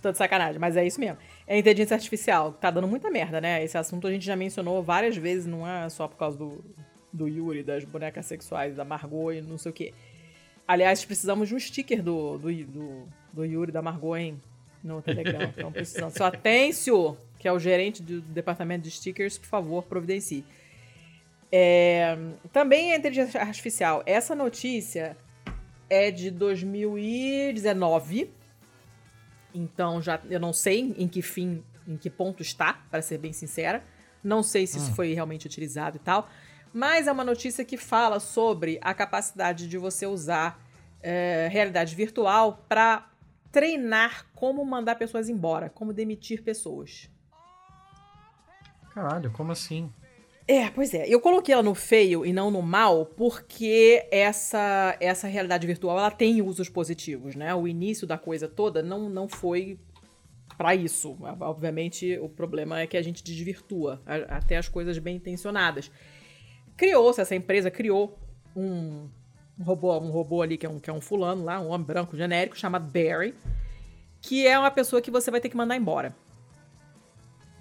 [0.01, 1.17] Tô de sacanagem, mas é isso mesmo.
[1.45, 2.53] É inteligência artificial.
[2.53, 3.63] Tá dando muita merda, né?
[3.63, 6.63] Esse assunto a gente já mencionou várias vezes, não é só por causa do,
[7.11, 9.93] do Yuri, das bonecas sexuais, da Margot e não sei o quê.
[10.67, 14.39] Aliás, precisamos de um sticker do, do, do, do Yuri, da Margot, hein?
[14.83, 15.51] No Telegram.
[15.57, 16.13] Então precisamos.
[16.13, 20.45] Seu Atêncio, que é o gerente do departamento de stickers, por favor, providencie.
[21.51, 22.17] É,
[22.51, 24.03] também a inteligência artificial.
[24.05, 25.17] Essa notícia
[25.89, 28.36] é de 2019.
[29.53, 33.33] Então já eu não sei em que fim, em que ponto está, para ser bem
[33.33, 33.83] sincera.
[34.23, 34.95] Não sei se isso hum.
[34.95, 36.29] foi realmente utilizado e tal.
[36.73, 40.59] Mas é uma notícia que fala sobre a capacidade de você usar
[41.01, 43.09] é, realidade virtual para
[43.51, 47.09] treinar como mandar pessoas embora, como demitir pessoas.
[48.93, 49.91] Caralho, como assim?
[50.47, 51.05] É, pois é.
[51.07, 56.09] Eu coloquei ela no feio e não no mal, porque essa essa realidade virtual ela
[56.09, 57.53] tem usos positivos, né?
[57.53, 59.77] O início da coisa toda não, não foi
[60.57, 61.17] para isso.
[61.41, 65.91] Obviamente, o problema é que a gente desvirtua até as coisas bem intencionadas.
[66.77, 68.17] Criou-se, essa empresa criou
[68.55, 69.09] um,
[69.59, 71.85] um, robô, um robô ali que é um, que é um fulano lá, um homem
[71.85, 73.33] branco genérico, chamado Barry,
[74.21, 76.15] que é uma pessoa que você vai ter que mandar embora.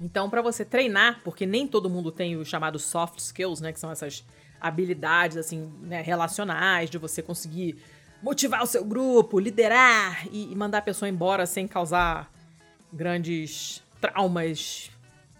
[0.01, 3.81] Então, para você treinar, porque nem todo mundo tem os chamados soft skills, né, que
[3.81, 4.25] são essas
[4.61, 7.77] habilidades assim, né, relacionais de você conseguir
[8.23, 12.31] motivar o seu grupo, liderar e, e mandar a pessoa embora sem causar
[12.93, 14.91] grandes traumas.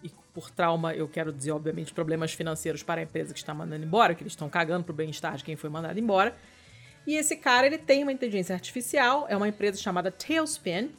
[0.03, 3.85] E por trauma eu quero dizer, obviamente, problemas financeiros para a empresa que está mandando
[3.85, 6.37] embora, que eles estão cagando pro bem-estar de quem foi mandado embora.
[7.07, 10.91] E esse cara, ele tem uma inteligência artificial, é uma empresa chamada Tailspin,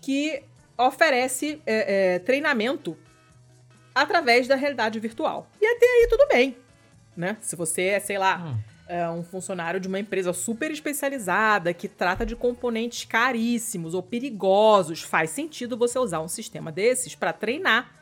[0.00, 0.42] que
[0.76, 2.96] oferece é, é, treinamento
[3.94, 5.48] através da realidade virtual.
[5.60, 6.56] E até aí tudo bem,
[7.16, 7.36] né?
[7.40, 8.58] Se você é, sei lá, hum.
[8.88, 15.02] é um funcionário de uma empresa super especializada que trata de componentes caríssimos ou perigosos,
[15.02, 17.92] faz sentido você usar um sistema desses para treinar.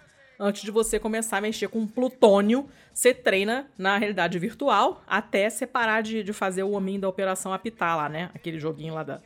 [0.40, 6.02] Antes de você começar a mexer com plutônio, você treina na realidade virtual até separar
[6.02, 8.30] de, de fazer o homem da operação apitar lá, né?
[8.34, 9.20] Aquele joguinho lá da,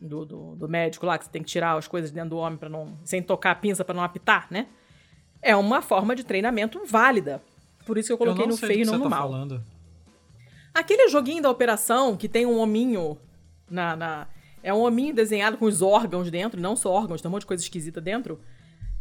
[0.00, 2.58] do, do, do, médico lá, que você tem que tirar as coisas dentro do homem
[2.58, 2.98] para não.
[3.04, 4.66] sem tocar a pinça para não apitar, né?
[5.40, 7.42] É uma forma de treinamento válida.
[7.84, 9.30] Por isso que eu coloquei eu no feio e não no tá mal.
[9.30, 9.62] Falando.
[10.74, 13.16] Aquele joguinho da operação que tem um hominho
[13.70, 14.26] na, na,
[14.62, 17.46] É um hominho desenhado com os órgãos dentro, não só órgãos, tem um monte de
[17.46, 18.40] coisa esquisita dentro.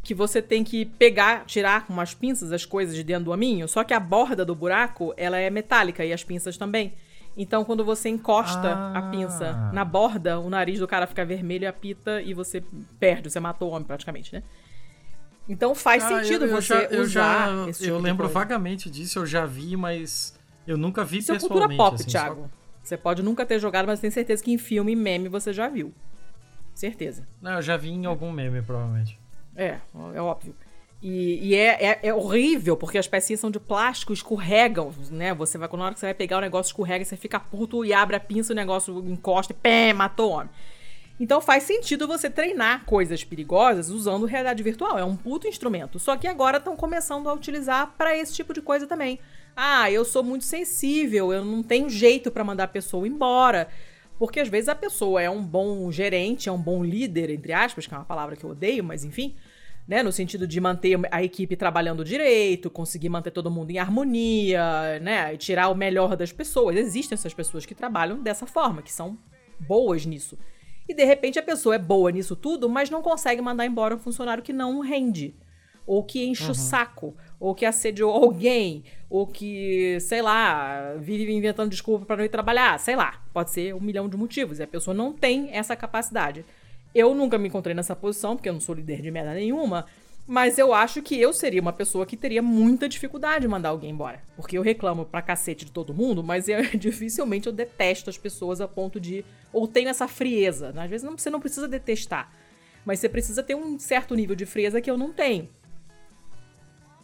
[0.03, 3.67] Que você tem que pegar, tirar com umas pinças as coisas de dentro do hominho,
[3.67, 6.93] só que a borda do buraco ela é metálica e as pinças também.
[7.37, 8.97] Então, quando você encosta ah.
[8.97, 12.63] a pinça na borda, o nariz do cara fica vermelho e apita e você
[12.99, 14.41] perde, você matou o homem praticamente, né?
[15.47, 18.27] Então faz ah, sentido eu, eu você já, eu usar já, esse tipo Eu lembro
[18.27, 21.45] vagamente disso, eu já vi, mas eu nunca vi Isso pessoalmente.
[21.45, 22.41] Isso é cultura pop, assim, Thiago.
[22.41, 22.65] Só...
[22.83, 25.67] Você pode nunca ter jogado, mas tenho certeza que em filme e meme você já
[25.67, 25.93] viu.
[26.73, 27.27] Certeza.
[27.41, 29.19] Não, eu já vi em algum meme, provavelmente.
[29.55, 29.79] É,
[30.13, 30.55] é óbvio.
[31.07, 35.35] E, e é, é, é, horrível, porque as pecinhas são de plástico, escorregam, né?
[35.35, 37.93] Você vai, na hora que você vai pegar o negócio, escorrega, você fica puto e
[37.93, 40.49] abre a pinça, o negócio encosta e pé, matou o homem.
[41.19, 44.97] Então faz sentido você treinar coisas perigosas usando realidade virtual.
[44.97, 45.99] É um puto instrumento.
[45.99, 49.19] Só que agora estão começando a utilizar para esse tipo de coisa também.
[49.55, 53.67] Ah, eu sou muito sensível, eu não tenho jeito para mandar a pessoa embora.
[54.17, 57.85] Porque às vezes a pessoa é um bom gerente, é um bom líder, entre aspas,
[57.85, 59.35] que é uma palavra que eu odeio, mas enfim
[59.87, 60.01] né?
[60.01, 65.33] No sentido de manter a equipe trabalhando direito, conseguir manter todo mundo em harmonia, né?
[65.33, 66.75] E tirar o melhor das pessoas.
[66.75, 69.17] Existem essas pessoas que trabalham dessa forma, que são
[69.59, 70.37] boas nisso.
[70.87, 73.99] E de repente a pessoa é boa nisso tudo, mas não consegue mandar embora um
[73.99, 75.35] funcionário que não rende.
[75.87, 76.51] Ou que enche uhum.
[76.51, 82.25] o saco, ou que assediou alguém, ou que, sei lá, vive inventando desculpa para não
[82.25, 83.23] ir trabalhar, sei lá.
[83.31, 84.57] Pode ser um milhão de motivos.
[84.57, 86.43] E a pessoa não tem essa capacidade.
[86.95, 89.85] Eu nunca me encontrei nessa posição, porque eu não sou líder de merda nenhuma.
[90.25, 93.91] Mas eu acho que eu seria uma pessoa que teria muita dificuldade em mandar alguém
[93.91, 94.23] embora.
[94.35, 98.61] Porque eu reclamo pra cacete de todo mundo, mas eu, dificilmente eu detesto as pessoas
[98.61, 99.25] a ponto de.
[99.51, 100.73] Ou tenho essa frieza.
[100.75, 102.31] Às vezes não, você não precisa detestar.
[102.85, 105.49] Mas você precisa ter um certo nível de frieza que eu não tenho.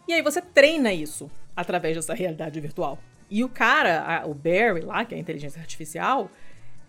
[0.08, 2.98] E aí você treina isso através dessa realidade virtual.
[3.30, 6.30] E o cara, a, o Barry lá, que é a inteligência artificial,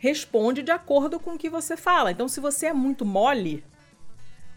[0.04, 2.12] responde de acordo com o que você fala.
[2.12, 3.64] Então, se você é muito mole,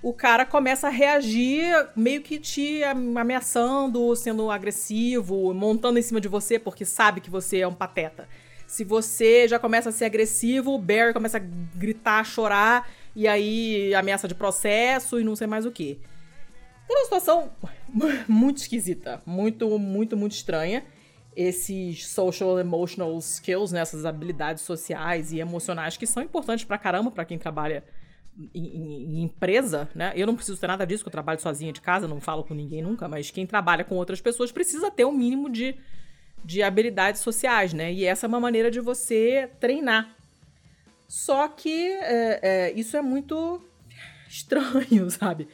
[0.03, 6.27] o cara começa a reagir meio que te ameaçando, sendo agressivo, montando em cima de
[6.27, 8.29] você porque sabe que você é um pateta.
[8.67, 11.43] Se você já começa a ser agressivo, o Barry começa a
[11.77, 16.01] gritar, chorar, e aí ameaça de processo e não sei mais o que.
[16.91, 17.53] É uma situação
[18.27, 20.85] muito esquisita, muito, muito, muito estranha.
[21.37, 27.11] Esses social emotional skills, né, essas habilidades sociais e emocionais que são importantes pra caramba
[27.11, 27.85] para quem trabalha
[28.39, 30.13] em, em, em, empresa, né?
[30.17, 32.55] Eu não preciso ter nada disso, que eu trabalho sozinha de casa, não falo com
[32.55, 35.75] ninguém nunca, mas quem trabalha com outras pessoas precisa ter um mínimo de,
[36.45, 37.93] de habilidades sociais, né?
[37.93, 40.15] E essa é uma maneira de você treinar.
[41.09, 43.63] Só que é, é, isso é muito
[44.29, 45.49] estranho, sabe?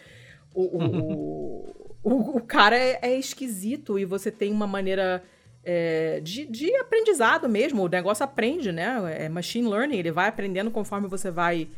[0.55, 5.23] O, o, o, o cara é, é, esquisito e você tem uma maneira
[5.65, 7.83] é, de, de aprendizado mesmo.
[7.83, 9.25] O negócio aprende, né?
[9.25, 11.69] É machine learning, ele vai aprendendo conforme você vai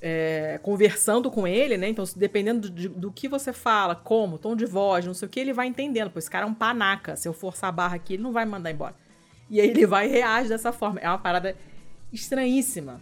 [0.00, 1.88] é, conversando com ele, né?
[1.88, 5.38] Então, dependendo do, do, que você fala, como, tom de voz, não sei o que,
[5.38, 6.10] ele vai entendendo.
[6.10, 7.16] Pô, esse cara é um panaca.
[7.16, 8.94] Se eu forçar a barra aqui, ele não vai me mandar embora.
[9.48, 11.00] E aí ele vai e reage dessa forma.
[11.00, 11.56] É uma parada
[12.12, 13.00] estranhíssima.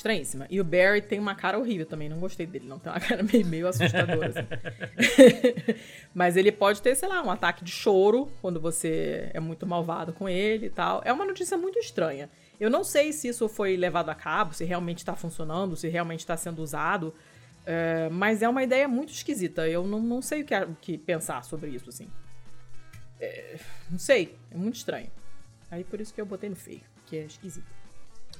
[0.00, 0.46] Estranhíssima.
[0.48, 2.08] E o Barry tem uma cara horrível também.
[2.08, 2.78] Não gostei dele, não.
[2.78, 4.28] Tem uma cara meio, meio assustadora.
[4.28, 4.46] assim.
[6.14, 10.14] Mas ele pode ter, sei lá, um ataque de choro quando você é muito malvado
[10.14, 11.02] com ele e tal.
[11.04, 12.30] É uma notícia muito estranha.
[12.58, 16.20] Eu não sei se isso foi levado a cabo, se realmente está funcionando, se realmente
[16.20, 17.14] está sendo usado,
[17.66, 19.68] é, mas é uma ideia muito esquisita.
[19.68, 22.08] Eu não, não sei o que, o que pensar sobre isso, assim.
[23.20, 23.58] É,
[23.90, 25.10] não sei, é muito estranho.
[25.70, 27.79] Aí por isso que eu botei no feio, que é esquisito.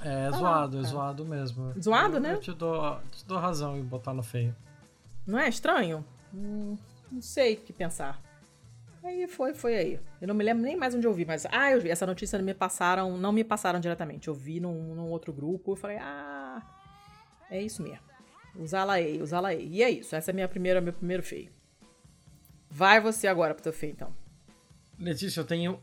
[0.02, 1.74] É, é zoado, é zoado mesmo.
[1.80, 2.34] Zoado, eu, né?
[2.34, 4.54] Eu te dou, te dou razão em botar no feio.
[5.26, 6.04] Não é estranho?
[6.34, 6.76] Hum,
[7.10, 8.20] não sei o que pensar.
[9.02, 10.00] Aí foi, foi aí.
[10.20, 11.90] Eu não me lembro nem mais onde eu vi, mas ah, eu vi.
[11.90, 14.28] Essa notícia me passaram, não me passaram diretamente.
[14.28, 16.62] Eu vi num, num outro grupo e falei, ah,
[17.50, 18.00] é isso mesmo.
[18.56, 19.68] Usá-la aí, usá-la aí.
[19.68, 20.14] E é isso.
[20.14, 21.50] Essa é minha primeira, meu primeiro feio.
[22.68, 24.14] Vai você agora pro teu feio, então.
[24.98, 25.80] Letícia, eu tenho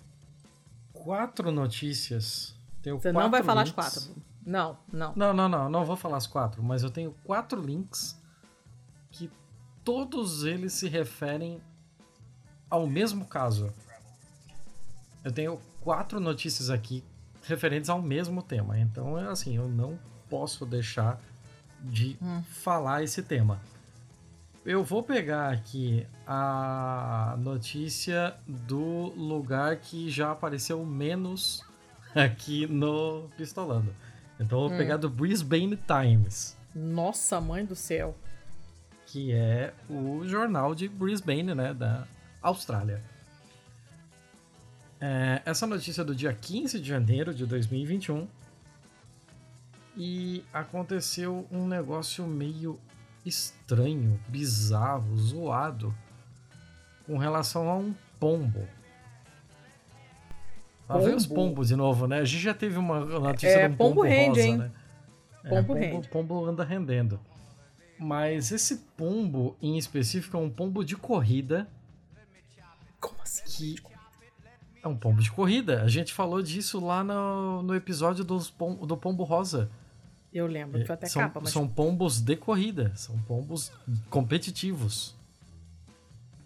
[0.93, 2.56] quatro notícias.
[2.81, 3.77] Tenho você não vai falar links.
[3.77, 4.15] as quatro.
[4.45, 5.13] Não, não.
[5.15, 5.69] Não, não, não.
[5.69, 8.17] Não vou falar as quatro, mas eu tenho quatro links
[9.11, 9.29] que
[9.83, 11.61] todos eles se referem
[12.69, 13.73] ao mesmo caso.
[15.23, 17.03] Eu tenho quatro notícias aqui
[17.43, 18.79] referentes ao mesmo tema.
[18.79, 19.97] Então, é assim, eu não
[20.29, 21.19] posso deixar
[21.81, 22.41] de hum.
[22.43, 23.59] falar esse tema.
[24.65, 31.63] Eu vou pegar aqui a notícia do lugar que já apareceu menos
[32.23, 33.93] aqui no Pistolando.
[34.39, 34.77] Então, eu vou hum.
[34.77, 36.57] pegar do Brisbane Times.
[36.75, 38.15] Nossa, mãe do céu.
[39.05, 41.73] Que é o jornal de Brisbane, né?
[41.73, 42.05] Da,
[42.41, 43.03] Austrália.
[44.99, 48.27] É, essa notícia é do dia 15 de janeiro de 2021
[49.95, 52.79] e aconteceu um negócio meio
[53.25, 55.93] estranho, bizarro, zoado
[57.05, 58.67] com relação a um pombo.
[60.87, 62.19] Lá vem os pombos de novo, né?
[62.19, 64.57] A gente já teve uma notícia é, de um pombo, pombo rende, rosa, hein?
[64.57, 64.71] né?
[65.43, 66.09] Pombo, é, pombo rende.
[66.09, 67.19] pombo anda rendendo.
[67.99, 71.67] Mas esse pombo em específico é um pombo de corrida
[72.99, 73.43] como assim?
[73.45, 73.75] Que
[74.83, 75.83] é um pombo de corrida.
[75.83, 79.69] A gente falou disso lá no, no episódio dos pom, do Pombo Rosa.
[80.33, 81.51] Eu lembro, foi até são, capa, mas...
[81.51, 83.71] São pombos de corrida, são pombos
[84.09, 85.15] competitivos.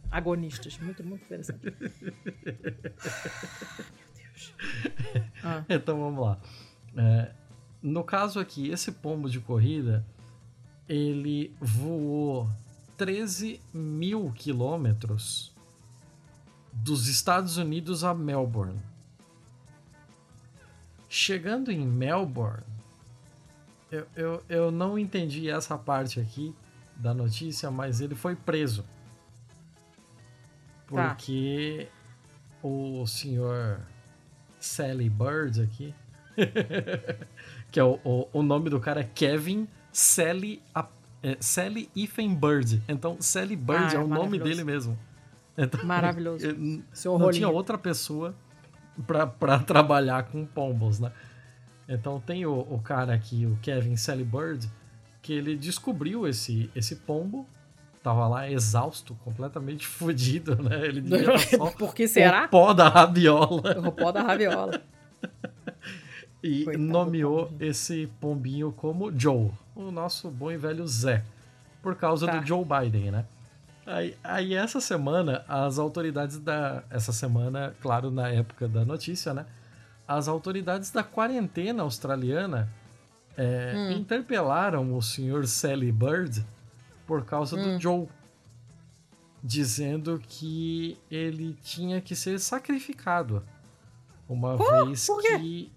[0.09, 1.61] Agonistas, muito, muito interessante.
[5.43, 5.65] Ah.
[5.67, 6.37] Então vamos lá.
[6.95, 7.31] É,
[7.81, 10.05] no caso aqui, esse pombo de corrida,
[10.87, 12.47] ele voou
[12.95, 15.51] 13 mil quilômetros
[16.71, 18.79] dos Estados Unidos a Melbourne.
[21.09, 22.63] Chegando em Melbourne,
[23.91, 26.55] eu, eu, eu não entendi essa parte aqui
[26.95, 28.85] da notícia, mas ele foi preso.
[30.87, 31.09] Tá.
[31.15, 32.67] Porque tá.
[32.67, 33.81] o senhor
[34.61, 35.93] Sally Bird aqui,
[37.71, 40.61] que é o, o, o, nome do cara é Kevin Sally,
[41.21, 42.81] é, Sally Ethan Bird.
[42.87, 44.97] Então, Sally Bird ah, é, é o nome dele mesmo.
[45.57, 46.45] Então, Maravilhoso.
[46.93, 48.33] Seu não tinha outra pessoa
[49.05, 51.11] para trabalhar com pombos, né?
[51.87, 54.69] Então tem o, o cara aqui, o Kevin Sallybird,
[55.21, 57.45] que ele descobriu esse, esse pombo,
[58.03, 60.85] tava lá exausto, completamente fodido, né?
[60.85, 62.45] Ele devia só Por que será?
[62.45, 63.79] O pó da rabiola.
[63.79, 64.81] O pó da rabiola.
[66.43, 71.23] e Coitado nomeou esse pombinho como Joe, o nosso bom e velho Zé,
[71.81, 72.37] por causa tá.
[72.37, 73.25] do Joe Biden, né?
[73.85, 76.83] Aí, aí, essa semana, as autoridades da.
[76.89, 79.45] Essa semana, claro, na época da notícia, né?
[80.07, 82.69] As autoridades da quarentena australiana
[83.35, 83.91] é, hum.
[83.91, 86.45] interpelaram o senhor Sally Bird
[87.11, 87.75] por causa hum.
[87.75, 88.07] do Joe.
[89.43, 93.43] Dizendo que ele tinha que ser sacrificado.
[94.29, 95.69] Uma oh, vez que.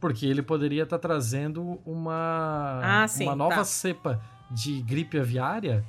[0.00, 3.64] Porque ele poderia estar tá trazendo uma, ah, uma nova tá.
[3.64, 5.84] cepa de gripe aviária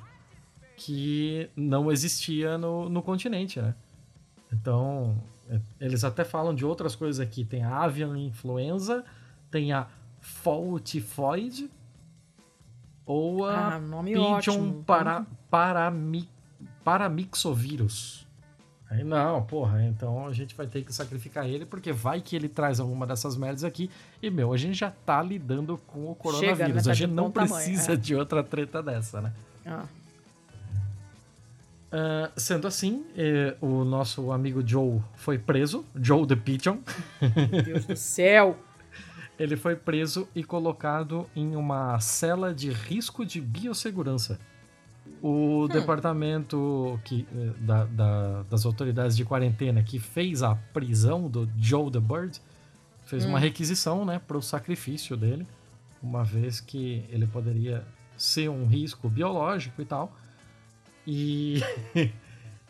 [0.75, 3.73] que não existia no, no continente, né?
[4.51, 5.23] Então,
[5.79, 7.45] Eles até falam de outras coisas aqui.
[7.45, 9.05] Tem a avian influenza,
[9.49, 9.87] tem a
[10.19, 10.77] fall
[13.05, 16.27] ou a Ah, nome pigeon para, parami,
[16.83, 18.25] paramixovírus.
[18.89, 22.47] Aí não, porra, então a gente vai ter que sacrificar ele, porque vai que ele
[22.47, 23.89] traz alguma dessas merdas aqui.
[24.21, 26.59] E, meu, a gente já tá lidando com o coronavírus.
[26.59, 26.81] né?
[26.81, 27.95] Tá a de gente não bom tamanho, precisa é.
[27.95, 29.33] de outra treta dessa, né?
[29.65, 29.85] Ah,
[31.91, 36.77] Ah, sendo assim, eh, o nosso amigo Joe foi preso, Joe the Pigeon.
[37.21, 38.57] meu Deus do céu.
[39.37, 44.39] Ele foi preso e colocado em uma cela de risco de biossegurança.
[45.21, 51.49] O departamento que, eh, da- da- das autoridades de quarentena que fez a prisão do
[51.57, 52.39] Joe the Bird
[53.05, 55.45] fez uma requisição né, para o sacrifício dele,
[56.01, 57.85] uma vez que ele poderia
[58.17, 60.15] ser um risco biológico e tal.
[61.05, 61.59] E,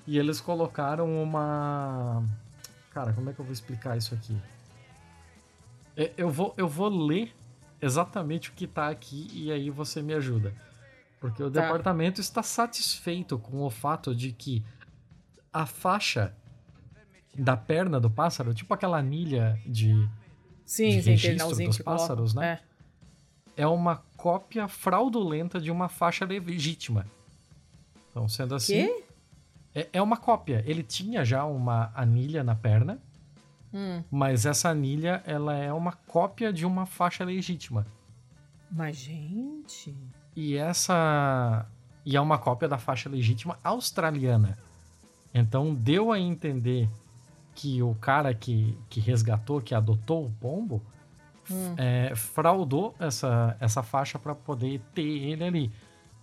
[0.08, 2.24] e eles colocaram uma.
[2.92, 4.36] Cara, como é que eu vou explicar isso aqui?
[5.98, 7.34] É, Eu vou, eu vou ler
[7.82, 10.54] exatamente o que tá aqui e aí você me ajuda.
[11.20, 11.62] Porque o Tá.
[11.62, 14.64] departamento está satisfeito com o fato de que
[15.52, 16.34] a faixa
[17.38, 20.08] da perna do pássaro, tipo aquela anilha de.
[20.66, 21.84] Sim, De sim, registro dos que coloca.
[22.02, 22.60] pássaros, né?
[23.58, 23.64] É.
[23.64, 27.06] é uma cópia fraudulenta de uma faixa legítima.
[28.10, 28.86] Então, sendo assim.
[28.88, 29.04] Quê?
[29.74, 30.64] É, é uma cópia.
[30.66, 33.00] Ele tinha já uma anilha na perna,
[33.76, 37.86] Hum, mas essa anilha ela é uma cópia de uma faixa legítima.
[38.72, 39.94] mas, gente.
[40.36, 41.66] E essa.
[42.06, 44.58] E é uma cópia da faixa legítima australiana.
[45.34, 46.90] Então deu a entender
[47.54, 50.82] que o cara que, que resgatou, que adotou o pombo,
[51.52, 51.76] Hum.
[51.78, 55.72] é, fraudou essa, essa faixa para poder ter ele ali.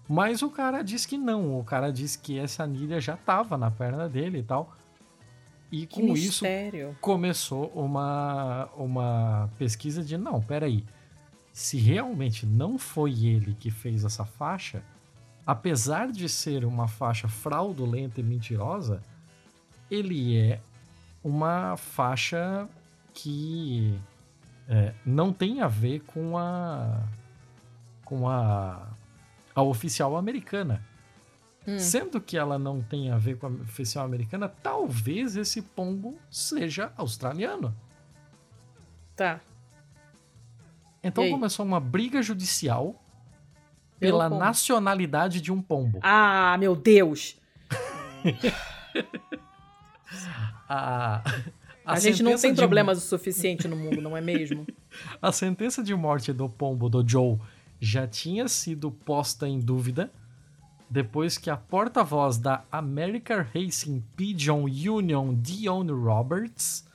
[0.09, 1.61] Mas o cara disse que não.
[1.61, 4.73] O cara disse que essa anilha já tava na perna dele e tal.
[5.73, 6.97] E Que com isso mistério.
[7.01, 10.85] começou uma, uma pesquisa de não, peraí.
[11.51, 14.85] Se realmente não foi ele que fez essa faixa,
[15.47, 19.01] apesar de ser uma faixa fraudulenta e mentirosa,
[19.91, 20.61] ele é
[21.25, 22.69] uma faixa
[23.15, 23.99] que
[24.69, 27.03] é, não tem a ver com a
[28.05, 28.89] com a,
[29.55, 30.85] a oficial americana.
[31.67, 31.79] Hum.
[31.79, 36.93] Sendo que ela não tem a ver com a oficial americana, talvez esse pombo seja
[36.97, 37.75] australiano.
[39.15, 39.41] Tá.
[41.05, 43.01] Então começou uma briga judicial
[43.99, 44.41] Pelo pela pombo.
[44.45, 45.99] nacionalidade de um pombo.
[46.03, 47.37] Ah, meu Deus.
[50.69, 51.23] A,
[51.85, 54.67] A, gente não tem de- problemas o suficiente no mundo, não é mesmo?
[55.21, 57.39] A sentença de morte do pombo do Joe
[57.81, 60.11] já tinha sido posta em dúvida
[60.93, 66.87] depois que a porta-voz da American Racing Pigeon Union, Dion Roberts,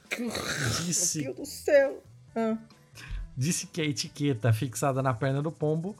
[0.85, 2.03] disse Meu Deus do céu.
[2.35, 2.57] Ah.
[3.35, 5.95] disse que a etiqueta fixada na perna do pombo,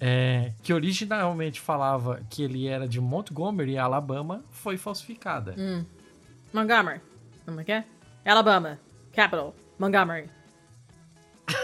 [0.00, 5.54] é, que originalmente falava que ele era de Montgomery, Alabama, foi falsificada.
[5.56, 5.84] Hum.
[6.52, 7.00] Montgomery.
[7.44, 7.84] Como é que é?
[8.24, 8.80] Alabama.
[9.12, 9.54] Capital.
[9.78, 10.28] Montgomery.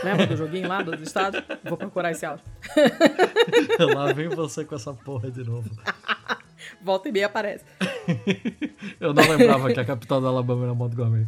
[0.03, 1.43] Lembra do joguinho lá do, do estado?
[1.65, 2.45] Vou procurar esse áudio.
[3.95, 5.71] Lá vem você com essa porra de novo.
[6.83, 7.65] Volta e meia aparece.
[9.01, 11.27] Eu não lembrava que a capital da Alabama era Montgomery.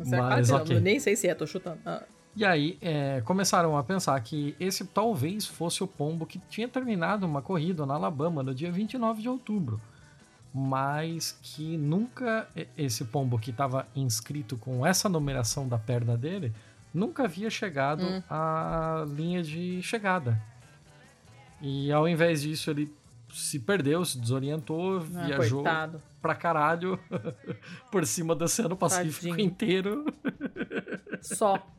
[0.00, 0.80] É Mas, não, ok.
[0.80, 1.78] Nem sei se é, tô chutando.
[1.84, 2.02] Ah.
[2.34, 7.26] E aí, é, começaram a pensar que esse talvez fosse o pombo que tinha terminado
[7.26, 9.80] uma corrida na Alabama no dia 29 de outubro.
[10.54, 16.52] Mas que nunca esse pombo que estava inscrito com essa numeração da perna dele
[16.92, 18.22] nunca havia chegado Hum.
[18.28, 20.40] à linha de chegada.
[21.60, 22.92] E ao invés disso, ele
[23.32, 26.02] se perdeu, se desorientou, Ah, viajou coitado.
[26.20, 26.98] pra caralho
[27.90, 29.46] por cima do Oceano Pacífico Tadinho.
[29.46, 30.04] inteiro.
[31.20, 31.54] Só.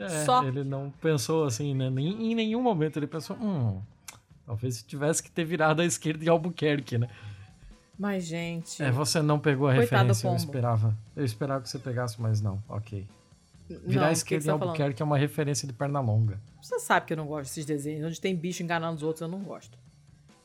[0.00, 0.44] É, Só.
[0.44, 1.90] ele não pensou assim, né?
[1.90, 3.82] Nem, em nenhum momento ele pensou, hum,
[4.46, 7.08] talvez tivesse que ter virado à esquerda em Albuquerque, né?
[7.98, 8.80] Mas, gente.
[8.80, 10.96] É, você não pegou a referência, eu esperava.
[11.16, 13.08] Eu esperava que você pegasse, mas não, ok.
[13.68, 14.62] Não, Virar à o que que esquerda em tá falando?
[14.68, 16.40] Albuquerque é uma referência de perna longa.
[16.62, 18.06] Você sabe que eu não gosto desses desenhos.
[18.06, 19.78] Onde tem bicho enganando os outros, eu não gosto.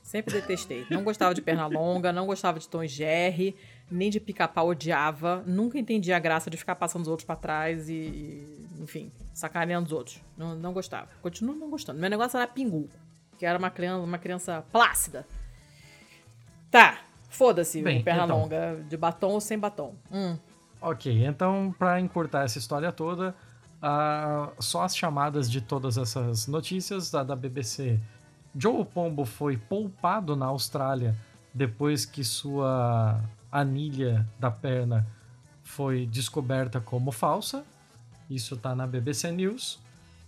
[0.01, 0.85] Sempre detestei.
[0.89, 3.55] Não gostava de perna longa, não gostava de Tom Jerry,
[3.89, 5.41] nem de pica-pau, odiava.
[5.47, 9.87] Nunca entendi a graça de ficar passando os outros pra trás e, e, enfim, sacaneando
[9.87, 10.21] os outros.
[10.37, 11.07] Não, não gostava.
[11.21, 11.99] Continuo não gostando.
[11.99, 12.89] Meu negócio era Pingu,
[13.39, 15.25] que era uma criança, uma criança plácida.
[16.69, 18.39] Tá, foda-se, perna então.
[18.39, 19.95] longa, de batom ou sem batom.
[20.11, 20.37] Hum,
[20.85, 23.34] Ok, então, pra encurtar essa história toda,
[23.81, 27.97] ah, só as chamadas de todas essas notícias da, da BBC.
[28.53, 31.15] Joe Pombo foi poupado na Austrália
[31.53, 33.18] depois que sua
[33.49, 35.07] anilha da perna
[35.64, 37.64] foi descoberta como falsa.
[38.30, 39.80] Isso tá na BBC News.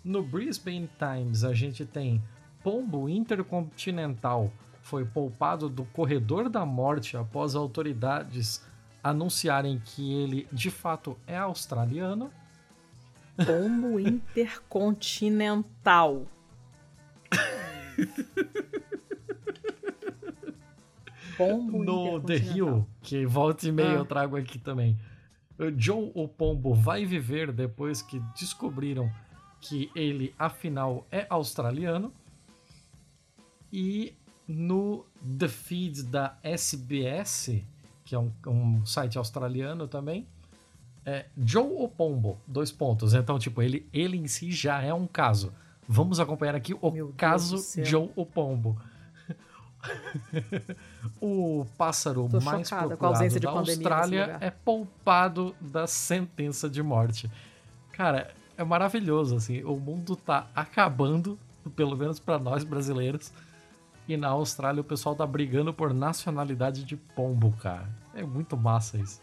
[0.06, 2.24] No Brisbane Times a gente tem
[2.64, 4.50] pombo intercontinental
[4.86, 8.64] foi poupado do corredor da morte após autoridades
[9.06, 12.32] anunciarem que ele de fato é australiano.
[13.46, 16.26] Pombo intercontinental.
[21.38, 23.94] Pombo no The Hill, que volta e meia ah.
[23.94, 24.98] eu trago aqui também.
[25.78, 29.08] Joe o Pombo vai viver depois que descobriram
[29.62, 32.12] que ele afinal é australiano.
[33.72, 34.16] E
[34.48, 35.06] no
[35.38, 37.64] The Feed da SBS,
[38.06, 40.28] que é um, um site australiano também,
[41.04, 43.14] é Joe o Pombo, dois pontos.
[43.14, 45.52] Então, tipo, ele, ele em si já é um caso.
[45.88, 48.80] Vamos acompanhar aqui o Meu caso Joe o Pombo.
[51.22, 57.30] o pássaro Tô mais procurado da Austrália é poupado da sentença de morte.
[57.92, 59.64] Cara, é maravilhoso, assim.
[59.64, 61.38] O mundo tá acabando,
[61.76, 63.32] pelo menos para nós brasileiros.
[64.08, 67.90] E na Austrália o pessoal tá brigando por nacionalidade de pombo, cara.
[68.14, 69.20] É muito massa isso.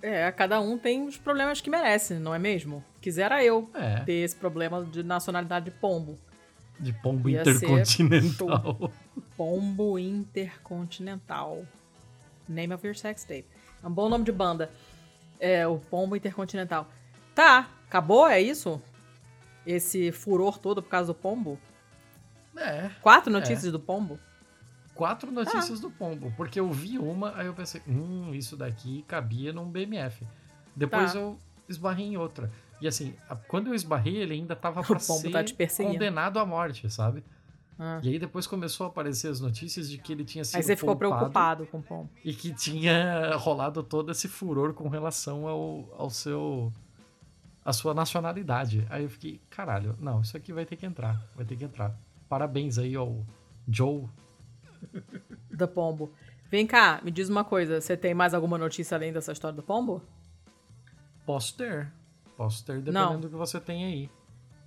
[0.00, 2.84] É, cada um tem os problemas que merece, não é mesmo?
[3.00, 4.00] Quisera eu é.
[4.04, 6.18] ter esse problema de nacionalidade de pombo.
[6.78, 8.92] De pombo Ia intercontinental.
[9.36, 11.64] Pombo intercontinental.
[12.48, 13.46] Name of your sex tape.
[13.82, 14.70] É um bom nome de banda.
[15.40, 16.88] É, o pombo intercontinental.
[17.34, 18.80] Tá, acabou, é isso?
[19.66, 21.58] Esse furor todo por causa do pombo?
[22.56, 22.90] É.
[23.00, 23.70] Quatro notícias é.
[23.70, 24.18] do pombo?
[24.94, 25.82] Quatro notícias ah.
[25.82, 26.32] do pombo.
[26.36, 30.26] Porque eu vi uma, aí eu pensei, hum, isso daqui cabia num BMF.
[30.74, 31.18] Depois tá.
[31.18, 31.38] eu
[31.68, 32.50] esbarrei em outra.
[32.80, 33.14] E assim,
[33.48, 35.44] quando eu esbarrei, ele ainda tava pra ser tá
[35.82, 37.22] condenado à morte, sabe?
[37.78, 38.00] Ah.
[38.02, 40.74] E aí depois começou a aparecer as notícias de que ele tinha sido Aí você
[40.74, 42.10] ficou preocupado com o pombo.
[42.24, 46.72] E que tinha rolado todo esse furor com relação ao, ao seu...
[47.62, 48.86] a sua nacionalidade.
[48.88, 51.94] Aí eu fiquei, caralho, não, isso aqui vai ter que entrar, vai ter que entrar.
[52.28, 53.24] Parabéns aí ao
[53.68, 54.08] Joe.
[55.50, 56.12] Do Pombo.
[56.50, 57.80] Vem cá, me diz uma coisa.
[57.80, 60.02] Você tem mais alguma notícia além dessa história do Pombo?
[61.24, 61.92] Posso ter.
[62.36, 63.20] Posso ter, dependendo não.
[63.20, 64.10] do que você tem aí.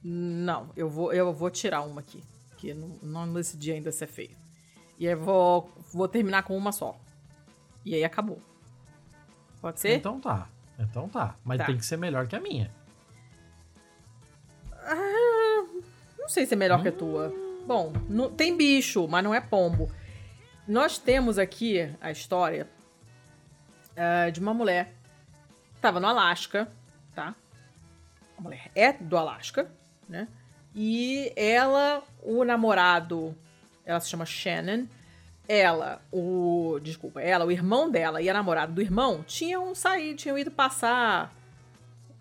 [0.04, 2.24] Não, eu vou, eu vou tirar uma aqui.
[2.58, 4.36] Que não, não decidi ainda se é feio.
[4.98, 7.00] E aí vou, vou terminar com uma só.
[7.86, 8.42] E aí acabou.
[9.62, 9.96] Pode ser?
[9.96, 10.50] Então tá.
[10.78, 11.36] Então tá.
[11.44, 11.66] Mas tá.
[11.66, 12.74] tem que ser melhor que a minha.
[14.74, 15.66] Ah,
[16.18, 16.82] não sei se é melhor hum.
[16.82, 17.49] que a tua.
[17.70, 17.94] Bom,
[18.36, 19.92] tem bicho, mas não é pombo.
[20.68, 22.68] Nós temos aqui a história
[23.92, 24.96] uh, de uma mulher
[25.74, 26.68] que estava no Alasca,
[27.14, 27.36] tá?
[28.36, 29.72] A mulher é do Alasca,
[30.10, 30.28] né?
[30.74, 33.38] E ela, o namorado,
[33.86, 34.88] ela se chama Shannon.
[35.48, 36.80] Ela, o.
[36.82, 41.32] Desculpa, ela, o irmão dela e a namorada do irmão tinham saído, tinham ido passar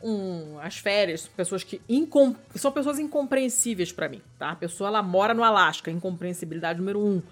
[0.03, 4.51] um, as férias, pessoas que incom, são pessoas incompreensíveis para mim, tá?
[4.51, 7.23] A pessoa ela mora no Alasca, incompreensibilidade número um.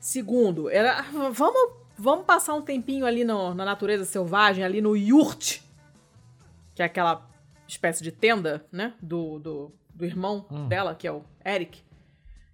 [0.00, 5.60] Segundo, ela, vamos, vamos passar um tempinho ali no, na natureza selvagem, ali no yurt,
[6.74, 7.28] que é aquela
[7.68, 10.66] espécie de tenda, né, do, do, do irmão hum.
[10.68, 11.80] dela, que é o Eric.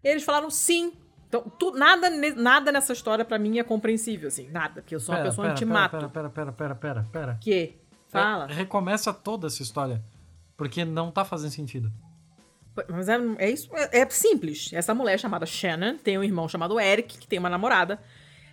[0.04, 0.92] E eles falaram sim.
[1.26, 5.14] Então, tu, nada, nada nessa história para mim é compreensível, assim, nada, porque eu sou
[5.14, 5.96] uma pera, pessoa pera, antimato.
[5.96, 7.38] Pera, pera, pera, pera, pera, pera.
[7.40, 7.76] Que?
[8.08, 8.46] Fala.
[8.50, 10.02] É, recomeça toda essa história.
[10.56, 11.92] Porque não tá fazendo sentido.
[12.88, 13.68] Mas é, é isso.
[13.74, 14.70] É, é, simples.
[14.72, 18.00] Essa mulher chamada Shannon tem um irmão chamado Eric, que tem uma namorada.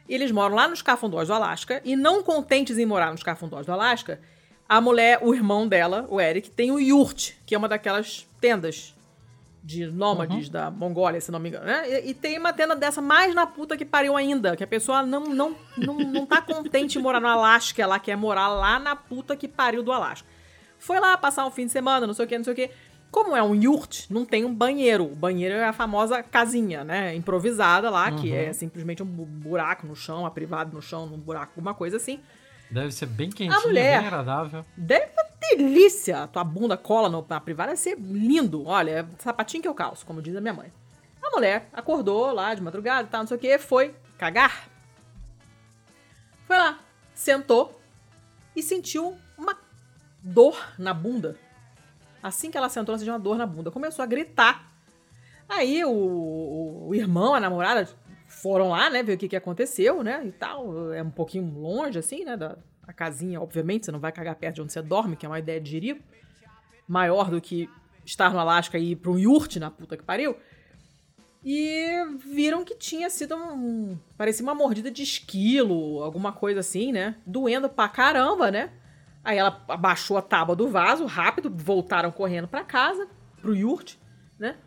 [0.07, 1.81] E eles moram lá nos Cafundós do Alasca.
[1.83, 4.19] E não contentes em morar nos Cafundós do Alasca,
[4.67, 8.94] a mulher, o irmão dela, o Eric, tem o Yurt, que é uma daquelas tendas
[9.65, 10.51] de nômades uhum.
[10.51, 11.89] da Mongólia, se não me engano, né?
[11.89, 15.01] E, e, tem uma tenda dessa mais na puta que pariu ainda, que a pessoa
[15.01, 18.95] não, não, não, não tá contente em morar no Alasca, ela quer morar lá na
[18.95, 20.27] puta que pariu do Alasca.
[20.77, 22.69] Foi lá passar um fim de semana, não sei o que, não sei o que.
[23.09, 25.05] Como é um yurt, não tem um banheiro.
[25.05, 27.15] O banheiro é a famosa casinha, né?
[27.15, 28.17] Improvisada lá, uhum.
[28.17, 31.97] que é simplesmente um buraco no chão, a privada no chão, num buraco, alguma coisa
[31.97, 32.19] assim.
[32.69, 34.65] Deve ser bem quentinho, mulher, bem agradável.
[34.77, 35.07] Deve
[35.51, 36.27] delícia.
[36.27, 38.65] Tua bunda cola no, na privada, deve ser lindo.
[38.65, 40.71] Olha, é sapatinho que eu calço, como diz a minha mãe.
[41.21, 44.69] A mulher acordou lá de madrugada tal, não sei o que, foi cagar.
[46.45, 46.79] Foi lá,
[47.13, 47.79] sentou
[48.55, 49.57] e sentiu uma
[50.21, 51.37] dor na bunda.
[52.21, 53.71] Assim que ela sentou, ela sentiu uma dor na bunda.
[53.71, 54.71] Começou a gritar.
[55.47, 57.87] Aí o, o, o irmão, a namorada,
[58.27, 60.93] foram lá, né, ver o que, que aconteceu, né, e tal.
[60.93, 64.55] É um pouquinho longe, assim, né, da a casinha, obviamente, você não vai cagar perto
[64.55, 66.03] de onde você dorme, que é uma ideia de jirico.
[66.87, 67.69] Maior do que
[68.05, 70.37] estar no Alasca e ir pra um yurt na puta que pariu.
[71.43, 73.97] E viram que tinha sido um.
[74.17, 77.15] Parecia uma mordida de esquilo, alguma coisa assim, né?
[77.25, 78.71] Doendo pra caramba, né?
[79.23, 83.07] Aí ela abaixou a tábua do vaso, rápido, voltaram correndo para casa,
[83.41, 83.95] pro yurt,
[84.39, 84.57] né?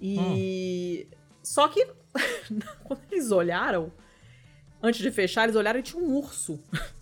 [0.00, 1.06] E.
[1.10, 1.16] Hum.
[1.42, 1.86] Só que,
[2.84, 3.90] quando eles olharam,
[4.82, 6.62] antes de fechar, eles olharam e tinha um urso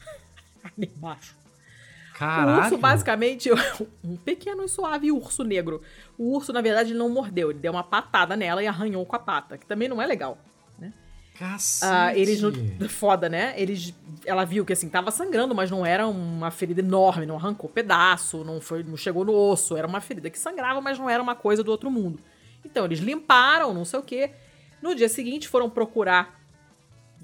[0.76, 1.36] ali embaixo.
[2.14, 2.59] Caralho.
[2.59, 3.51] O urso, basicamente,
[4.02, 5.82] um pequeno e suave urso negro.
[6.16, 9.14] O urso, na verdade, ele não mordeu, ele deu uma patada nela e arranhou com
[9.14, 10.38] a pata, que também não é legal.
[10.78, 10.94] Né?
[11.38, 11.93] Cacete.
[11.93, 12.40] Ah, eles
[12.88, 13.55] Foda, né?
[13.59, 13.93] Eles.
[14.24, 18.43] Ela viu que assim, tava sangrando, mas não era uma ferida enorme, não arrancou pedaço,
[18.44, 19.76] não, foi, não chegou no osso.
[19.76, 22.18] Era uma ferida que sangrava, mas não era uma coisa do outro mundo.
[22.64, 24.30] Então, eles limparam, não sei o quê.
[24.80, 26.45] No dia seguinte, foram procurar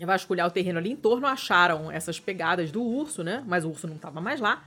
[0.07, 3.43] vasculhar o terreno ali em torno, acharam essas pegadas do urso, né?
[3.47, 4.63] Mas o urso não tava mais lá.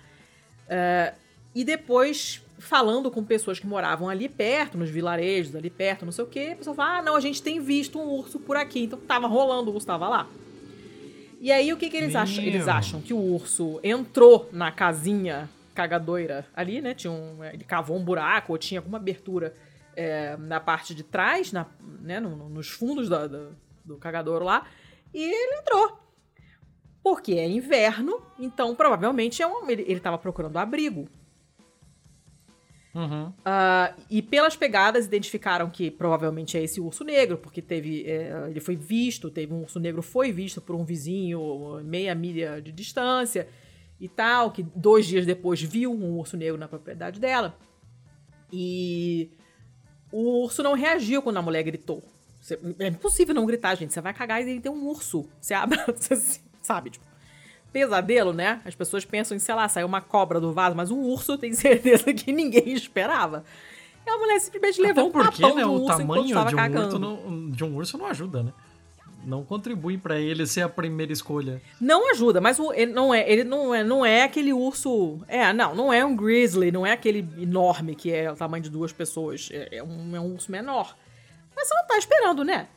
[0.67, 1.15] Uh,
[1.53, 6.23] e depois, falando com pessoas que moravam ali perto, nos vilarejos ali perto, não sei
[6.25, 8.83] o quê, a pessoa fala: ah, não, a gente tem visto um urso por aqui.
[8.83, 10.27] Então tava rolando, o urso tava lá.
[11.39, 12.43] E aí o que, que eles acham?
[12.43, 16.93] Eles acham que o urso entrou na casinha cagadoira ali, né?
[16.93, 19.53] Tinha um, ele cavou um buraco ou tinha alguma abertura
[19.95, 21.65] é, na parte de trás, na,
[22.01, 22.19] né?
[22.19, 24.65] No, nos fundos do, do, do cagadouro lá,
[25.15, 26.05] e ele entrou
[27.05, 31.07] porque é inverno, então provavelmente é um, ele estava procurando abrigo.
[32.95, 33.27] Uhum.
[33.27, 38.59] Uh, e pelas pegadas identificaram que provavelmente é esse urso negro, porque teve é, ele
[38.59, 43.47] foi visto, teve um urso negro foi visto por um vizinho meia milha de distância
[43.99, 47.55] e tal, que dois dias depois viu um urso negro na propriedade dela.
[48.51, 49.29] E
[50.11, 52.03] o urso não reagiu quando a mulher gritou.
[52.79, 53.93] É impossível não gritar, gente.
[53.93, 55.27] Você vai cagar e tem um urso.
[55.41, 56.91] Você abre, você sabe?
[56.91, 57.05] Tipo,
[57.71, 58.61] pesadelo, né?
[58.63, 61.51] As pessoas pensam em, sei lá, saiu uma cobra do vaso, mas um urso tem
[61.55, 63.43] certeza que ninguém esperava.
[64.05, 66.33] E a mulher simplesmente levou Até porque, um tapão né, do urso o tamanho de
[66.33, 68.53] um, urso não, de um urso não ajuda, né?
[69.25, 71.59] Não contribui para ele ser a primeira escolha.
[71.81, 75.19] Não ajuda, mas o, ele não é, ele não é, não é aquele urso.
[75.27, 78.69] É, não, não é um grizzly, não é aquele enorme que é o tamanho de
[78.69, 79.49] duas pessoas.
[79.51, 80.95] É, é um, é um urso menor.
[81.55, 82.67] Mas você não tá esperando, né?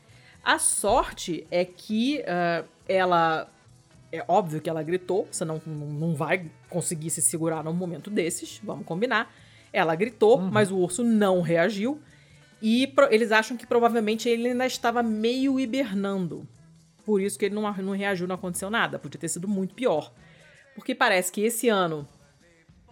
[0.45, 3.51] A sorte é que uh, ela
[4.11, 8.61] é óbvio que ela gritou, você não, não vai conseguir se segurar num momento desses,
[8.63, 9.33] vamos combinar.
[9.73, 10.51] Ela gritou, uhum.
[10.51, 12.01] mas o urso não reagiu.
[12.61, 16.49] E eles acham que provavelmente ele ainda estava meio hibernando.
[17.05, 18.99] Por isso que ele não, não reagiu, não aconteceu nada.
[18.99, 20.13] Podia ter sido muito pior.
[20.75, 22.09] Porque parece que esse ano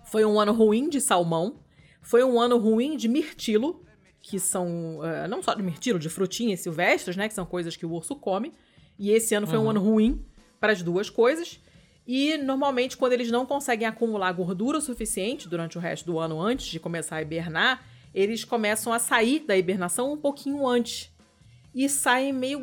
[0.05, 1.61] foi um ano ruim de salmão,
[2.01, 3.85] foi um ano ruim de mirtilo,
[4.29, 7.29] que são uh, não só de mirtilo, de frutinhas silvestres, né?
[7.29, 8.53] Que são coisas que o urso come.
[8.99, 9.67] E esse ano foi uhum.
[9.67, 10.27] um ano ruim
[10.59, 11.61] para as duas coisas.
[12.05, 16.41] E normalmente, quando eles não conseguem acumular gordura o suficiente durante o resto do ano
[16.41, 21.09] antes de começar a hibernar, eles começam a sair da hibernação um pouquinho antes.
[21.73, 22.59] E saem meio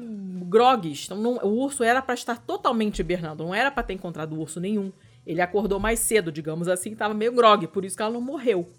[0.46, 1.06] grogues.
[1.06, 4.60] Então, não, o urso era para estar totalmente hibernando, não era para ter encontrado urso
[4.60, 4.92] nenhum.
[5.26, 8.70] Ele acordou mais cedo, digamos assim, estava meio grogue, por isso que ela não morreu.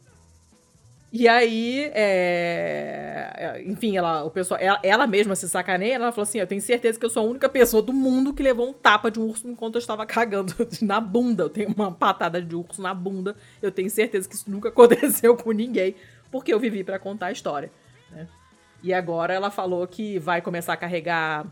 [1.16, 3.62] E aí, é...
[3.64, 6.98] enfim, ela, o pessoal, ela, ela, mesma se sacaneia, ela falou assim: Eu tenho certeza
[6.98, 9.48] que eu sou a única pessoa do mundo que levou um tapa de um urso
[9.48, 11.44] enquanto eu estava cagando na bunda.
[11.44, 13.36] Eu tenho uma patada de urso na bunda.
[13.62, 15.94] Eu tenho certeza que isso nunca aconteceu com ninguém,
[16.32, 17.70] porque eu vivi para contar a história.
[18.10, 18.26] Né?
[18.82, 21.46] E agora ela falou que vai começar a carregar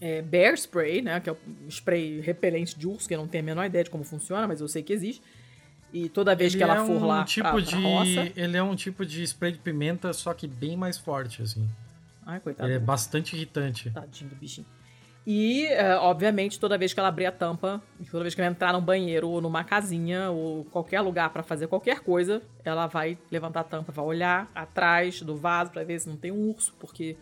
[0.00, 1.20] é, bear spray, né?
[1.20, 1.38] Que é o
[1.68, 4.60] spray repelente de urso, que eu não tenho a menor ideia de como funciona, mas
[4.60, 5.22] eu sei que existe.
[5.96, 8.32] E toda vez ele que ela é for um lá tipo pra, de, pra roça...
[8.36, 11.66] Ele é um tipo de spray de pimenta, só que bem mais forte, assim.
[12.26, 12.68] Ai, coitado.
[12.68, 13.88] Ele é bastante irritante.
[13.88, 14.66] Tadinho do bichinho.
[15.26, 18.74] E, uh, obviamente, toda vez que ela abrir a tampa, toda vez que ela entrar
[18.74, 23.60] num banheiro ou numa casinha ou qualquer lugar para fazer qualquer coisa, ela vai levantar
[23.60, 27.16] a tampa, vai olhar atrás do vaso para ver se não tem um urso, porque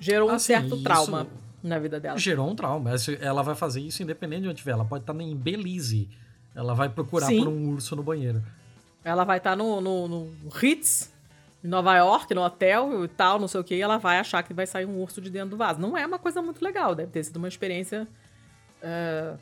[0.00, 1.28] gerou um certo trauma
[1.62, 2.18] na vida dela.
[2.18, 2.90] Gerou um trauma.
[3.20, 4.72] Ela vai fazer isso independente de onde estiver.
[4.72, 6.08] Ela pode estar em Belize
[6.54, 7.40] ela vai procurar Sim.
[7.40, 8.42] por um urso no banheiro.
[9.04, 11.12] Ela vai estar tá no, no, no Ritz,
[11.62, 14.42] em Nova York, no hotel e tal, não sei o que, e ela vai achar
[14.42, 15.80] que vai sair um urso de dentro do vaso.
[15.80, 18.06] Não é uma coisa muito legal, deve ter sido uma experiência
[18.82, 19.38] uh,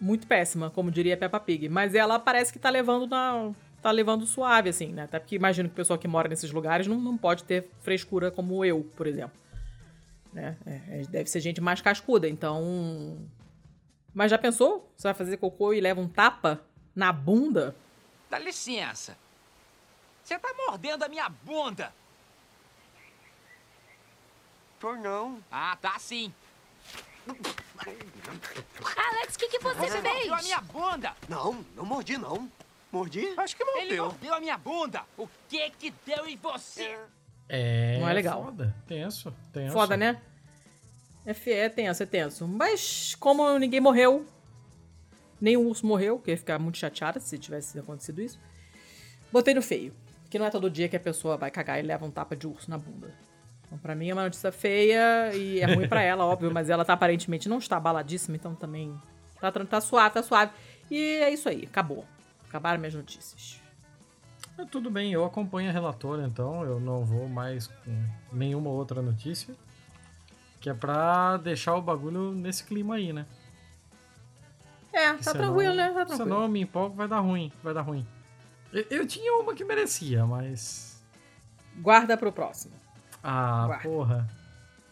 [0.00, 1.68] muito péssima, como diria Peppa Pig.
[1.68, 3.52] Mas ela parece que tá levando na.
[3.80, 5.04] tá levando suave, assim, né?
[5.04, 8.30] Até porque imagino que o pessoal que mora nesses lugares não, não pode ter frescura
[8.30, 9.38] como eu, por exemplo.
[10.32, 10.56] Né?
[10.66, 13.16] É, é deve ser gente mais cascuda, então
[14.14, 14.90] mas já pensou?
[14.96, 16.60] Você vai fazer cocô e leva um tapa
[16.94, 17.74] na bunda?
[18.30, 19.16] Dá licença.
[20.22, 21.92] Você tá mordendo a minha bunda.
[24.78, 25.42] Tô não.
[25.50, 26.32] Ah, tá sim.
[28.96, 30.28] Alex, o que, que você, você fez?
[30.28, 31.16] mordeu a minha bunda.
[31.28, 32.50] Não, não mordi não.
[32.92, 33.34] Mordi?
[33.36, 33.82] Acho que mordeu.
[33.82, 35.02] Ele mordeu a minha bunda.
[35.18, 36.98] O que que deu em você?
[37.48, 37.98] É...
[37.98, 38.44] Não é legal.
[38.44, 38.74] Foda.
[38.86, 39.72] Tenso, tenso.
[39.72, 40.22] Foda, né?
[41.26, 42.46] É, tenso, é tenso.
[42.46, 44.26] Mas como ninguém morreu,
[45.40, 48.40] Nem o urso morreu, que ia ficar muito chateada se tivesse acontecido isso.
[49.30, 49.92] Botei no feio,
[50.30, 52.46] que não é todo dia que a pessoa vai cagar e leva um tapa de
[52.46, 53.12] urso na bunda.
[53.66, 56.84] Então, pra mim é uma notícia feia e é ruim pra ela, óbvio, mas ela
[56.84, 58.94] tá aparentemente não está abaladíssima, então também
[59.40, 60.52] tá, tá suave, tá suave.
[60.90, 62.04] E é isso aí, acabou.
[62.48, 63.60] Acabaram minhas notícias.
[64.56, 69.02] É, tudo bem, eu acompanho a relatora, então eu não vou mais com nenhuma outra
[69.02, 69.54] notícia.
[70.64, 73.26] Que é pra deixar o bagulho nesse clima aí, né?
[74.90, 75.88] É, tá Senão- tranquilo, né?
[75.88, 76.16] Tá tranquilo.
[76.16, 78.06] Senão eu me empolgo, vai dar ruim, vai dar ruim.
[78.72, 81.04] Eu, eu tinha uma que merecia, mas.
[81.76, 82.72] Guarda pro próximo.
[83.22, 83.82] Ah, Guarda.
[83.88, 84.30] porra.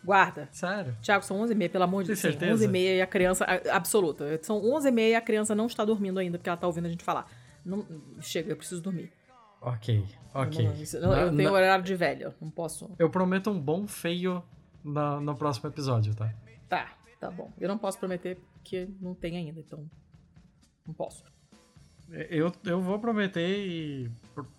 [0.05, 0.49] Guarda.
[0.53, 0.95] Sério?
[1.01, 2.21] Tiago, são 11h30, pelo amor de Tem Deus.
[2.21, 2.69] Sim, certeza?
[2.69, 3.45] 11h30 e a criança.
[3.47, 4.39] a- Absoluta.
[4.43, 7.03] São 11h30 e a criança não está dormindo ainda, porque ela tá ouvindo a gente
[7.03, 7.27] falar.
[7.65, 7.87] Não,
[8.21, 9.11] chega, eu preciso dormir.
[9.63, 10.05] Ok,
[10.35, 10.67] ok.
[10.67, 12.91] Não, não, Na- eu tenho na- horário de velho, não posso.
[12.99, 14.43] eu prometo um bom feio
[14.85, 16.33] na- no próximo episódio, tá?
[16.69, 17.53] Tá, tá bom.
[17.61, 19.89] Eu não posso prometer porque não tem ainda, então.
[20.87, 21.25] Não posso.
[22.29, 24.11] Eu, eu vou prometer e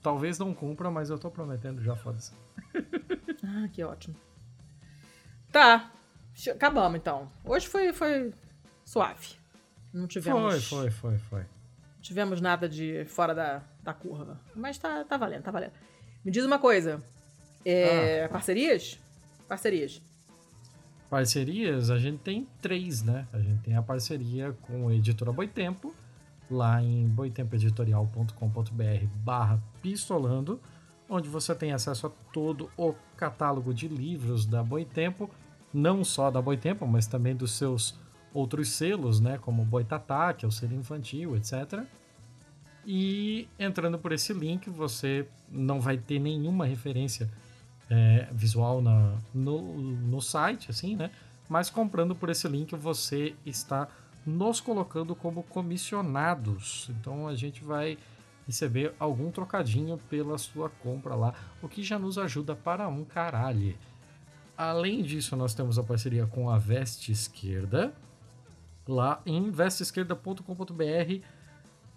[0.01, 2.33] talvez não cumpra, mas eu tô prometendo já, foda-se.
[3.45, 4.15] Ah, que ótimo.
[5.51, 5.91] Tá.
[6.49, 7.29] Acabamos então.
[7.43, 8.33] Hoje foi, foi
[8.85, 9.35] suave.
[9.93, 10.67] Não tivemos.
[10.69, 11.45] Foi, foi, foi, foi.
[12.01, 14.39] tivemos nada de fora da, da curva.
[14.55, 15.73] Mas tá, tá valendo, tá valendo.
[16.23, 17.03] Me diz uma coisa.
[17.65, 18.97] É, Parcerias?
[19.47, 20.01] Parcerias.
[21.13, 23.27] Parcerias, a gente tem três, né?
[23.31, 25.93] A gente tem a parceria com a editora Boitempo,
[26.49, 30.59] lá em boitempoeditorial.com.br barra pistolando,
[31.07, 35.29] onde você tem acesso a todo o catálogo de livros da Boitempo,
[35.71, 37.95] não só da Boitempo, mas também dos seus
[38.33, 39.37] outros selos, né?
[39.37, 41.83] Como Boitatá, que é o selo infantil, etc.
[42.87, 47.29] E entrando por esse link, você não vai ter nenhuma referência
[47.93, 51.11] é, visual na, no, no site, assim, né?
[51.47, 53.87] Mas comprando por esse link, você está
[54.25, 56.89] nos colocando como comissionados.
[56.89, 57.99] Então a gente vai
[58.47, 63.77] receber algum trocadinho pela sua compra lá, o que já nos ajuda para um caralho.
[64.57, 67.93] Além disso, nós temos a parceria com a Veste Esquerda,
[68.87, 71.21] lá em vesteesquerda.com.br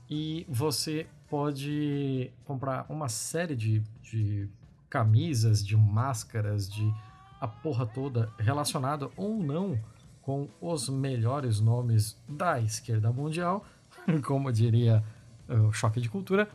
[0.09, 4.49] e você pode comprar uma série de, de
[4.89, 6.93] camisas, de máscaras, de
[7.41, 9.79] a porra toda relacionada ou não
[10.23, 13.65] com os melhores nomes da esquerda mundial,
[14.25, 15.05] como diria
[15.49, 16.49] o Choque de Cultura.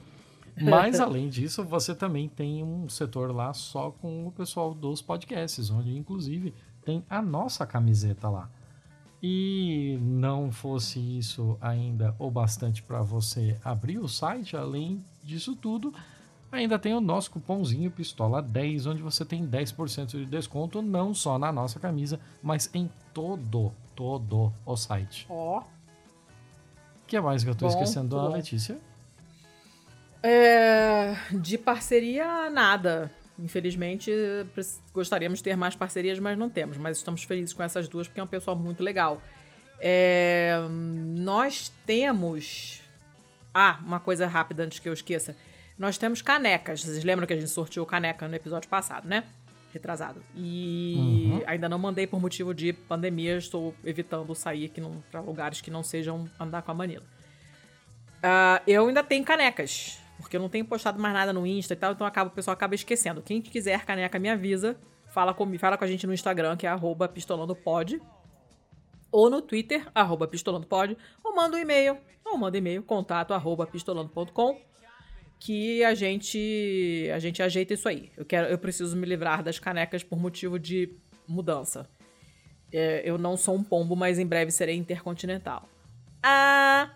[0.62, 5.70] Mas além disso, você também tem um setor lá só com o pessoal dos podcasts,
[5.70, 6.54] onde inclusive
[6.84, 8.50] tem a nossa camiseta lá.
[9.24, 15.94] E não fosse isso ainda o bastante para você abrir o site, além disso tudo,
[16.52, 21.52] ainda tem o nosso cupomzinho Pistola10, onde você tem 10% de desconto não só na
[21.52, 25.26] nossa camisa, mas em todo, todo o site.
[25.30, 25.60] Ó.
[25.60, 25.64] O
[27.08, 28.30] que é mais que eu tô Bom, esquecendo bom.
[28.30, 28.78] Letícia?
[30.24, 33.12] É, de parceria, nada.
[33.40, 34.12] Infelizmente,
[34.94, 36.78] gostaríamos de ter mais parcerias, mas não temos.
[36.78, 39.22] Mas estamos felizes com essas duas porque é um pessoal muito legal.
[39.80, 42.82] É, nós temos.
[43.54, 45.36] Ah, uma coisa rápida antes que eu esqueça.
[45.78, 46.84] Nós temos canecas.
[46.84, 49.24] Vocês lembram que a gente sorteou caneca no episódio passado, né?
[49.74, 50.22] Retrasado.
[50.36, 53.38] E ainda não mandei por motivo de pandemia.
[53.38, 57.06] Estou evitando sair aqui para lugares que não sejam andar com a Manila.
[58.22, 61.78] Ah, eu ainda tenho canecas, porque eu não tenho postado mais nada no Insta e
[61.78, 63.22] tal, então acaba, o pessoal acaba esquecendo.
[63.22, 64.78] Quem quiser caneca, me avisa.
[65.08, 68.02] Fala com, fala com a gente no Instagram, que é arroba pistolandopod.
[69.12, 70.96] Ou no Twitter, arroba pistolandopod.
[71.24, 74.71] Ou manda um e-mail, ou manda e-mail, contato arroba pistolando.com
[75.42, 78.12] que a gente a gente ajeita isso aí.
[78.16, 80.96] Eu quero eu preciso me livrar das canecas por motivo de
[81.28, 81.90] mudança.
[82.72, 85.68] É, eu não sou um pombo, mas em breve serei intercontinental.
[86.22, 86.92] Ah,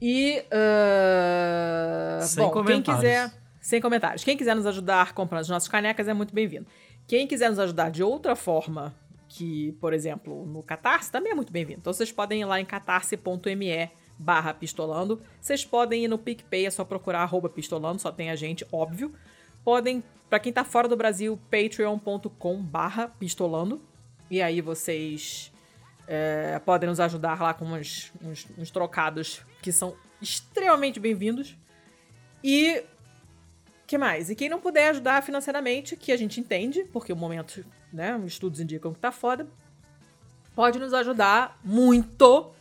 [0.00, 0.44] e.
[0.52, 3.02] ah, Sem bom, quem comentários.
[3.02, 3.32] quiser.
[3.62, 4.22] Sem comentários.
[4.22, 6.66] Quem quiser nos ajudar comprando as nossas canecas é muito bem-vindo.
[7.06, 8.94] Quem quiser nos ajudar de outra forma,
[9.26, 11.80] que, por exemplo, no Catarse, também é muito bem-vindo.
[11.80, 15.22] Então vocês podem ir lá em catarse.me barra pistolando.
[15.40, 19.14] Vocês podem ir no PicPay, é só procurar arroba pistolando, só tem a gente, óbvio.
[19.64, 23.80] Podem, pra quem tá fora do Brasil, patreon.com barra pistolando.
[24.30, 25.52] E aí vocês
[26.06, 31.56] é, podem nos ajudar lá com uns, uns, uns trocados que são extremamente bem-vindos.
[32.42, 32.82] E
[33.86, 34.28] que mais?
[34.28, 38.32] E quem não puder ajudar financeiramente, que a gente entende, porque o momento, né, os
[38.32, 39.48] estudos indicam que tá foda,
[40.54, 42.52] pode nos ajudar muito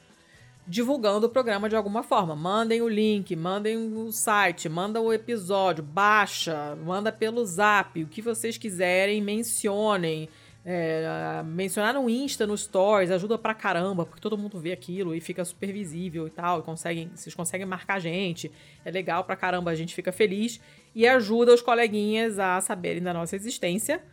[0.67, 2.35] divulgando o programa de alguma forma.
[2.35, 8.21] Mandem o link, mandem o site, manda o episódio, baixa, manda pelo zap, o que
[8.21, 10.29] vocês quiserem, mencionem.
[10.69, 15.21] É, mencionar no Insta, no Stories, ajuda pra caramba, porque todo mundo vê aquilo e
[15.21, 16.59] fica super visível e tal.
[16.59, 18.51] E conseguem, vocês conseguem marcar a gente.
[18.83, 20.59] É legal pra caramba, a gente fica feliz.
[20.93, 24.03] E ajuda os coleguinhas a saberem da nossa existência.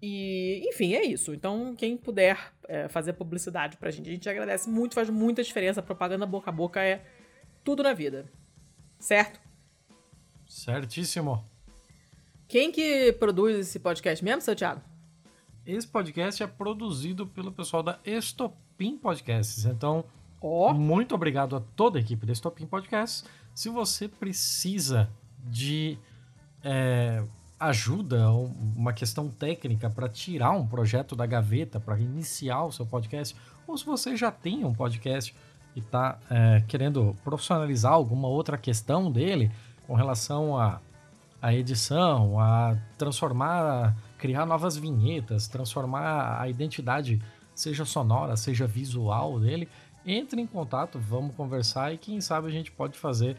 [0.00, 1.34] E, enfim, é isso.
[1.34, 5.80] Então, quem puder é, fazer publicidade pra gente, a gente agradece muito, faz muita diferença.
[5.80, 7.04] A propaganda boca a boca é
[7.64, 8.30] tudo na vida.
[8.98, 9.40] Certo?
[10.46, 11.44] Certíssimo.
[12.46, 14.80] Quem que produz esse podcast mesmo, seu Thiago?
[15.66, 19.66] Esse podcast é produzido pelo pessoal da Estopim Podcasts.
[19.66, 20.04] Então,
[20.40, 20.72] Ó.
[20.72, 23.24] muito obrigado a toda a equipe da Estopim Podcasts.
[23.54, 25.10] Se você precisa
[25.44, 25.98] de
[26.64, 27.22] é,
[27.58, 33.34] ajuda, uma questão técnica para tirar um projeto da gaveta, para iniciar o seu podcast,
[33.66, 35.34] ou se você já tem um podcast
[35.74, 36.18] e está
[36.66, 39.50] querendo profissionalizar alguma outra questão dele
[39.86, 40.80] com relação a
[41.40, 47.22] a edição, a transformar, criar novas vinhetas, transformar a identidade,
[47.54, 49.68] seja sonora, seja visual dele,
[50.04, 53.36] entre em contato, vamos conversar e quem sabe a gente pode fazer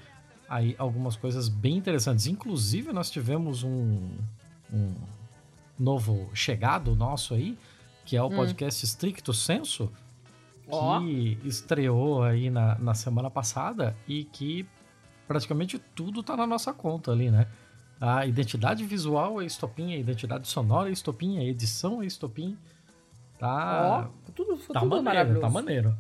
[0.50, 2.26] aí algumas coisas bem interessantes.
[2.28, 4.10] Inclusive, nós tivemos um,
[4.74, 4.94] um
[5.78, 7.58] novo chegado nosso aí,
[8.06, 9.92] que é o podcast Stricto Senso,
[10.64, 11.00] que Ó.
[11.44, 14.66] estreou aí na, na semana passada e que
[15.28, 17.48] praticamente tudo tá na nossa conta ali, né?
[18.02, 22.58] A identidade visual é estopim, a identidade sonora é estopim, a edição é estopim.
[23.38, 25.42] Tá, Ó, tudo, tá tudo maneiro, maravilhoso.
[25.42, 25.98] tá maneiro.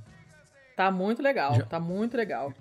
[0.76, 2.53] Tá muito legal, Já- tá muito legal.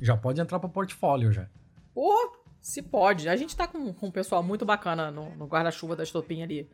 [0.00, 1.46] Já pode entrar pro portfólio já.
[1.94, 3.28] Pô, se pode.
[3.28, 6.68] A gente tá com, com um pessoal muito bacana no, no guarda-chuva da Estopinha ali.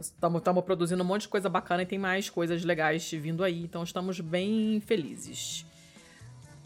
[0.00, 3.62] Estamos produzindo um monte de coisa bacana e tem mais coisas legais vindo aí.
[3.62, 5.66] Então estamos bem felizes.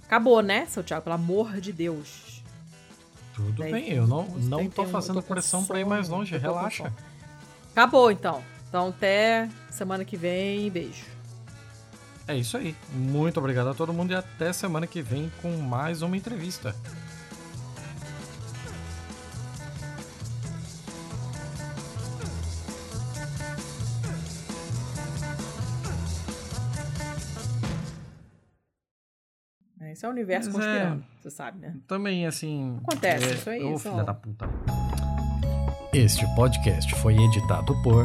[0.04, 1.04] Acabou, né, seu Thiago?
[1.04, 2.42] Pelo amor de Deus.
[3.34, 6.40] Tudo Daí, bem, eu não, não tô fazendo com pressão pra ir mais longe, tô
[6.40, 6.92] relaxa.
[7.70, 8.42] Acabou, então.
[8.68, 10.70] Então até semana que vem.
[10.70, 11.17] Beijo.
[12.28, 12.76] É isso aí.
[12.92, 16.74] Muito obrigado a todo mundo e até semana que vem com mais uma entrevista.
[29.80, 31.74] Esse é o universo Mas é- conspirando, você sabe, né?
[31.86, 32.78] Também, assim.
[32.82, 34.46] Acontece, isso aí, Ô, isso filha é- da puta.
[35.94, 38.04] Este podcast foi editado por